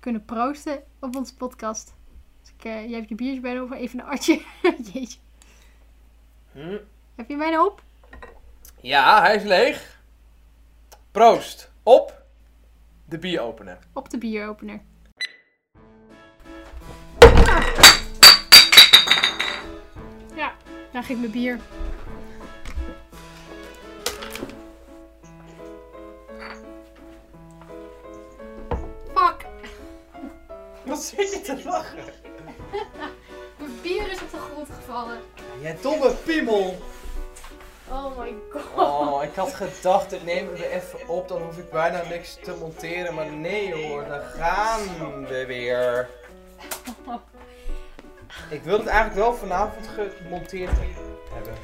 [0.00, 1.94] kunnen proosten op onze podcast.
[2.40, 4.42] Dus ik, eh, jij hebt je biertje bijna over, even een artje.
[4.92, 5.18] Jeetje.
[6.52, 6.78] Hm?
[7.14, 7.82] Heb je bijna op?
[8.80, 10.00] Ja, hij is leeg.
[11.10, 12.22] Proost op
[13.04, 13.78] de bieropener.
[13.92, 14.80] Op de bieropener.
[20.34, 20.52] Ja,
[20.92, 21.60] daar ging mijn bier.
[30.94, 31.98] Wat zit je te lachen?
[33.58, 35.18] mijn bier is op de grond gevallen.
[35.60, 36.76] Jij domme piemel.
[37.90, 38.62] Oh my god.
[38.76, 42.38] Oh, ik had gedacht, ik neem het er even op, dan hoef ik bijna niks
[42.42, 43.14] te monteren.
[43.14, 44.80] Maar nee hoor, daar gaan
[45.28, 46.08] we weer.
[48.50, 49.88] Ik wil het eigenlijk wel vanavond
[50.22, 50.70] gemonteerd
[51.32, 51.54] hebben.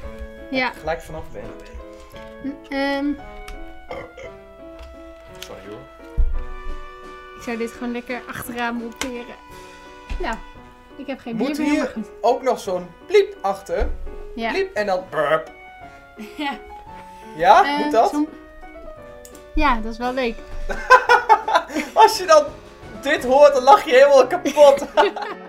[0.51, 1.51] Ja, Gelijk vanaf ben.
[2.69, 3.13] ehm,
[5.39, 6.00] Sorry hoor.
[7.41, 9.35] Ik zou dit gewoon lekker achteraan monteren.
[10.19, 10.35] Nou,
[10.95, 11.77] ik heb geen Moet bier meer.
[11.83, 13.89] maar hier ook nog zo'n pliep achter.
[14.35, 14.51] Ja.
[14.51, 15.51] Pliep en dan burp.
[16.37, 16.57] Ja.
[17.35, 18.09] Ja, Eh, moet dat?
[18.09, 18.27] som-
[19.55, 20.35] Ja, dat is wel leuk.
[21.93, 22.43] Als je dan
[23.01, 24.85] dit hoort, dan lach je helemaal kapot.